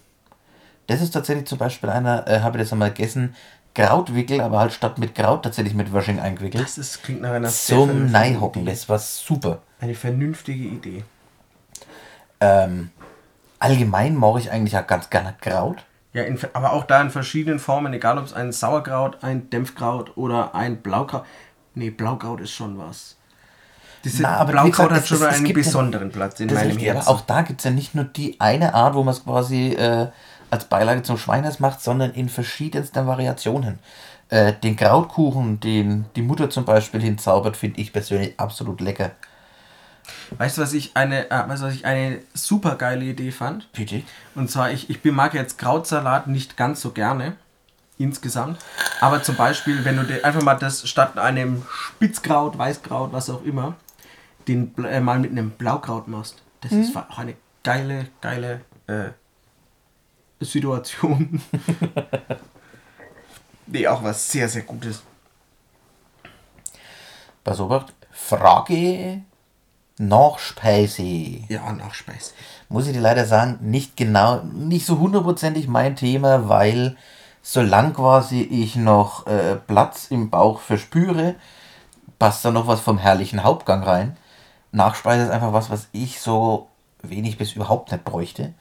Das 0.86 1.00
ist 1.00 1.10
tatsächlich 1.10 1.46
zum 1.46 1.58
Beispiel 1.58 1.90
einer, 1.90 2.26
äh, 2.26 2.40
habe 2.40 2.58
ich 2.58 2.64
das 2.64 2.72
einmal 2.72 2.90
gegessen, 2.90 3.34
Krautwickel, 3.74 4.40
aber 4.40 4.58
halt 4.58 4.72
statt 4.72 4.98
mit 4.98 5.14
Kraut 5.14 5.44
tatsächlich 5.44 5.74
mit 5.74 5.92
Würsching 5.92 6.18
eingewickelt. 6.18 6.64
Das 6.64 6.78
ist, 6.78 7.02
klingt 7.04 7.20
nach 7.20 7.30
einer 7.30 7.48
Zum 7.48 8.10
Neihocken, 8.10 8.64
das 8.66 8.88
war 8.88 8.98
super. 8.98 9.60
Eine 9.78 9.94
vernünftige 9.94 10.64
Idee. 10.64 11.04
Ähm, 12.40 12.90
allgemein 13.58 14.16
mache 14.16 14.40
ich 14.40 14.50
eigentlich 14.50 14.76
auch 14.76 14.86
ganz 14.86 15.10
gerne 15.10 15.34
Kraut. 15.40 15.84
Ja, 16.12 16.22
in, 16.24 16.38
aber 16.54 16.72
auch 16.72 16.84
da 16.84 17.00
in 17.00 17.10
verschiedenen 17.10 17.58
Formen, 17.58 17.92
egal 17.92 18.18
ob 18.18 18.24
es 18.24 18.32
ein 18.32 18.50
Sauerkraut, 18.52 19.18
ein 19.22 19.48
Dämpfkraut 19.50 20.16
oder 20.16 20.54
ein 20.54 20.82
Blaukraut. 20.82 21.24
Nee, 21.74 21.90
Blaukraut 21.90 22.40
ist 22.40 22.50
schon 22.50 22.78
was. 22.78 23.16
Diese 24.02 24.22
Na, 24.22 24.38
aber 24.38 24.52
Blaukraut 24.52 24.90
hat 24.90 25.06
schon 25.06 25.22
einen 25.22 25.52
besonderen 25.52 26.08
ja, 26.08 26.14
Platz 26.14 26.40
in 26.40 26.48
meinem 26.48 26.68
richtig, 26.68 26.86
Herzen. 26.86 27.08
Aber 27.08 27.16
auch 27.16 27.20
da 27.20 27.42
gibt 27.42 27.60
es 27.60 27.64
ja 27.64 27.70
nicht 27.70 27.94
nur 27.94 28.04
die 28.04 28.40
eine 28.40 28.74
Art, 28.74 28.94
wo 28.94 29.04
man 29.04 29.14
es 29.14 29.24
quasi 29.24 29.68
äh, 29.74 30.08
als 30.50 30.64
Beilage 30.64 31.02
zum 31.02 31.16
Schweiners 31.16 31.60
macht, 31.60 31.80
sondern 31.80 32.12
in 32.12 32.28
verschiedensten 32.28 33.06
Variationen. 33.06 33.78
Äh, 34.30 34.54
den 34.54 34.76
Krautkuchen, 34.76 35.60
den 35.60 36.06
die 36.16 36.22
Mutter 36.22 36.50
zum 36.50 36.64
Beispiel 36.64 37.00
hinzaubert, 37.00 37.56
finde 37.56 37.80
ich 37.80 37.92
persönlich 37.92 38.38
absolut 38.38 38.80
lecker. 38.80 39.12
Weißt 40.38 40.58
du, 40.58 40.62
was 40.62 40.72
ich 40.72 40.96
eine, 40.96 41.30
äh, 41.30 41.48
weißt 41.48 41.62
was 41.62 41.74
ich 41.74 41.84
eine 41.84 42.20
super 42.34 42.76
geile 42.76 43.04
Idee 43.04 43.30
fand? 43.30 43.70
Bitte. 43.72 44.02
Und 44.34 44.50
zwar, 44.50 44.70
ich, 44.70 44.90
ich 44.90 45.04
mag 45.04 45.34
jetzt 45.34 45.58
Krautsalat 45.58 46.26
nicht 46.26 46.56
ganz 46.56 46.80
so 46.80 46.90
gerne 46.92 47.36
insgesamt. 47.98 48.58
Aber 49.00 49.22
zum 49.22 49.36
Beispiel, 49.36 49.84
wenn 49.84 49.96
du 49.96 50.24
einfach 50.24 50.42
mal 50.42 50.54
das 50.54 50.88
statt 50.88 51.18
einem 51.18 51.64
Spitzkraut, 51.70 52.56
Weißkraut, 52.56 53.12
was 53.12 53.28
auch 53.28 53.44
immer, 53.44 53.76
den 54.48 54.74
äh, 54.84 55.00
mal 55.00 55.18
mit 55.18 55.30
einem 55.30 55.50
Blaukraut 55.50 56.08
machst. 56.08 56.42
Das 56.62 56.72
mhm. 56.72 56.82
ist 56.82 56.96
auch 56.96 57.18
eine 57.18 57.34
geile, 57.62 58.08
geile 58.20 58.62
äh, 58.86 59.10
Situation. 60.40 61.42
nee, 63.66 63.86
auch 63.86 64.02
was 64.02 64.30
sehr, 64.30 64.48
sehr 64.48 64.62
Gutes. 64.62 65.02
Pass 67.44 67.60
auf, 67.60 67.84
Frage 68.10 69.22
Nachspeise. 70.00 71.02
Ja, 71.48 71.70
Nachspeise. 71.72 72.32
Muss 72.70 72.86
ich 72.86 72.94
dir 72.94 73.00
leider 73.00 73.26
sagen, 73.26 73.58
nicht 73.60 73.98
genau, 73.98 74.40
nicht 74.54 74.86
so 74.86 74.98
hundertprozentig 74.98 75.68
mein 75.68 75.94
Thema, 75.94 76.48
weil 76.48 76.96
solange 77.42 77.92
quasi 77.92 78.40
ich 78.40 78.76
noch 78.76 79.26
äh, 79.26 79.56
Platz 79.56 80.06
im 80.08 80.30
Bauch 80.30 80.60
verspüre, 80.60 81.34
passt 82.18 82.44
da 82.44 82.50
noch 82.50 82.66
was 82.66 82.80
vom 82.80 82.96
herrlichen 82.96 83.44
Hauptgang 83.44 83.82
rein. 83.82 84.16
Nachspeise 84.72 85.24
ist 85.24 85.30
einfach 85.30 85.52
was, 85.52 85.68
was 85.68 85.88
ich 85.92 86.18
so 86.20 86.68
wenig 87.02 87.36
bis 87.36 87.52
überhaupt 87.52 87.92
nicht 87.92 88.04
bräuchte. 88.04 88.54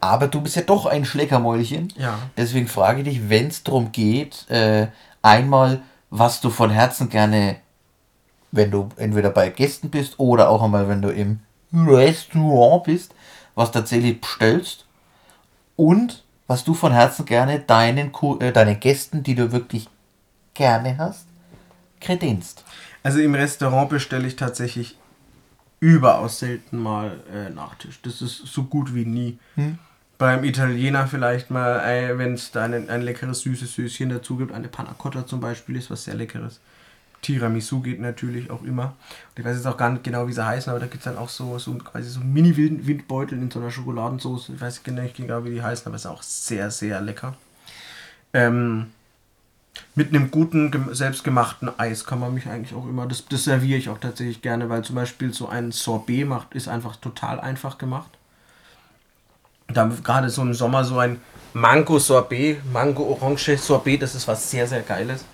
Aber 0.00 0.28
du 0.28 0.40
bist 0.40 0.54
ja 0.54 0.62
doch 0.62 0.86
ein 0.86 1.04
Schleckermäulchen. 1.04 1.92
Ja. 1.96 2.18
Deswegen 2.36 2.68
frage 2.68 3.00
ich 3.00 3.08
dich, 3.08 3.28
wenn 3.28 3.48
es 3.48 3.64
darum 3.64 3.90
geht, 3.90 4.48
äh, 4.50 4.86
einmal, 5.22 5.80
was 6.10 6.40
du 6.40 6.50
von 6.50 6.70
Herzen 6.70 7.08
gerne, 7.08 7.56
wenn 8.52 8.70
du 8.70 8.88
entweder 8.96 9.30
bei 9.30 9.50
Gästen 9.50 9.90
bist 9.90 10.18
oder 10.18 10.48
auch 10.48 10.62
einmal, 10.62 10.88
wenn 10.88 11.02
du 11.02 11.10
im 11.10 11.40
Restaurant 11.72 12.84
bist, 12.84 13.14
was 13.54 13.72
tatsächlich 13.72 14.20
bestellst 14.20 14.86
und 15.76 16.24
was 16.46 16.64
du 16.64 16.74
von 16.74 16.92
Herzen 16.92 17.24
gerne 17.24 17.60
deinen, 17.60 18.12
äh, 18.40 18.52
deinen 18.52 18.78
Gästen, 18.78 19.22
die 19.22 19.34
du 19.34 19.52
wirklich 19.52 19.88
gerne 20.54 20.96
hast, 20.98 21.26
kredenzt. 22.00 22.64
Also 23.02 23.20
im 23.20 23.34
Restaurant 23.34 23.88
bestelle 23.88 24.26
ich 24.26 24.36
tatsächlich 24.36 24.96
überaus 25.80 26.38
selten 26.38 26.78
mal 26.78 27.20
äh, 27.32 27.50
Nachtisch. 27.50 28.00
Das 28.02 28.22
ist 28.22 28.46
so 28.46 28.64
gut 28.64 28.94
wie 28.94 29.04
nie. 29.04 29.38
Hm? 29.54 29.78
Beim 30.18 30.44
Italiener 30.44 31.06
vielleicht 31.06 31.50
mal, 31.50 31.80
äh, 31.80 32.16
wenn 32.16 32.34
es 32.34 32.50
da 32.50 32.64
ein, 32.64 32.88
ein 32.88 33.02
leckeres 33.02 33.40
süßes 33.40 33.74
Süßchen 33.74 34.08
dazu 34.08 34.36
gibt, 34.36 34.52
eine 34.52 34.68
Panna 34.68 34.94
Cotta 34.96 35.26
zum 35.26 35.40
Beispiel 35.40 35.76
ist 35.76 35.90
was 35.90 36.04
sehr 36.04 36.14
leckeres. 36.14 36.60
Tiramisu 37.22 37.80
geht 37.80 38.00
natürlich 38.00 38.50
auch 38.50 38.62
immer. 38.62 38.94
Und 39.30 39.38
ich 39.38 39.44
weiß 39.44 39.56
jetzt 39.56 39.66
auch 39.66 39.76
gar 39.76 39.90
nicht 39.90 40.04
genau, 40.04 40.28
wie 40.28 40.32
sie 40.32 40.46
heißen, 40.46 40.70
aber 40.70 40.80
da 40.80 40.86
gibt 40.86 40.98
es 40.98 41.04
dann 41.04 41.18
auch 41.18 41.28
so, 41.28 41.58
so 41.58 41.74
quasi 41.74 42.08
so 42.08 42.20
Mini-Windbeutel 42.20 43.38
in 43.38 43.50
so 43.50 43.58
einer 43.58 43.70
Schokoladensauce. 43.70 44.50
Ich 44.50 44.60
weiß 44.60 44.82
nicht 44.86 45.16
genau, 45.16 45.44
wie 45.44 45.50
die 45.50 45.62
heißen, 45.62 45.86
aber 45.86 45.96
es 45.96 46.04
ist 46.04 46.10
auch 46.10 46.22
sehr, 46.22 46.70
sehr 46.70 47.00
lecker. 47.00 47.34
Ähm, 48.32 48.86
mit 49.94 50.10
einem 50.10 50.30
guten, 50.30 50.94
selbstgemachten 50.94 51.70
Eis 51.78 52.04
kann 52.04 52.20
man 52.20 52.34
mich 52.34 52.46
eigentlich 52.46 52.74
auch 52.74 52.86
immer, 52.86 53.06
das, 53.06 53.26
das 53.26 53.44
serviere 53.44 53.78
ich 53.78 53.88
auch 53.88 53.98
tatsächlich 53.98 54.42
gerne, 54.42 54.68
weil 54.68 54.82
zum 54.82 54.96
Beispiel 54.96 55.32
so 55.32 55.48
ein 55.48 55.72
Sorbet 55.72 56.26
macht, 56.26 56.54
ist 56.54 56.68
einfach 56.68 56.96
total 56.96 57.40
einfach 57.40 57.78
gemacht. 57.78 58.10
Da 59.68 59.90
gerade 60.04 60.30
so 60.30 60.42
im 60.42 60.54
Sommer 60.54 60.84
so 60.84 60.98
ein 60.98 61.20
Mango-Sorbet, 61.54 62.60
Mango-Orange-Sorbet, 62.72 64.02
das 64.02 64.14
ist 64.14 64.28
was 64.28 64.50
sehr, 64.50 64.66
sehr 64.66 64.82
Geiles. 64.82 65.24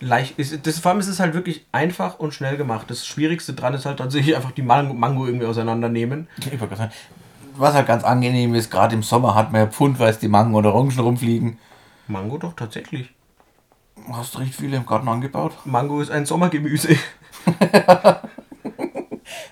Leicht, 0.00 0.38
ist, 0.38 0.66
das, 0.66 0.78
vor 0.78 0.90
allem 0.90 1.00
ist 1.00 1.08
es 1.08 1.20
halt 1.20 1.34
wirklich 1.34 1.66
einfach 1.72 2.18
und 2.18 2.34
schnell 2.34 2.56
gemacht. 2.56 2.90
Das 2.90 3.06
Schwierigste 3.06 3.54
dran 3.54 3.74
ist 3.74 3.86
halt 3.86 3.98
tatsächlich 3.98 4.36
einfach 4.36 4.50
die 4.52 4.62
Mango, 4.62 4.92
Mango 4.92 5.26
irgendwie 5.26 5.46
auseinandernehmen. 5.46 6.28
Was 7.56 7.74
halt 7.74 7.86
ganz 7.86 8.04
angenehm 8.04 8.54
ist, 8.54 8.70
gerade 8.70 8.94
im 8.94 9.02
Sommer 9.02 9.34
hat 9.34 9.52
man 9.52 9.62
ja 9.62 9.66
pfundweise 9.68 10.20
die 10.20 10.28
Mango 10.28 10.58
und 10.58 10.66
Orangen 10.66 10.98
rumfliegen. 10.98 11.58
Mango 12.08 12.36
doch 12.36 12.54
tatsächlich. 12.54 13.14
Hast 14.12 14.34
du 14.34 14.38
recht 14.38 14.54
viele 14.54 14.76
im 14.76 14.84
Garten 14.84 15.08
angebaut? 15.08 15.52
Mango 15.64 16.00
ist 16.00 16.10
ein 16.10 16.26
Sommergemüse. 16.26 16.96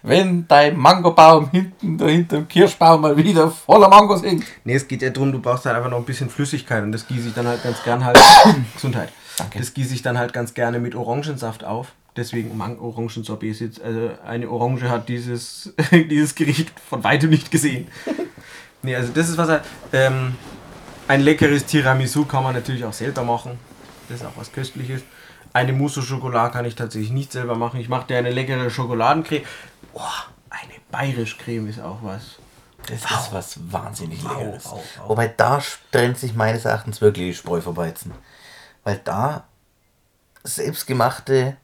wenn 0.02 0.46
dein 0.48 0.76
Mangobaum 0.76 1.50
hinten 1.50 1.98
da 1.98 2.06
hinter 2.06 2.36
dem 2.36 2.48
Kirschbaum 2.48 3.00
mal 3.00 3.16
wieder 3.16 3.50
voller 3.50 3.88
Mangos 3.88 4.22
hängt. 4.22 4.44
Nee, 4.64 4.74
es 4.74 4.86
geht 4.86 5.02
ja 5.02 5.10
darum, 5.10 5.32
du 5.32 5.40
brauchst 5.40 5.66
halt 5.66 5.76
einfach 5.76 5.90
noch 5.90 5.98
ein 5.98 6.04
bisschen 6.04 6.30
Flüssigkeit 6.30 6.82
und 6.82 6.92
das 6.92 7.06
gieße 7.06 7.28
ich 7.28 7.34
dann 7.34 7.46
halt 7.46 7.62
ganz 7.62 7.82
gern 7.82 8.04
halt. 8.04 8.18
Gesundheit. 8.74 9.10
Danke. 9.36 9.58
Das 9.58 9.74
gieße 9.74 9.94
ich 9.94 10.02
dann 10.02 10.18
halt 10.18 10.32
ganz 10.32 10.54
gerne 10.54 10.78
mit 10.78 10.94
Orangensaft 10.94 11.64
auf. 11.64 11.92
Deswegen 12.16 12.56
Mang 12.56 12.78
Orangensorbet 12.78 13.50
ist 13.50 13.60
jetzt, 13.60 13.82
also 13.82 14.10
eine 14.24 14.48
Orange 14.48 14.88
hat 14.88 15.08
dieses, 15.08 15.74
dieses 15.90 16.34
Gericht 16.34 16.72
von 16.78 17.02
weitem 17.02 17.30
nicht 17.30 17.50
gesehen. 17.50 17.88
nee, 18.82 18.94
also 18.94 19.12
das 19.12 19.28
ist 19.28 19.36
was 19.36 19.48
halt, 19.48 19.62
ähm, 19.92 20.36
ein 21.08 21.20
leckeres 21.20 21.66
Tiramisu 21.66 22.24
kann 22.24 22.44
man 22.44 22.54
natürlich 22.54 22.84
auch 22.84 22.92
selber 22.92 23.24
machen. 23.24 23.58
Das 24.08 24.20
ist 24.20 24.26
auch 24.26 24.36
was 24.36 24.52
Köstliches. 24.52 25.02
Eine 25.54 25.72
Mousse 25.72 26.00
au 26.00 26.02
Chocolat 26.02 26.52
kann 26.52 26.64
ich 26.64 26.74
tatsächlich 26.74 27.12
nicht 27.12 27.30
selber 27.32 27.54
machen. 27.54 27.78
Ich 27.80 27.88
mache 27.88 28.08
dir 28.08 28.18
eine 28.18 28.30
leckere 28.30 28.68
Schokoladencreme. 28.70 29.44
Oh, 29.94 30.00
eine 30.50 30.72
bayerisch 30.90 31.38
Creme 31.38 31.68
ist 31.68 31.80
auch 31.80 31.98
was. 32.02 32.22
Das 32.88 33.04
Wow. 33.04 33.20
ist 33.20 33.32
was 33.32 33.72
wahnsinnig 33.72 34.22
Wow, 34.24 34.36
Leckeres. 34.36 34.64
wow. 34.66 34.82
Wobei 35.06 35.28
da 35.28 35.62
trennt 35.92 36.18
sich 36.18 36.34
meines 36.34 36.64
Erachtens 36.64 37.00
wirklich 37.00 37.28
die 37.28 37.34
Spreu 37.34 37.60
vom 37.60 37.76
Weizen. 37.76 38.12
Weil 38.82 39.00
da 39.04 39.44
selbstgemachte, 40.42 41.56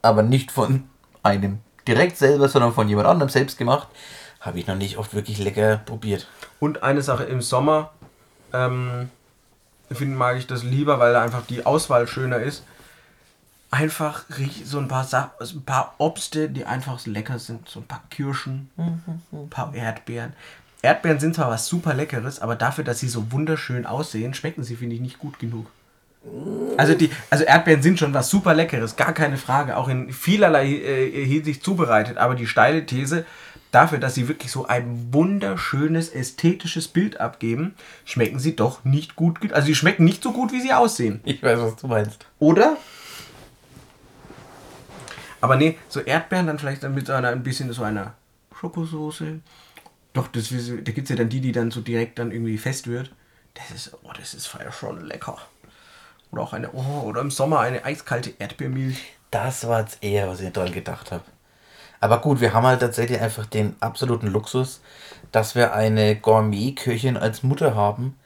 aber 0.00 0.22
nicht 0.22 0.50
von 0.52 0.88
einem 1.22 1.58
direkt 1.86 2.16
selber, 2.16 2.48
sondern 2.48 2.72
von 2.72 2.88
jemand 2.88 3.08
anderem 3.08 3.28
selbst 3.28 3.58
gemacht, 3.58 3.88
habe 4.40 4.58
ich 4.60 4.66
noch 4.66 4.76
nicht 4.76 4.96
oft 4.96 5.12
wirklich 5.12 5.38
lecker 5.38 5.78
probiert. 5.78 6.28
Und 6.60 6.82
eine 6.82 7.02
Sache 7.02 7.24
im 7.24 7.42
Sommer, 7.42 7.90
ähm, 8.54 9.10
finde 9.92 10.16
mag 10.16 10.36
ich 10.36 10.46
das 10.46 10.62
lieber, 10.62 10.98
weil 10.98 11.12
da 11.12 11.22
einfach 11.22 11.46
die 11.46 11.66
Auswahl 11.66 12.06
schöner 12.06 12.38
ist. 12.38 12.64
Einfach 13.70 14.24
so 14.64 14.78
ein 14.78 14.88
paar, 14.88 15.04
Sa 15.04 15.32
also 15.38 15.58
ein 15.58 15.64
paar 15.64 15.94
Obste, 15.98 16.48
die 16.48 16.64
einfach 16.64 17.04
lecker 17.06 17.38
sind. 17.38 17.68
So 17.68 17.80
ein 17.80 17.86
paar 17.86 18.02
Kirschen, 18.10 18.70
ein 18.76 19.48
paar 19.48 19.74
Erdbeeren. 19.74 20.32
Erdbeeren 20.82 21.20
sind 21.20 21.34
zwar 21.34 21.50
was 21.50 21.66
super 21.66 21.94
Leckeres, 21.94 22.40
aber 22.40 22.56
dafür, 22.56 22.84
dass 22.84 23.00
sie 23.00 23.08
so 23.08 23.30
wunderschön 23.32 23.86
aussehen, 23.86 24.34
schmecken 24.34 24.64
sie, 24.64 24.76
finde 24.76 24.96
ich, 24.96 25.00
nicht 25.00 25.18
gut 25.18 25.38
genug. 25.38 25.66
Also, 26.76 26.94
die, 26.94 27.10
also 27.30 27.44
Erdbeeren 27.44 27.82
sind 27.82 27.98
schon 27.98 28.12
was 28.12 28.28
super 28.28 28.54
Leckeres, 28.54 28.96
gar 28.96 29.12
keine 29.12 29.36
Frage, 29.36 29.76
auch 29.76 29.88
in 29.88 30.12
vielerlei 30.12 30.66
äh, 30.66 31.26
Hinsicht 31.26 31.62
zubereitet. 31.62 32.18
Aber 32.18 32.34
die 32.34 32.46
steile 32.46 32.84
These, 32.86 33.24
dafür, 33.70 33.98
dass 33.98 34.14
sie 34.14 34.28
wirklich 34.28 34.50
so 34.50 34.66
ein 34.66 35.12
wunderschönes 35.12 36.08
ästhetisches 36.08 36.88
Bild 36.88 37.20
abgeben, 37.20 37.74
schmecken 38.04 38.38
sie 38.38 38.56
doch 38.56 38.84
nicht 38.84 39.16
gut. 39.16 39.52
Also 39.52 39.66
sie 39.66 39.74
schmecken 39.74 40.04
nicht 40.04 40.22
so 40.22 40.32
gut, 40.32 40.52
wie 40.52 40.60
sie 40.60 40.72
aussehen. 40.72 41.20
Ich 41.24 41.42
weiß, 41.42 41.60
was 41.60 41.76
du 41.76 41.86
meinst. 41.86 42.26
Oder? 42.38 42.76
Aber 45.40 45.56
nee, 45.56 45.78
so 45.88 46.00
Erdbeeren 46.00 46.46
dann 46.46 46.58
vielleicht 46.58 46.82
dann 46.82 46.94
mit 46.94 47.06
so 47.06 47.12
einer, 47.12 47.28
ein 47.28 47.42
bisschen 47.42 47.72
so 47.72 47.82
einer 47.82 48.14
Schokosoße. 48.58 49.40
Doch, 50.12 50.28
das, 50.28 50.50
da 50.50 50.92
gibt 50.92 51.04
es 51.04 51.08
ja 51.08 51.16
dann 51.16 51.28
die, 51.28 51.40
die 51.40 51.52
dann 51.52 51.70
so 51.70 51.80
direkt 51.80 52.18
dann 52.18 52.32
irgendwie 52.32 52.58
fest 52.58 52.88
wird. 52.88 53.12
Das 53.54 53.70
ist, 53.70 53.94
oh, 54.02 54.10
das 54.16 54.34
ist 54.34 54.54
schon 54.78 55.06
lecker. 55.06 55.38
Oder 56.30 56.42
auch 56.42 56.52
eine, 56.52 56.70
oh, 56.72 57.02
oder 57.04 57.20
im 57.20 57.30
Sommer 57.30 57.60
eine 57.60 57.84
eiskalte 57.84 58.32
Erdbeermilch. 58.38 59.14
Das 59.30 59.66
war 59.66 59.80
jetzt 59.80 60.02
eher, 60.02 60.28
was 60.28 60.40
ich 60.40 60.52
dran 60.52 60.72
gedacht 60.72 61.12
habe. 61.12 61.24
Aber 62.00 62.18
gut, 62.18 62.40
wir 62.40 62.54
haben 62.54 62.66
halt 62.66 62.80
tatsächlich 62.80 63.20
einfach 63.20 63.46
den 63.46 63.76
absoluten 63.80 64.26
Luxus, 64.26 64.80
dass 65.32 65.54
wir 65.54 65.74
eine 65.74 66.16
Gourmet-Köchin 66.16 67.16
als 67.16 67.42
Mutter 67.42 67.74
haben, 67.74 68.18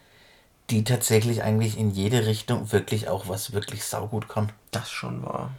die 0.70 0.84
tatsächlich 0.84 1.42
eigentlich 1.42 1.76
in 1.78 1.90
jede 1.90 2.26
Richtung 2.26 2.72
wirklich 2.72 3.08
auch 3.08 3.28
was 3.28 3.52
wirklich 3.52 3.84
saugut 3.84 4.28
kann. 4.28 4.52
Das 4.70 4.90
schon 4.90 5.22
war. 5.24 5.50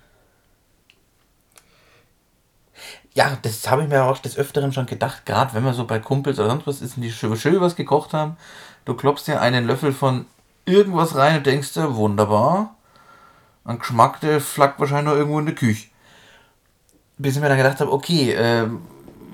Ja, 3.14 3.38
das 3.42 3.70
habe 3.70 3.84
ich 3.84 3.90
mir 3.90 4.04
auch 4.04 4.18
des 4.18 4.38
Öfteren 4.38 4.74
schon 4.74 4.88
gedacht, 4.88 5.26
gerade 5.26 5.54
wenn 5.54 5.64
wir 5.64 5.74
so 5.74 5.86
bei 5.86 6.00
Kumpels 6.00 6.40
oder 6.40 6.50
sonst 6.50 6.68
was 6.68 6.82
ist, 6.82 6.98
und 6.98 7.04
die 7.04 7.12
schön, 7.12 7.36
schön 7.38 7.62
was 7.62 7.76
gekocht 7.76 8.14
haben. 8.14 8.38
Du 8.84 8.94
klopfst 8.94 9.26
dir 9.28 9.42
einen 9.42 9.66
Löffel 9.66 9.94
von 9.94 10.26
irgendwas 10.66 11.16
rein 11.16 11.38
und 11.38 11.46
denkst 11.46 11.74
dir, 11.74 11.96
wunderbar. 11.96 12.76
Ein 13.64 13.80
Geschmack, 13.80 14.20
der 14.20 14.42
flackt 14.42 14.80
wahrscheinlich 14.80 15.14
noch 15.14 15.18
irgendwo 15.18 15.40
in 15.40 15.46
der 15.46 15.56
Küche. 15.56 15.88
Bis 17.18 17.36
ich 17.36 17.42
mir 17.42 17.50
dann 17.50 17.58
gedacht 17.58 17.80
habe, 17.80 17.92
okay, 17.92 18.34
ähm, 18.34 18.82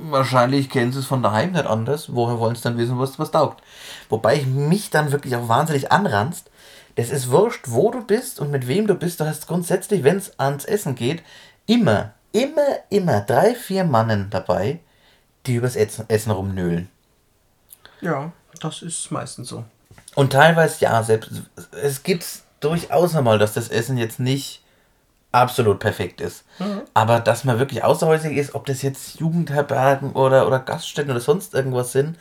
wahrscheinlich 0.09 0.69
kennen 0.69 0.91
sie 0.91 0.99
es 0.99 1.05
von 1.05 1.23
daheim 1.23 1.51
nicht 1.51 1.65
anders. 1.65 2.13
Woher 2.13 2.39
wollen 2.39 2.55
sie 2.55 2.63
dann 2.63 2.77
wissen, 2.77 2.99
was 2.99 3.19
was 3.19 3.31
taugt? 3.31 3.63
Wobei 4.09 4.35
ich 4.35 4.45
mich 4.45 4.89
dann 4.89 5.11
wirklich 5.11 5.35
auch 5.35 5.47
wahnsinnig 5.47 5.91
anranzt. 5.91 6.49
Das 6.95 7.09
ist 7.09 7.31
wurscht, 7.31 7.65
wo 7.67 7.89
du 7.89 8.03
bist 8.03 8.39
und 8.39 8.51
mit 8.51 8.67
wem 8.67 8.87
du 8.87 8.95
bist. 8.95 9.19
Du 9.19 9.25
hast 9.25 9.47
grundsätzlich, 9.47 10.03
wenn 10.03 10.17
es 10.17 10.37
ans 10.39 10.65
Essen 10.65 10.95
geht, 10.95 11.23
immer, 11.65 12.13
immer, 12.31 12.67
immer 12.89 13.21
drei, 13.21 13.55
vier 13.55 13.85
Mannen 13.85 14.29
dabei, 14.29 14.79
die 15.45 15.55
übers 15.55 15.75
Essen, 15.75 16.05
Essen 16.09 16.31
rumnöhlen. 16.31 16.89
Ja, 18.01 18.31
das 18.59 18.81
ist 18.81 19.09
meistens 19.11 19.49
so. 19.49 19.63
Und 20.15 20.33
teilweise, 20.33 20.81
ja, 20.81 21.01
selbst 21.03 21.31
es 21.81 22.03
gibt 22.03 22.25
durchaus 22.59 23.15
einmal, 23.15 23.39
dass 23.39 23.53
das 23.53 23.69
Essen 23.69 23.97
jetzt 23.97 24.19
nicht 24.19 24.60
absolut 25.31 25.79
perfekt 25.79 26.21
ist. 26.21 26.43
Aber 26.93 27.19
dass 27.19 27.43
man 27.43 27.59
wirklich 27.59 27.83
außerhäusig 27.83 28.37
ist, 28.37 28.55
ob 28.55 28.65
das 28.65 28.81
jetzt 28.81 29.19
Jugendherbergen 29.19 30.13
oder, 30.13 30.47
oder 30.47 30.59
Gaststätten 30.59 31.11
oder 31.11 31.21
sonst 31.21 31.53
irgendwas 31.53 31.91
sind, 31.91 32.17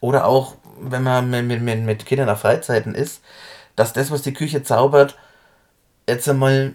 oder 0.00 0.26
auch 0.26 0.56
wenn 0.80 1.02
man 1.02 1.30
mit, 1.30 1.46
mit, 1.46 1.62
mit, 1.62 1.80
mit 1.80 2.06
Kindern 2.06 2.28
auf 2.28 2.40
Freizeiten 2.40 2.94
ist, 2.94 3.22
dass 3.76 3.92
das, 3.92 4.10
was 4.10 4.22
die 4.22 4.34
Küche 4.34 4.62
zaubert, 4.62 5.16
jetzt 6.08 6.28
einmal 6.28 6.74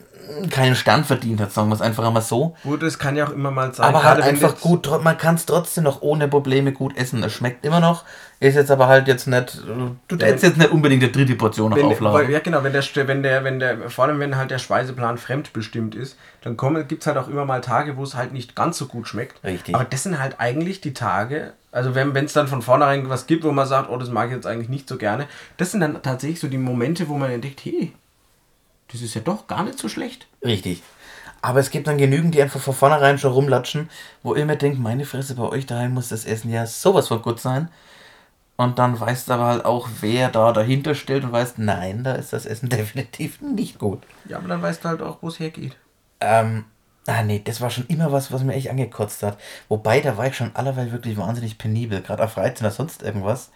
keinen 0.49 0.75
Stand 0.75 1.05
verdient 1.05 1.39
hat, 1.41 1.51
sagen 1.51 1.69
wir 1.69 1.75
es 1.75 1.81
einfach 1.81 2.05
einmal 2.05 2.21
so. 2.21 2.55
Gut, 2.63 2.83
es 2.83 2.99
kann 2.99 3.15
ja 3.15 3.27
auch 3.27 3.31
immer 3.31 3.51
mal 3.51 3.73
sein. 3.73 3.87
Aber 3.87 4.03
halt 4.03 4.21
einfach 4.21 4.59
gut, 4.59 4.89
man 5.03 5.17
kann 5.17 5.35
es 5.35 5.45
trotzdem 5.45 5.83
noch 5.83 6.01
ohne 6.01 6.27
Probleme 6.27 6.73
gut 6.73 6.97
essen. 6.97 7.23
Es 7.23 7.33
schmeckt 7.33 7.65
immer 7.65 7.79
noch, 7.79 8.03
ist 8.39 8.55
jetzt 8.55 8.69
aber 8.69 8.87
halt 8.87 9.07
jetzt 9.07 9.27
nicht, 9.27 9.63
du 10.07 10.17
hättest 10.17 10.43
jetzt 10.43 10.57
nicht 10.57 10.71
unbedingt 10.71 11.03
eine 11.03 11.11
dritte 11.11 11.35
Portion 11.35 11.71
noch 11.71 11.83
aufladen. 11.83 12.29
ja 12.29 12.39
genau, 12.39 12.63
wenn 12.63 12.73
der, 12.73 12.83
wenn 13.07 13.23
der, 13.23 13.43
wenn 13.43 13.59
der, 13.59 13.89
vor 13.89 14.05
allem 14.05 14.19
wenn 14.19 14.35
halt 14.35 14.51
der 14.51 14.59
Speiseplan 14.59 15.17
fremdbestimmt 15.17 15.95
ist, 15.95 16.17
dann 16.41 16.57
gibt 16.87 17.01
es 17.01 17.07
halt 17.07 17.17
auch 17.17 17.27
immer 17.27 17.45
mal 17.45 17.61
Tage, 17.61 17.97
wo 17.97 18.03
es 18.03 18.15
halt 18.15 18.33
nicht 18.33 18.55
ganz 18.55 18.77
so 18.77 18.85
gut 18.85 19.07
schmeckt. 19.07 19.43
Richtig. 19.43 19.73
Aber 19.73 19.85
das 19.85 20.03
sind 20.03 20.19
halt 20.19 20.39
eigentlich 20.39 20.81
die 20.81 20.93
Tage, 20.93 21.53
also 21.71 21.95
wenn 21.95 22.15
es 22.15 22.33
dann 22.33 22.47
von 22.47 22.61
vornherein 22.61 23.09
was 23.09 23.27
gibt, 23.27 23.43
wo 23.43 23.51
man 23.51 23.67
sagt, 23.67 23.89
oh, 23.89 23.97
das 23.97 24.09
mag 24.09 24.27
ich 24.27 24.35
jetzt 24.35 24.47
eigentlich 24.47 24.69
nicht 24.69 24.87
so 24.87 24.97
gerne, 24.97 25.27
das 25.57 25.71
sind 25.71 25.81
dann 25.81 26.01
tatsächlich 26.01 26.39
so 26.39 26.47
die 26.47 26.57
Momente, 26.57 27.07
wo 27.07 27.17
man 27.17 27.31
entdeckt, 27.31 27.61
hey, 27.63 27.93
das 28.91 29.01
ist 29.01 29.13
ja 29.13 29.21
doch 29.21 29.47
gar 29.47 29.63
nicht 29.63 29.79
so 29.79 29.89
schlecht. 29.89 30.27
Richtig. 30.43 30.81
Aber 31.41 31.59
es 31.59 31.69
gibt 31.69 31.87
dann 31.87 31.97
genügend, 31.97 32.33
die 32.33 32.41
einfach 32.41 32.59
von 32.59 32.73
vornherein 32.73 33.19
schon 33.19 33.31
rumlatschen, 33.31 33.89
wo 34.23 34.33
ihr 34.35 34.43
immer 34.43 34.55
denkt, 34.55 34.79
meine 34.79 35.05
Fresse, 35.05 35.35
bei 35.35 35.43
euch 35.43 35.65
daheim 35.65 35.93
muss 35.93 36.09
das 36.09 36.25
Essen 36.25 36.51
ja 36.51 36.65
sowas 36.65 37.07
von 37.07 37.21
gut 37.21 37.39
sein. 37.39 37.69
Und 38.57 38.79
dann 38.79 38.99
weißt 38.99 39.29
du 39.29 39.33
aber 39.33 39.45
halt 39.45 39.65
auch, 39.65 39.87
wer 40.01 40.29
da 40.29 40.51
dahinter 40.51 40.95
steht 40.95 41.23
und 41.23 41.31
weißt, 41.31 41.59
nein, 41.59 42.03
da 42.03 42.13
ist 42.13 42.33
das 42.33 42.45
Essen 42.45 42.69
definitiv 42.69 43.39
nicht 43.41 43.77
gut. 43.77 44.01
Ja, 44.27 44.37
aber 44.37 44.47
dann 44.47 44.61
weißt 44.61 44.83
du 44.83 44.89
halt 44.89 45.01
auch, 45.01 45.19
wo 45.21 45.27
es 45.27 45.39
hergeht. 45.39 45.77
Ähm, 46.19 46.65
ah 47.05 47.21
nee, 47.21 47.41
das 47.43 47.61
war 47.61 47.69
schon 47.69 47.85
immer 47.87 48.11
was, 48.11 48.31
was 48.31 48.43
mir 48.43 48.55
echt 48.55 48.69
angekotzt 48.69 49.21
hat. 49.21 49.37
Wobei, 49.69 50.01
da 50.01 50.17
war 50.17 50.25
ich 50.25 50.35
schon 50.35 50.55
allerweil 50.55 50.91
wirklich 50.91 51.17
wahnsinnig 51.17 51.59
penibel, 51.59 52.01
gerade 52.01 52.23
auf 52.23 52.33
Freizeit 52.33 52.61
oder 52.61 52.71
sonst 52.71 53.03
irgendwas. 53.03 53.51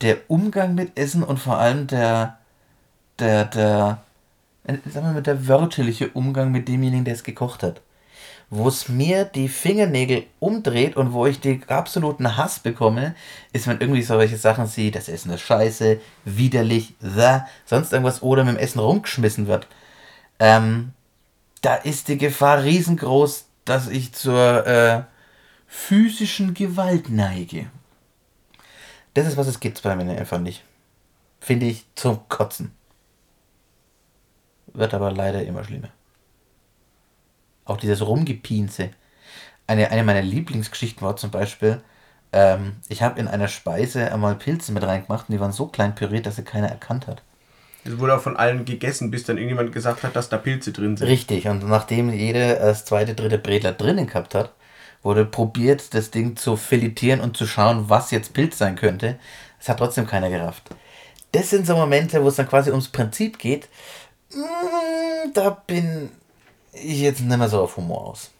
Der 0.00 0.18
Umgang 0.28 0.74
mit 0.74 0.98
Essen 0.98 1.22
und 1.22 1.38
vor 1.38 1.58
allem 1.58 1.86
der, 1.86 2.38
der, 3.20 3.44
der, 3.44 4.02
sagen 4.90 5.06
wir 5.06 5.12
mal, 5.12 5.22
der 5.22 5.48
wörtliche 5.48 6.10
Umgang 6.10 6.50
mit 6.52 6.68
demjenigen, 6.68 7.04
der 7.04 7.14
es 7.14 7.24
gekocht 7.24 7.62
hat. 7.62 7.80
Wo 8.48 8.66
es 8.66 8.88
mir 8.88 9.24
die 9.24 9.48
Fingernägel 9.48 10.24
umdreht 10.40 10.96
und 10.96 11.12
wo 11.12 11.26
ich 11.26 11.40
den 11.40 11.68
absoluten 11.68 12.36
Hass 12.36 12.58
bekomme, 12.58 13.14
ist, 13.52 13.68
wenn 13.68 13.80
irgendwie 13.80 14.02
solche 14.02 14.36
Sachen 14.36 14.66
sehe, 14.66 14.90
das 14.90 15.08
Essen 15.08 15.30
ist 15.30 15.42
scheiße, 15.42 16.00
widerlich, 16.24 16.94
the, 17.00 17.38
sonst 17.64 17.92
irgendwas 17.92 18.22
oder 18.22 18.44
mit 18.44 18.56
dem 18.56 18.60
Essen 18.60 18.80
rumgeschmissen 18.80 19.46
wird. 19.46 19.68
Ähm, 20.40 20.92
da 21.62 21.76
ist 21.76 22.08
die 22.08 22.18
Gefahr 22.18 22.64
riesengroß, 22.64 23.46
dass 23.64 23.88
ich 23.88 24.12
zur 24.12 24.66
äh, 24.66 25.02
physischen 25.68 26.54
Gewalt 26.54 27.08
neige. 27.08 27.66
Das 29.14 29.26
ist, 29.26 29.36
was 29.36 29.46
es 29.46 29.60
gibt 29.60 29.82
bei 29.82 29.94
mir 29.94 30.18
einfach 30.18 30.40
nicht. 30.40 30.64
Finde 31.40 31.66
ich 31.66 31.86
zum 31.94 32.28
Kotzen. 32.28 32.72
Wird 34.72 34.94
aber 34.94 35.12
leider 35.12 35.44
immer 35.44 35.64
schlimmer. 35.64 35.88
Auch 37.64 37.76
dieses 37.76 38.06
Rumgepiense. 38.06 38.90
Eine, 39.66 39.90
eine 39.90 40.04
meiner 40.04 40.22
Lieblingsgeschichten 40.22 41.06
war 41.06 41.16
zum 41.16 41.30
Beispiel, 41.30 41.82
ähm, 42.32 42.76
ich 42.88 43.02
habe 43.02 43.20
in 43.20 43.28
einer 43.28 43.48
Speise 43.48 44.12
einmal 44.12 44.34
Pilze 44.34 44.72
mit 44.72 44.82
reingemacht 44.82 45.28
und 45.28 45.32
die 45.34 45.40
waren 45.40 45.52
so 45.52 45.66
klein 45.66 45.94
püriert, 45.94 46.26
dass 46.26 46.36
sie 46.36 46.42
keiner 46.42 46.68
erkannt 46.68 47.06
hat. 47.06 47.22
Es 47.84 47.98
wurde 47.98 48.14
auch 48.14 48.20
von 48.20 48.36
allen 48.36 48.64
gegessen, 48.64 49.10
bis 49.10 49.24
dann 49.24 49.36
irgendjemand 49.38 49.72
gesagt 49.72 50.02
hat, 50.02 50.14
dass 50.14 50.28
da 50.28 50.36
Pilze 50.36 50.72
drin 50.72 50.96
sind. 50.96 51.08
Richtig, 51.08 51.48
und 51.48 51.66
nachdem 51.66 52.12
jede 52.12 52.56
das 52.56 52.84
zweite, 52.84 53.14
dritte 53.14 53.38
Bredler 53.38 53.72
drinnen 53.72 54.06
gehabt 54.06 54.34
hat, 54.34 54.52
wurde 55.02 55.24
probiert, 55.24 55.94
das 55.94 56.10
Ding 56.10 56.36
zu 56.36 56.56
filetieren 56.56 57.20
und 57.20 57.36
zu 57.36 57.46
schauen, 57.46 57.88
was 57.88 58.10
jetzt 58.10 58.34
Pilz 58.34 58.58
sein 58.58 58.76
könnte. 58.76 59.18
Es 59.58 59.68
hat 59.68 59.78
trotzdem 59.78 60.06
keiner 60.06 60.28
gerafft. 60.28 60.70
Das 61.32 61.48
sind 61.50 61.66
so 61.66 61.74
Momente, 61.74 62.22
wo 62.22 62.28
es 62.28 62.36
dann 62.36 62.48
quasi 62.48 62.70
ums 62.70 62.88
Prinzip 62.88 63.38
geht. 63.38 63.68
Mm, 64.34 65.32
Da 65.34 65.50
bin 65.50 66.10
ich 66.72 67.00
jetzt 67.00 67.20
nicht 67.20 67.36
mehr 67.38 67.48
so 67.48 67.62
auf 67.62 67.76
Humor 67.76 68.08
aus. 68.08 68.30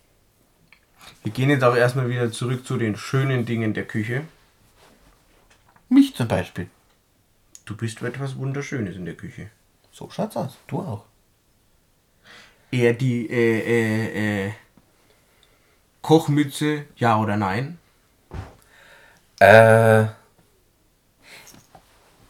Wir 1.23 1.33
gehen 1.33 1.51
jetzt 1.51 1.65
auch 1.65 1.77
erstmal 1.77 2.09
wieder 2.09 2.31
zurück 2.33 2.67
zu 2.67 2.77
den 2.79 2.97
schönen 2.97 3.45
Dingen 3.45 3.75
der 3.75 3.87
Küche. 3.87 4.25
Mich 5.89 6.15
zum 6.15 6.29
Beispiel. 6.29 6.69
Du 7.65 7.77
bist 7.77 8.03
etwas 8.03 8.37
Wunderschönes 8.37 8.97
in 8.97 9.05
der 9.05 9.15
Küche. 9.17 9.51
So 9.93 10.09
schaut's 10.11 10.37
aus. 10.37 10.57
Du 10.67 10.79
auch. 10.81 11.05
Eher 12.71 12.95
die 12.95 13.29
äh, 13.29 13.59
äh, 13.61 14.47
äh, 14.47 14.53
Kochmütze, 16.03 16.85
ja 16.97 17.19
oder 17.19 17.37
nein? 17.37 17.79
Äh, 19.41 20.07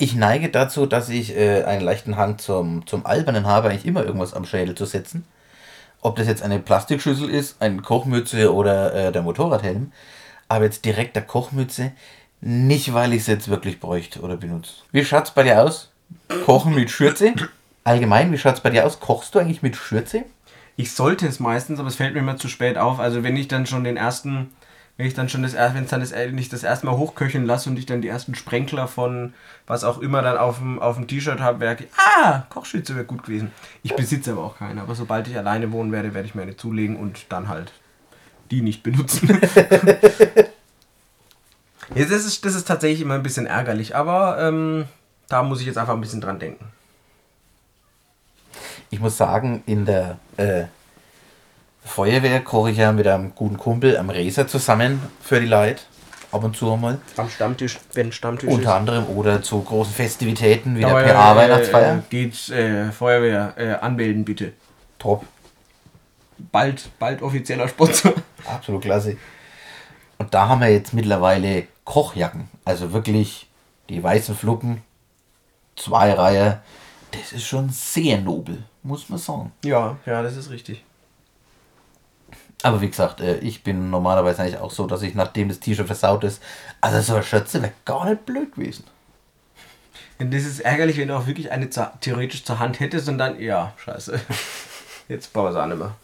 ich 0.00 0.14
neige 0.14 0.48
dazu, 0.48 0.86
dass 0.86 1.10
ich 1.10 1.36
äh, 1.36 1.64
einen 1.64 1.82
leichten 1.82 2.16
Hang 2.16 2.38
zum, 2.38 2.86
zum 2.86 3.04
Albernen 3.04 3.46
habe, 3.46 3.68
eigentlich 3.68 3.84
immer 3.84 4.02
irgendwas 4.04 4.32
am 4.32 4.46
Schädel 4.46 4.74
zu 4.74 4.86
setzen. 4.86 5.26
Ob 6.00 6.16
das 6.16 6.26
jetzt 6.26 6.42
eine 6.42 6.58
Plastikschüssel 6.58 7.28
ist, 7.28 7.60
eine 7.60 7.82
Kochmütze 7.82 8.54
oder 8.54 8.94
äh, 8.94 9.12
der 9.12 9.20
Motorradhelm. 9.20 9.92
Aber 10.48 10.64
jetzt 10.64 10.86
direkt 10.86 11.16
der 11.16 11.22
Kochmütze, 11.22 11.92
nicht 12.40 12.94
weil 12.94 13.12
ich 13.12 13.20
es 13.20 13.26
jetzt 13.26 13.48
wirklich 13.48 13.78
bräuchte 13.78 14.20
oder 14.20 14.38
benutze. 14.38 14.72
Wie 14.90 15.04
schaut's 15.04 15.32
bei 15.32 15.42
dir 15.42 15.62
aus? 15.62 15.90
Kochen 16.46 16.74
mit 16.74 16.90
Schürze? 16.90 17.34
Allgemein, 17.84 18.32
wie 18.32 18.38
schaut's 18.38 18.60
bei 18.60 18.70
dir 18.70 18.86
aus? 18.86 19.00
Kochst 19.00 19.34
du 19.34 19.38
eigentlich 19.38 19.62
mit 19.62 19.76
Schürze? 19.76 20.24
Ich 20.76 20.92
sollte 20.92 21.26
es 21.26 21.40
meistens, 21.40 21.78
aber 21.78 21.88
es 21.88 21.96
fällt 21.96 22.14
mir 22.14 22.20
immer 22.20 22.38
zu 22.38 22.48
spät 22.48 22.78
auf. 22.78 23.00
Also 23.00 23.22
wenn 23.22 23.36
ich 23.36 23.48
dann 23.48 23.66
schon 23.66 23.84
den 23.84 23.98
ersten, 23.98 24.50
wenn 25.00 25.06
ich 25.06 25.14
dann 25.14 25.30
schon 25.30 25.42
das 25.42 25.54
erste, 25.54 25.76
wenn 25.76 25.84
es 25.84 25.90
dann 25.90 26.00
das, 26.00 26.12
wenn 26.12 26.36
ich 26.36 26.50
das 26.50 26.62
erste 26.62 26.84
Mal 26.84 26.94
hochköcheln 26.94 27.46
lasse 27.46 27.70
und 27.70 27.78
ich 27.78 27.86
dann 27.86 28.02
die 28.02 28.08
ersten 28.08 28.34
Sprenkler 28.34 28.86
von 28.86 29.32
was 29.66 29.82
auch 29.82 29.96
immer 29.96 30.20
dann 30.20 30.36
auf 30.36 30.58
dem, 30.58 30.78
auf 30.78 30.96
dem 30.96 31.06
T-Shirt 31.06 31.40
habe, 31.40 31.60
wäre 31.60 31.78
ich, 31.80 31.86
ah, 31.96 32.42
Kochschütze 32.50 32.94
wäre 32.96 33.06
gut 33.06 33.22
gewesen. 33.22 33.50
Ich 33.82 33.96
besitze 33.96 34.32
aber 34.32 34.44
auch 34.44 34.58
keine. 34.58 34.82
Aber 34.82 34.94
sobald 34.94 35.26
ich 35.26 35.38
alleine 35.38 35.72
wohnen 35.72 35.90
werde, 35.90 36.12
werde 36.12 36.28
ich 36.28 36.34
mir 36.34 36.42
eine 36.42 36.54
zulegen 36.54 36.96
und 36.96 37.32
dann 37.32 37.48
halt 37.48 37.72
die 38.50 38.60
nicht 38.60 38.82
benutzen. 38.82 39.40
ja, 41.94 42.04
das, 42.04 42.26
ist, 42.26 42.44
das 42.44 42.54
ist 42.54 42.68
tatsächlich 42.68 43.00
immer 43.00 43.14
ein 43.14 43.22
bisschen 43.22 43.46
ärgerlich, 43.46 43.96
aber 43.96 44.36
ähm, 44.38 44.84
da 45.28 45.42
muss 45.42 45.60
ich 45.60 45.66
jetzt 45.66 45.78
einfach 45.78 45.94
ein 45.94 46.02
bisschen 46.02 46.20
dran 46.20 46.38
denken. 46.38 46.66
Ich 48.90 49.00
muss 49.00 49.16
sagen, 49.16 49.62
in 49.64 49.86
der 49.86 50.18
äh, 50.36 50.64
Feuerwehr 51.84 52.40
koche 52.40 52.70
ich 52.70 52.78
ja 52.78 52.92
mit 52.92 53.06
einem 53.06 53.34
guten 53.34 53.56
Kumpel 53.56 53.96
am 53.96 54.10
Reser 54.10 54.46
zusammen 54.46 55.00
für 55.20 55.40
die 55.40 55.46
Leute. 55.46 55.82
Ab 56.32 56.44
und 56.44 56.56
zu 56.56 56.72
einmal. 56.72 56.98
Am 57.16 57.28
Stammtisch, 57.28 57.78
wenn 57.92 58.12
Stammtisch 58.12 58.48
Unter 58.48 58.76
anderem 58.76 59.06
oder 59.06 59.42
zu 59.42 59.60
großen 59.62 59.92
Festivitäten 59.92 60.76
wie 60.76 60.80
der 60.80 60.90
Aber, 60.90 61.02
PA-Weihnachtsfeier. 61.02 61.96
Äh, 61.96 62.02
geht 62.08 62.48
äh, 62.50 62.92
Feuerwehr 62.92 63.54
äh, 63.56 63.72
anmelden 63.72 64.24
bitte. 64.24 64.52
Top. 64.98 65.24
Bald, 66.52 66.88
bald 67.00 67.20
offizieller 67.22 67.66
Sponsor. 67.66 68.12
Absolut 68.46 68.82
klasse. 68.82 69.16
Und 70.18 70.32
da 70.32 70.48
haben 70.48 70.60
wir 70.60 70.68
jetzt 70.68 70.94
mittlerweile 70.94 71.66
Kochjacken. 71.84 72.48
Also 72.64 72.92
wirklich 72.92 73.48
die 73.88 74.00
weißen 74.00 74.36
Fluppen, 74.36 74.82
zwei 75.74 76.12
Reihe. 76.12 76.60
Das 77.10 77.32
ist 77.32 77.44
schon 77.44 77.70
sehr 77.70 78.20
nobel, 78.20 78.62
muss 78.84 79.08
man 79.08 79.18
sagen. 79.18 79.52
Ja, 79.64 79.96
ja, 80.06 80.22
das 80.22 80.36
ist 80.36 80.50
richtig. 80.50 80.84
Aber 82.62 82.80
wie 82.80 82.90
gesagt, 82.90 83.20
äh, 83.20 83.38
ich 83.38 83.62
bin 83.62 83.90
normalerweise 83.90 84.42
eigentlich 84.42 84.58
auch 84.58 84.70
so, 84.70 84.86
dass 84.86 85.02
ich 85.02 85.14
nachdem 85.14 85.48
das 85.48 85.60
T-Shirt 85.60 85.86
versaut 85.86 86.24
ist, 86.24 86.42
also 86.80 87.00
so 87.00 87.14
eine 87.14 87.22
Schürze 87.22 87.62
wäre 87.62 87.72
gar 87.84 88.08
nicht 88.08 88.26
blöd 88.26 88.54
gewesen. 88.54 88.84
Und 90.18 90.34
das 90.34 90.44
ist 90.44 90.60
ärgerlich, 90.60 90.98
wenn 90.98 91.08
du 91.08 91.16
auch 91.16 91.26
wirklich 91.26 91.50
eine 91.50 91.70
zu, 91.70 91.90
theoretisch 92.00 92.44
zur 92.44 92.58
Hand 92.58 92.78
hättest 92.78 93.08
und 93.08 93.16
dann, 93.16 93.40
ja, 93.40 93.72
scheiße. 93.78 94.20
Jetzt 95.08 95.32
brauchen 95.32 95.46
wir 95.46 95.50
es 95.50 95.56
auch 95.56 95.66
nicht 95.66 95.78
mehr. 95.78 95.96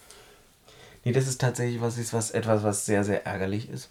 Nee, 1.05 1.13
das 1.13 1.29
ist 1.29 1.41
tatsächlich 1.41 1.81
was, 1.81 1.99
ist 1.99 2.15
was, 2.15 2.31
etwas, 2.31 2.63
was 2.63 2.87
sehr, 2.87 3.05
sehr 3.05 3.27
ärgerlich 3.27 3.69
ist. 3.69 3.91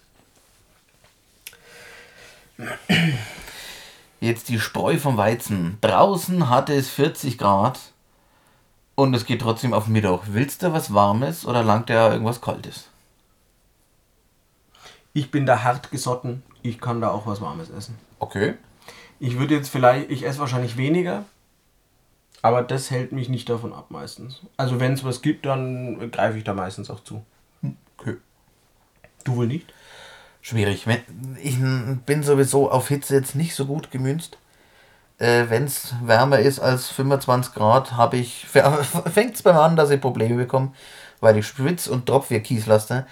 Jetzt 4.19 4.49
die 4.49 4.59
Spreu 4.59 4.97
vom 4.97 5.15
Weizen. 5.15 5.77
Draußen 5.81 6.49
hatte 6.49 6.73
es 6.73 6.89
40 6.89 7.37
Grad 7.37 7.79
und 8.95 9.13
es 9.13 9.25
geht 9.25 9.41
trotzdem 9.41 9.73
auf 9.73 9.87
Mittag. 9.87 10.21
Willst 10.27 10.63
du 10.63 10.73
was 10.73 10.93
Warmes 10.93 11.45
oder 11.45 11.63
langt 11.63 11.89
dir 11.89 12.11
irgendwas 12.11 12.41
Kaltes? 12.41 12.89
Ich 15.13 15.31
bin 15.31 15.45
da 15.45 15.63
hart 15.63 15.91
gesotten. 15.91 16.43
Ich 16.61 16.79
kann 16.79 17.01
da 17.01 17.09
auch 17.09 17.27
was 17.27 17.41
Warmes 17.41 17.69
essen. 17.69 17.97
Okay. 18.19 18.55
Ich 19.19 19.37
würde 19.37 19.55
jetzt 19.55 19.69
vielleicht, 19.69 20.09
ich 20.09 20.25
esse 20.25 20.39
wahrscheinlich 20.39 20.75
weniger, 20.75 21.23
aber 22.41 22.61
das 22.61 22.91
hält 22.91 23.11
mich 23.11 23.29
nicht 23.29 23.49
davon 23.49 23.73
ab 23.73 23.87
meistens. 23.89 24.41
Also 24.57 24.79
wenn 24.79 24.93
es 24.93 25.03
was 25.03 25.21
gibt, 25.21 25.45
dann 25.45 26.11
greife 26.11 26.37
ich 26.37 26.43
da 26.43 26.53
meistens 26.53 26.89
auch 26.89 27.03
zu. 27.03 27.25
okay. 27.97 28.17
Du 29.23 29.35
wohl 29.37 29.47
nicht? 29.47 29.73
Schwierig. 30.41 30.85
Ich 31.41 31.57
bin 32.05 32.21
sowieso 32.21 32.69
auf 32.69 32.89
Hitze 32.89 33.15
jetzt 33.15 33.35
nicht 33.35 33.55
so 33.55 33.65
gut 33.65 33.89
gemünzt. 33.89 34.37
Äh, 35.17 35.45
Wenn 35.49 35.63
es 35.63 35.93
wärmer 36.03 36.39
ist 36.39 36.59
als 36.59 36.89
25 36.89 37.53
Grad, 37.53 37.93
habe 37.93 38.17
ich 38.17 38.45
fängt 38.47 39.35
es 39.35 39.43
beim 39.43 39.57
an, 39.57 39.75
dass 39.75 39.89
ich 39.89 40.01
Probleme 40.01 40.35
bekomme, 40.35 40.73
weil 41.21 41.37
ich 41.37 41.47
schwitze 41.47 41.91
und 41.91 42.05
tropf 42.05 42.29
wie 42.29 42.39
Kieslaster. 42.39 43.05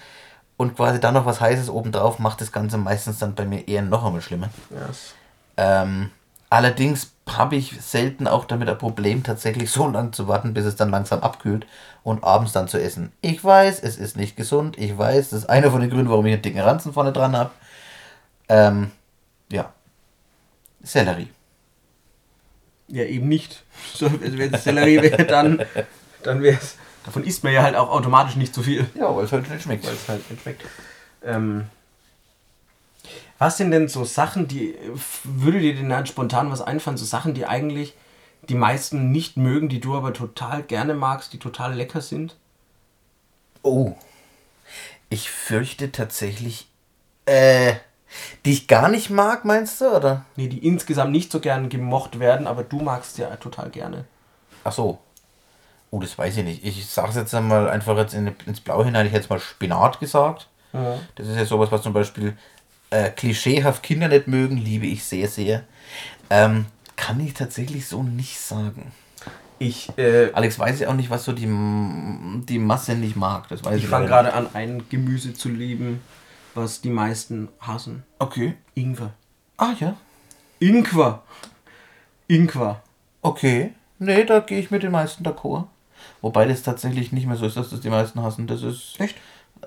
Und 0.58 0.76
quasi 0.76 1.00
dann 1.00 1.16
noch 1.16 1.26
was 1.26 1.42
Heißes 1.42 1.70
obendrauf 1.70 2.20
macht 2.20 2.42
das 2.42 2.52
Ganze 2.52 2.78
meistens 2.78 3.20
dann 3.20 3.36
bei 3.36 3.46
mir 3.46 3.68
eher 3.68 3.82
noch 3.82 4.06
einmal 4.06 4.22
schlimmer. 4.22 4.50
Ja. 4.70 5.82
Ähm, 5.82 6.12
allerdings 6.50 7.12
habe 7.28 7.56
ich 7.56 7.82
selten 7.82 8.28
auch 8.28 8.46
damit 8.46 8.70
ein 8.70 8.78
Problem, 8.78 9.24
tatsächlich 9.24 9.72
so 9.72 9.88
lange 9.88 10.12
zu 10.12 10.28
warten, 10.28 10.54
bis 10.54 10.66
es 10.66 10.76
dann 10.76 10.92
langsam 10.92 11.22
abkühlt 11.22 11.66
und 12.04 12.24
abends 12.24 12.52
dann 12.52 12.68
zu 12.68 12.80
essen. 12.82 13.12
Ich 13.22 13.44
weiß, 13.44 13.82
es 13.82 13.98
ist 13.98 14.18
nicht 14.18 14.36
gesund. 14.36 14.78
Ich 14.78 14.98
weiß, 14.98 15.32
das 15.32 15.40
ist 15.40 15.50
einer 15.50 15.72
von 15.72 15.82
den 15.82 15.90
Gründen, 15.90 16.10
warum 16.10 16.26
ich 16.26 16.34
einen 16.34 16.42
dicken 16.42 16.60
Ranzen 16.60 16.94
vorne 16.94 17.14
dran 17.14 17.36
habe. 17.36 17.52
Ähm, 18.50 18.92
ja. 19.50 19.72
Sellerie. 20.84 21.30
Ja, 22.94 23.06
eben 23.06 23.28
nicht. 23.28 23.64
So, 23.96 24.06
also 24.06 24.38
wenn 24.38 24.54
es 24.54 24.64
Sellerie 24.64 25.02
wäre, 25.02 25.26
dann, 25.26 25.66
dann 26.22 26.44
wäre 26.44 26.60
es. 26.62 26.78
Davon 27.04 27.24
isst 27.24 27.44
man 27.44 27.52
ja 27.52 27.64
halt 27.64 27.76
auch 27.76 27.90
automatisch 27.90 28.36
nicht 28.36 28.54
so 28.54 28.62
viel. 28.62 28.88
Ja, 28.94 29.14
weil 29.16 29.26
es 29.26 29.32
halt 29.32 29.50
nicht 29.50 29.64
schmeckt. 29.64 29.84
Weil 29.84 29.96
es 29.96 30.08
halt 30.08 30.30
nicht 30.30 30.44
schmeckt. 30.44 30.62
Ähm, 31.24 31.66
was 33.40 33.58
sind 33.58 33.72
denn 33.72 33.88
so 33.88 34.06
Sachen, 34.06 34.48
die. 34.48 34.76
Würde 35.24 35.60
dir 35.60 35.74
denn 35.74 35.92
halt 35.92 36.08
spontan 36.08 36.52
was 36.52 36.62
einfallen? 36.62 36.98
So 36.98 37.06
Sachen, 37.06 37.34
die 37.34 37.48
eigentlich 37.48 37.96
die 38.48 38.54
meisten 38.54 39.12
nicht 39.12 39.38
mögen, 39.38 39.70
die 39.70 39.80
du 39.80 39.96
aber 39.96 40.14
total 40.14 40.62
gerne 40.62 40.94
magst, 40.94 41.34
die 41.34 41.40
total 41.40 41.74
lecker 41.74 42.02
sind? 42.02 42.36
Oh. 43.64 43.96
Ich 45.10 45.32
fürchte 45.32 45.92
tatsächlich, 45.92 46.68
äh, 47.26 47.74
die 48.46 48.52
ich 48.52 48.68
gar 48.68 48.90
nicht 48.90 49.10
mag, 49.10 49.46
meinst 49.46 49.82
du, 49.82 49.86
oder? 49.96 50.26
Nee, 50.36 50.48
die 50.48 50.66
insgesamt 50.66 51.12
nicht 51.12 51.32
so 51.32 51.40
gern 51.40 51.70
gemocht 51.70 52.20
werden, 52.20 52.48
aber 52.48 52.64
du 52.64 52.80
magst 52.80 53.18
ja 53.18 53.36
total 53.38 53.70
gerne. 53.70 54.06
Ach 54.64 54.72
so. 54.72 55.00
Oh, 55.92 56.00
das 56.00 56.18
weiß 56.18 56.38
ich 56.38 56.44
nicht. 56.44 56.66
Ich 56.66 56.86
sag's 56.88 57.16
jetzt 57.16 57.36
einmal 57.36 57.70
einfach 57.70 57.96
jetzt 57.98 58.16
in, 58.16 58.36
ins 58.48 58.62
Blau 58.62 58.84
hinein. 58.84 59.06
Ich 59.06 59.12
hätte 59.12 59.22
jetzt 59.22 59.30
mal 59.30 59.40
Spinat 59.40 60.00
gesagt. 60.00 60.48
Ja. 60.74 60.98
Das 61.16 61.28
ist 61.28 61.38
ja 61.38 61.46
sowas, 61.46 61.72
was 61.72 61.84
zum 61.84 61.94
Beispiel 61.94 62.36
äh, 62.90 63.10
klischeehaft 63.10 63.84
Kinder 63.84 64.08
nicht 64.08 64.28
mögen, 64.28 64.58
liebe 64.58 64.88
ich 64.88 65.04
sehr, 65.04 65.28
sehr. 65.28 65.64
Ähm, 66.30 66.66
kann 66.96 67.20
ich 67.20 67.34
tatsächlich 67.34 67.88
so 67.88 68.04
nicht 68.04 68.40
sagen. 68.40 68.92
Ich, 69.60 69.96
äh, 69.98 70.32
Alex 70.34 70.60
weiß 70.60 70.80
ja 70.80 70.90
auch 70.90 70.94
nicht, 70.94 71.10
was 71.10 71.24
so 71.26 71.32
die, 71.32 71.46
die 71.46 72.60
Masse 72.60 72.96
nicht 72.96 73.16
mag. 73.16 73.48
Das 73.50 73.64
weiß 73.64 73.78
ich, 73.78 73.84
ich 73.84 73.90
fange 73.90 74.08
gerade 74.08 74.34
an, 74.34 74.48
ein 74.54 74.84
Gemüse 74.90 75.34
zu 75.34 75.50
lieben, 75.50 76.02
was 76.56 76.82
die 76.82 76.90
meisten 76.90 77.50
hassen. 77.60 78.04
Okay. 78.20 78.56
Ingwer. 78.76 79.14
Ah 79.58 79.74
ja. 79.80 79.96
Ingwer. 80.60 81.24
Ingwer. 82.28 82.82
Okay. 83.22 83.74
Nee, 84.00 84.26
da 84.26 84.40
gehe 84.40 84.60
ich 84.60 84.72
mit 84.72 84.84
den 84.84 84.92
meisten 84.92 85.24
d'accord. 85.24 85.66
Wobei 86.22 86.46
das 86.46 86.64
tatsächlich 86.64 87.12
nicht 87.12 87.28
mehr 87.28 87.36
so 87.36 87.46
ist, 87.46 87.58
dass 87.58 87.70
das 87.70 87.82
die 87.82 87.90
meisten 87.90 88.22
hassen. 88.22 88.48
Das 88.48 88.62
ist 88.64 89.00
Echt? 89.00 89.16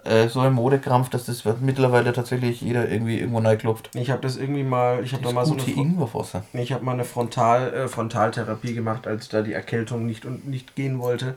äh, 0.05 0.28
so 0.28 0.41
ein 0.41 0.53
Modekrampf, 0.53 1.09
dass 1.09 1.26
das 1.26 1.45
mittlerweile 1.61 2.12
tatsächlich 2.12 2.61
jeder 2.61 2.89
irgendwie 2.89 3.18
irgendwo 3.18 3.41
klopft. 3.57 3.91
Ich 3.95 4.11
habe 4.11 4.22
das 4.22 4.37
irgendwie 4.37 4.62
mal, 4.62 5.03
ich 5.03 5.12
habe 5.12 5.22
da 5.22 5.32
mal 5.32 5.47
so 5.47 5.55
eine, 5.55 5.62
Ingwerwasser. 5.62 6.45
Nee, 6.53 6.62
ich 6.62 6.72
habe 6.72 6.84
mal 6.84 6.93
eine 6.93 7.05
Frontal, 7.05 7.72
äh, 7.72 7.89
Frontaltherapie 7.89 8.74
gemacht, 8.74 9.07
als 9.07 9.28
da 9.28 9.43
die 9.43 9.53
Erkältung 9.53 10.07
nicht 10.07 10.24
und 10.24 10.47
nicht 10.47 10.76
gehen 10.76 10.99
wollte 10.99 11.37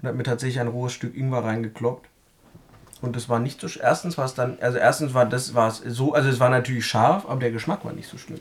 und 0.00 0.08
habe 0.08 0.16
mir 0.16 0.24
tatsächlich 0.24 0.60
ein 0.60 0.68
rohes 0.68 0.92
Stück 0.92 1.16
Ingwer 1.16 1.44
reingekloppt. 1.44 2.08
Und 3.04 3.14
das 3.14 3.28
war 3.28 3.38
nicht 3.38 3.60
so. 3.60 3.68
Erstens 3.78 4.16
war 4.16 4.24
es 4.24 4.34
dann, 4.34 4.56
also 4.60 4.78
erstens 4.78 5.12
war 5.12 5.26
das 5.26 5.54
war 5.54 5.68
es 5.68 5.78
so, 5.78 6.14
also 6.14 6.28
es 6.30 6.40
war 6.40 6.48
natürlich 6.48 6.86
scharf, 6.86 7.26
aber 7.26 7.38
der 7.40 7.50
Geschmack 7.52 7.84
war 7.84 7.92
nicht 7.92 8.08
so 8.08 8.16
schlimm. 8.16 8.40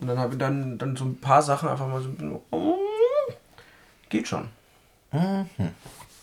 Und 0.00 0.06
dann 0.08 0.18
habe 0.18 0.32
ich 0.32 0.38
dann, 0.38 0.78
dann 0.78 0.96
so 0.96 1.04
ein 1.04 1.20
paar 1.20 1.42
Sachen 1.42 1.68
einfach 1.68 1.86
mal 1.86 2.00
so. 2.00 2.42
oh, 2.50 2.78
geht 4.08 4.26
schon. 4.26 4.48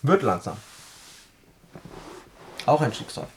Wird 0.02 0.24
langsam. 0.24 0.58
Auch 2.66 2.82
ein 2.82 2.92
Schicksal. 2.94 3.28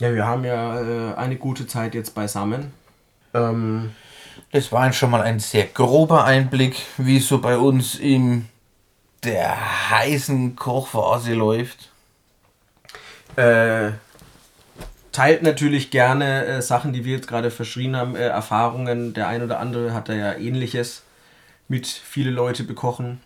Ja, 0.00 0.14
wir 0.14 0.26
haben 0.26 0.44
ja 0.44 0.80
äh, 0.80 1.14
eine 1.14 1.36
gute 1.36 1.66
Zeit 1.66 1.94
jetzt 1.94 2.14
beisammen. 2.14 2.72
Ähm, 3.32 3.94
Das 4.52 4.70
war 4.72 4.92
schon 4.92 5.10
mal 5.10 5.22
ein 5.22 5.40
sehr 5.40 5.66
grober 5.66 6.24
Einblick, 6.24 6.82
wie 6.96 7.18
es 7.18 7.28
so 7.28 7.40
bei 7.40 7.58
uns 7.58 7.96
in 7.96 8.48
der 9.24 9.90
heißen 9.90 10.56
Kochphase 10.56 11.34
läuft. 11.34 11.90
Äh, 13.36 13.92
teilt 15.12 15.42
natürlich 15.42 15.90
gerne 15.90 16.44
äh, 16.44 16.62
Sachen, 16.62 16.92
die 16.92 17.04
wir 17.04 17.16
jetzt 17.16 17.28
gerade 17.28 17.50
verschrien 17.50 17.96
haben, 17.96 18.16
äh, 18.16 18.26
Erfahrungen. 18.26 19.14
Der 19.14 19.28
ein 19.28 19.42
oder 19.42 19.60
andere 19.60 19.94
hat 19.94 20.08
da 20.08 20.14
ja 20.14 20.34
ähnliches 20.34 21.02
mit 21.68 21.86
viele 21.86 22.30
Leute 22.30 22.64
bekochen. 22.64 23.20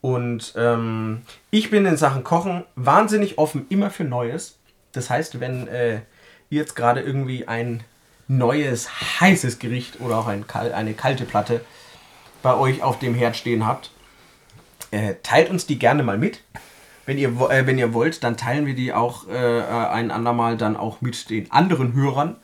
Und 0.00 0.52
ähm, 0.56 1.22
ich 1.50 1.70
bin 1.70 1.86
in 1.86 1.96
Sachen 1.96 2.24
Kochen 2.24 2.64
wahnsinnig 2.76 3.38
offen, 3.38 3.66
immer 3.70 3.90
für 3.90 4.04
Neues. 4.04 4.58
Das 4.92 5.08
heißt, 5.08 5.40
wenn 5.40 5.66
äh, 5.68 5.94
ihr 6.50 6.60
jetzt 6.60 6.76
gerade 6.76 7.00
irgendwie 7.00 7.48
ein 7.48 7.82
neues, 8.28 9.20
heißes 9.20 9.58
Gericht 9.58 10.00
oder 10.00 10.18
auch 10.18 10.26
ein, 10.26 10.44
eine 10.50 10.94
kalte 10.94 11.24
Platte 11.24 11.62
bei 12.42 12.54
euch 12.54 12.82
auf 12.82 12.98
dem 12.98 13.14
Herd 13.14 13.36
stehen 13.36 13.66
habt, 13.66 13.90
äh, 14.94 15.16
teilt 15.22 15.50
uns 15.50 15.66
die 15.66 15.78
gerne 15.78 16.02
mal 16.02 16.18
mit. 16.18 16.40
Wenn 17.04 17.18
ihr, 17.18 17.28
äh, 17.50 17.66
wenn 17.66 17.78
ihr 17.78 17.92
wollt, 17.92 18.22
dann 18.22 18.36
teilen 18.36 18.64
wir 18.64 18.74
die 18.74 18.92
auch 18.92 19.28
äh, 19.28 19.62
ein 19.62 20.10
andermal 20.10 20.56
dann 20.56 20.76
auch 20.76 21.00
mit 21.00 21.28
den 21.30 21.50
anderen 21.50 21.92
Hörern. 21.94 22.36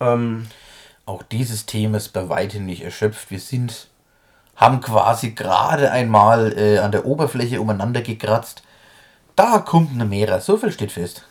Ähm, 0.00 0.48
auch 1.06 1.22
dieses 1.22 1.66
Thema 1.66 1.98
ist 1.98 2.08
bei 2.08 2.28
weitem 2.28 2.66
nicht 2.66 2.82
erschöpft. 2.82 3.30
Wir 3.30 3.38
sind, 3.38 3.88
haben 4.56 4.80
quasi 4.80 5.30
gerade 5.30 5.92
einmal 5.92 6.58
äh, 6.58 6.78
an 6.78 6.92
der 6.92 7.06
Oberfläche 7.06 7.60
umeinander 7.60 8.02
gekratzt. 8.02 8.62
Da 9.36 9.58
kommt 9.58 9.92
eine 9.92 10.04
Meere, 10.04 10.40
so 10.40 10.56
viel 10.56 10.72
steht 10.72 10.92
fest. 10.92 11.24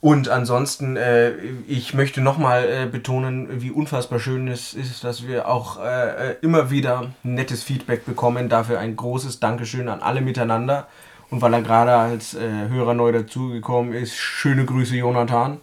Und 0.00 0.30
ansonsten, 0.30 0.96
äh, 0.96 1.32
ich 1.66 1.92
möchte 1.92 2.22
nochmal 2.22 2.64
äh, 2.64 2.86
betonen, 2.86 3.60
wie 3.60 3.70
unfassbar 3.70 4.18
schön 4.18 4.48
es 4.48 4.72
ist, 4.72 5.04
dass 5.04 5.26
wir 5.26 5.46
auch 5.46 5.78
äh, 5.78 6.30
äh, 6.30 6.36
immer 6.40 6.70
wieder 6.70 7.10
nettes 7.22 7.62
Feedback 7.62 8.06
bekommen. 8.06 8.48
Dafür 8.48 8.78
ein 8.78 8.96
großes 8.96 9.40
Dankeschön 9.40 9.90
an 9.90 10.00
alle 10.00 10.22
miteinander. 10.22 10.88
Und 11.28 11.42
weil 11.42 11.52
er 11.52 11.60
gerade 11.60 11.94
als 11.94 12.34
äh, 12.34 12.68
Hörer 12.68 12.94
neu 12.94 13.12
dazugekommen 13.12 13.92
ist, 13.92 14.16
schöne 14.16 14.64
Grüße, 14.64 14.96
Jonathan. 14.96 15.58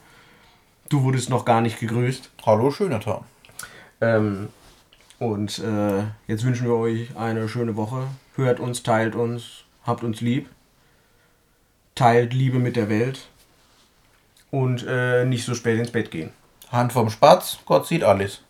Du 0.89 1.01
wurdest 1.01 1.31
noch 1.31 1.43
gar 1.43 1.61
nicht 1.61 1.79
gegrüßt. 1.79 2.29
Hallo, 2.45 2.69
Jonathan. 2.69 3.21
Ähm, 4.01 4.49
und 5.17 5.57
äh, 5.59 6.03
jetzt 6.27 6.45
wünschen 6.45 6.67
wir 6.67 6.75
euch 6.75 7.17
eine 7.17 7.49
schöne 7.49 7.75
Woche. 7.75 8.03
Hört 8.35 8.59
uns, 8.59 8.83
teilt 8.83 9.15
uns, 9.15 9.63
habt 9.83 10.03
uns 10.03 10.21
lieb. 10.21 10.47
Teilt 11.95 12.33
Liebe 12.33 12.59
mit 12.59 12.75
der 12.75 12.87
Welt 12.87 13.27
und 14.51 14.85
äh, 14.87 15.25
nicht 15.25 15.45
so 15.45 15.55
spät 15.55 15.79
ins 15.79 15.91
Bett 15.91 16.11
gehen. 16.11 16.31
Hand 16.71 16.93
vom 16.93 17.09
Spatz, 17.09 17.59
Gott 17.65 17.87
sieht 17.87 18.03
alles. 18.03 18.41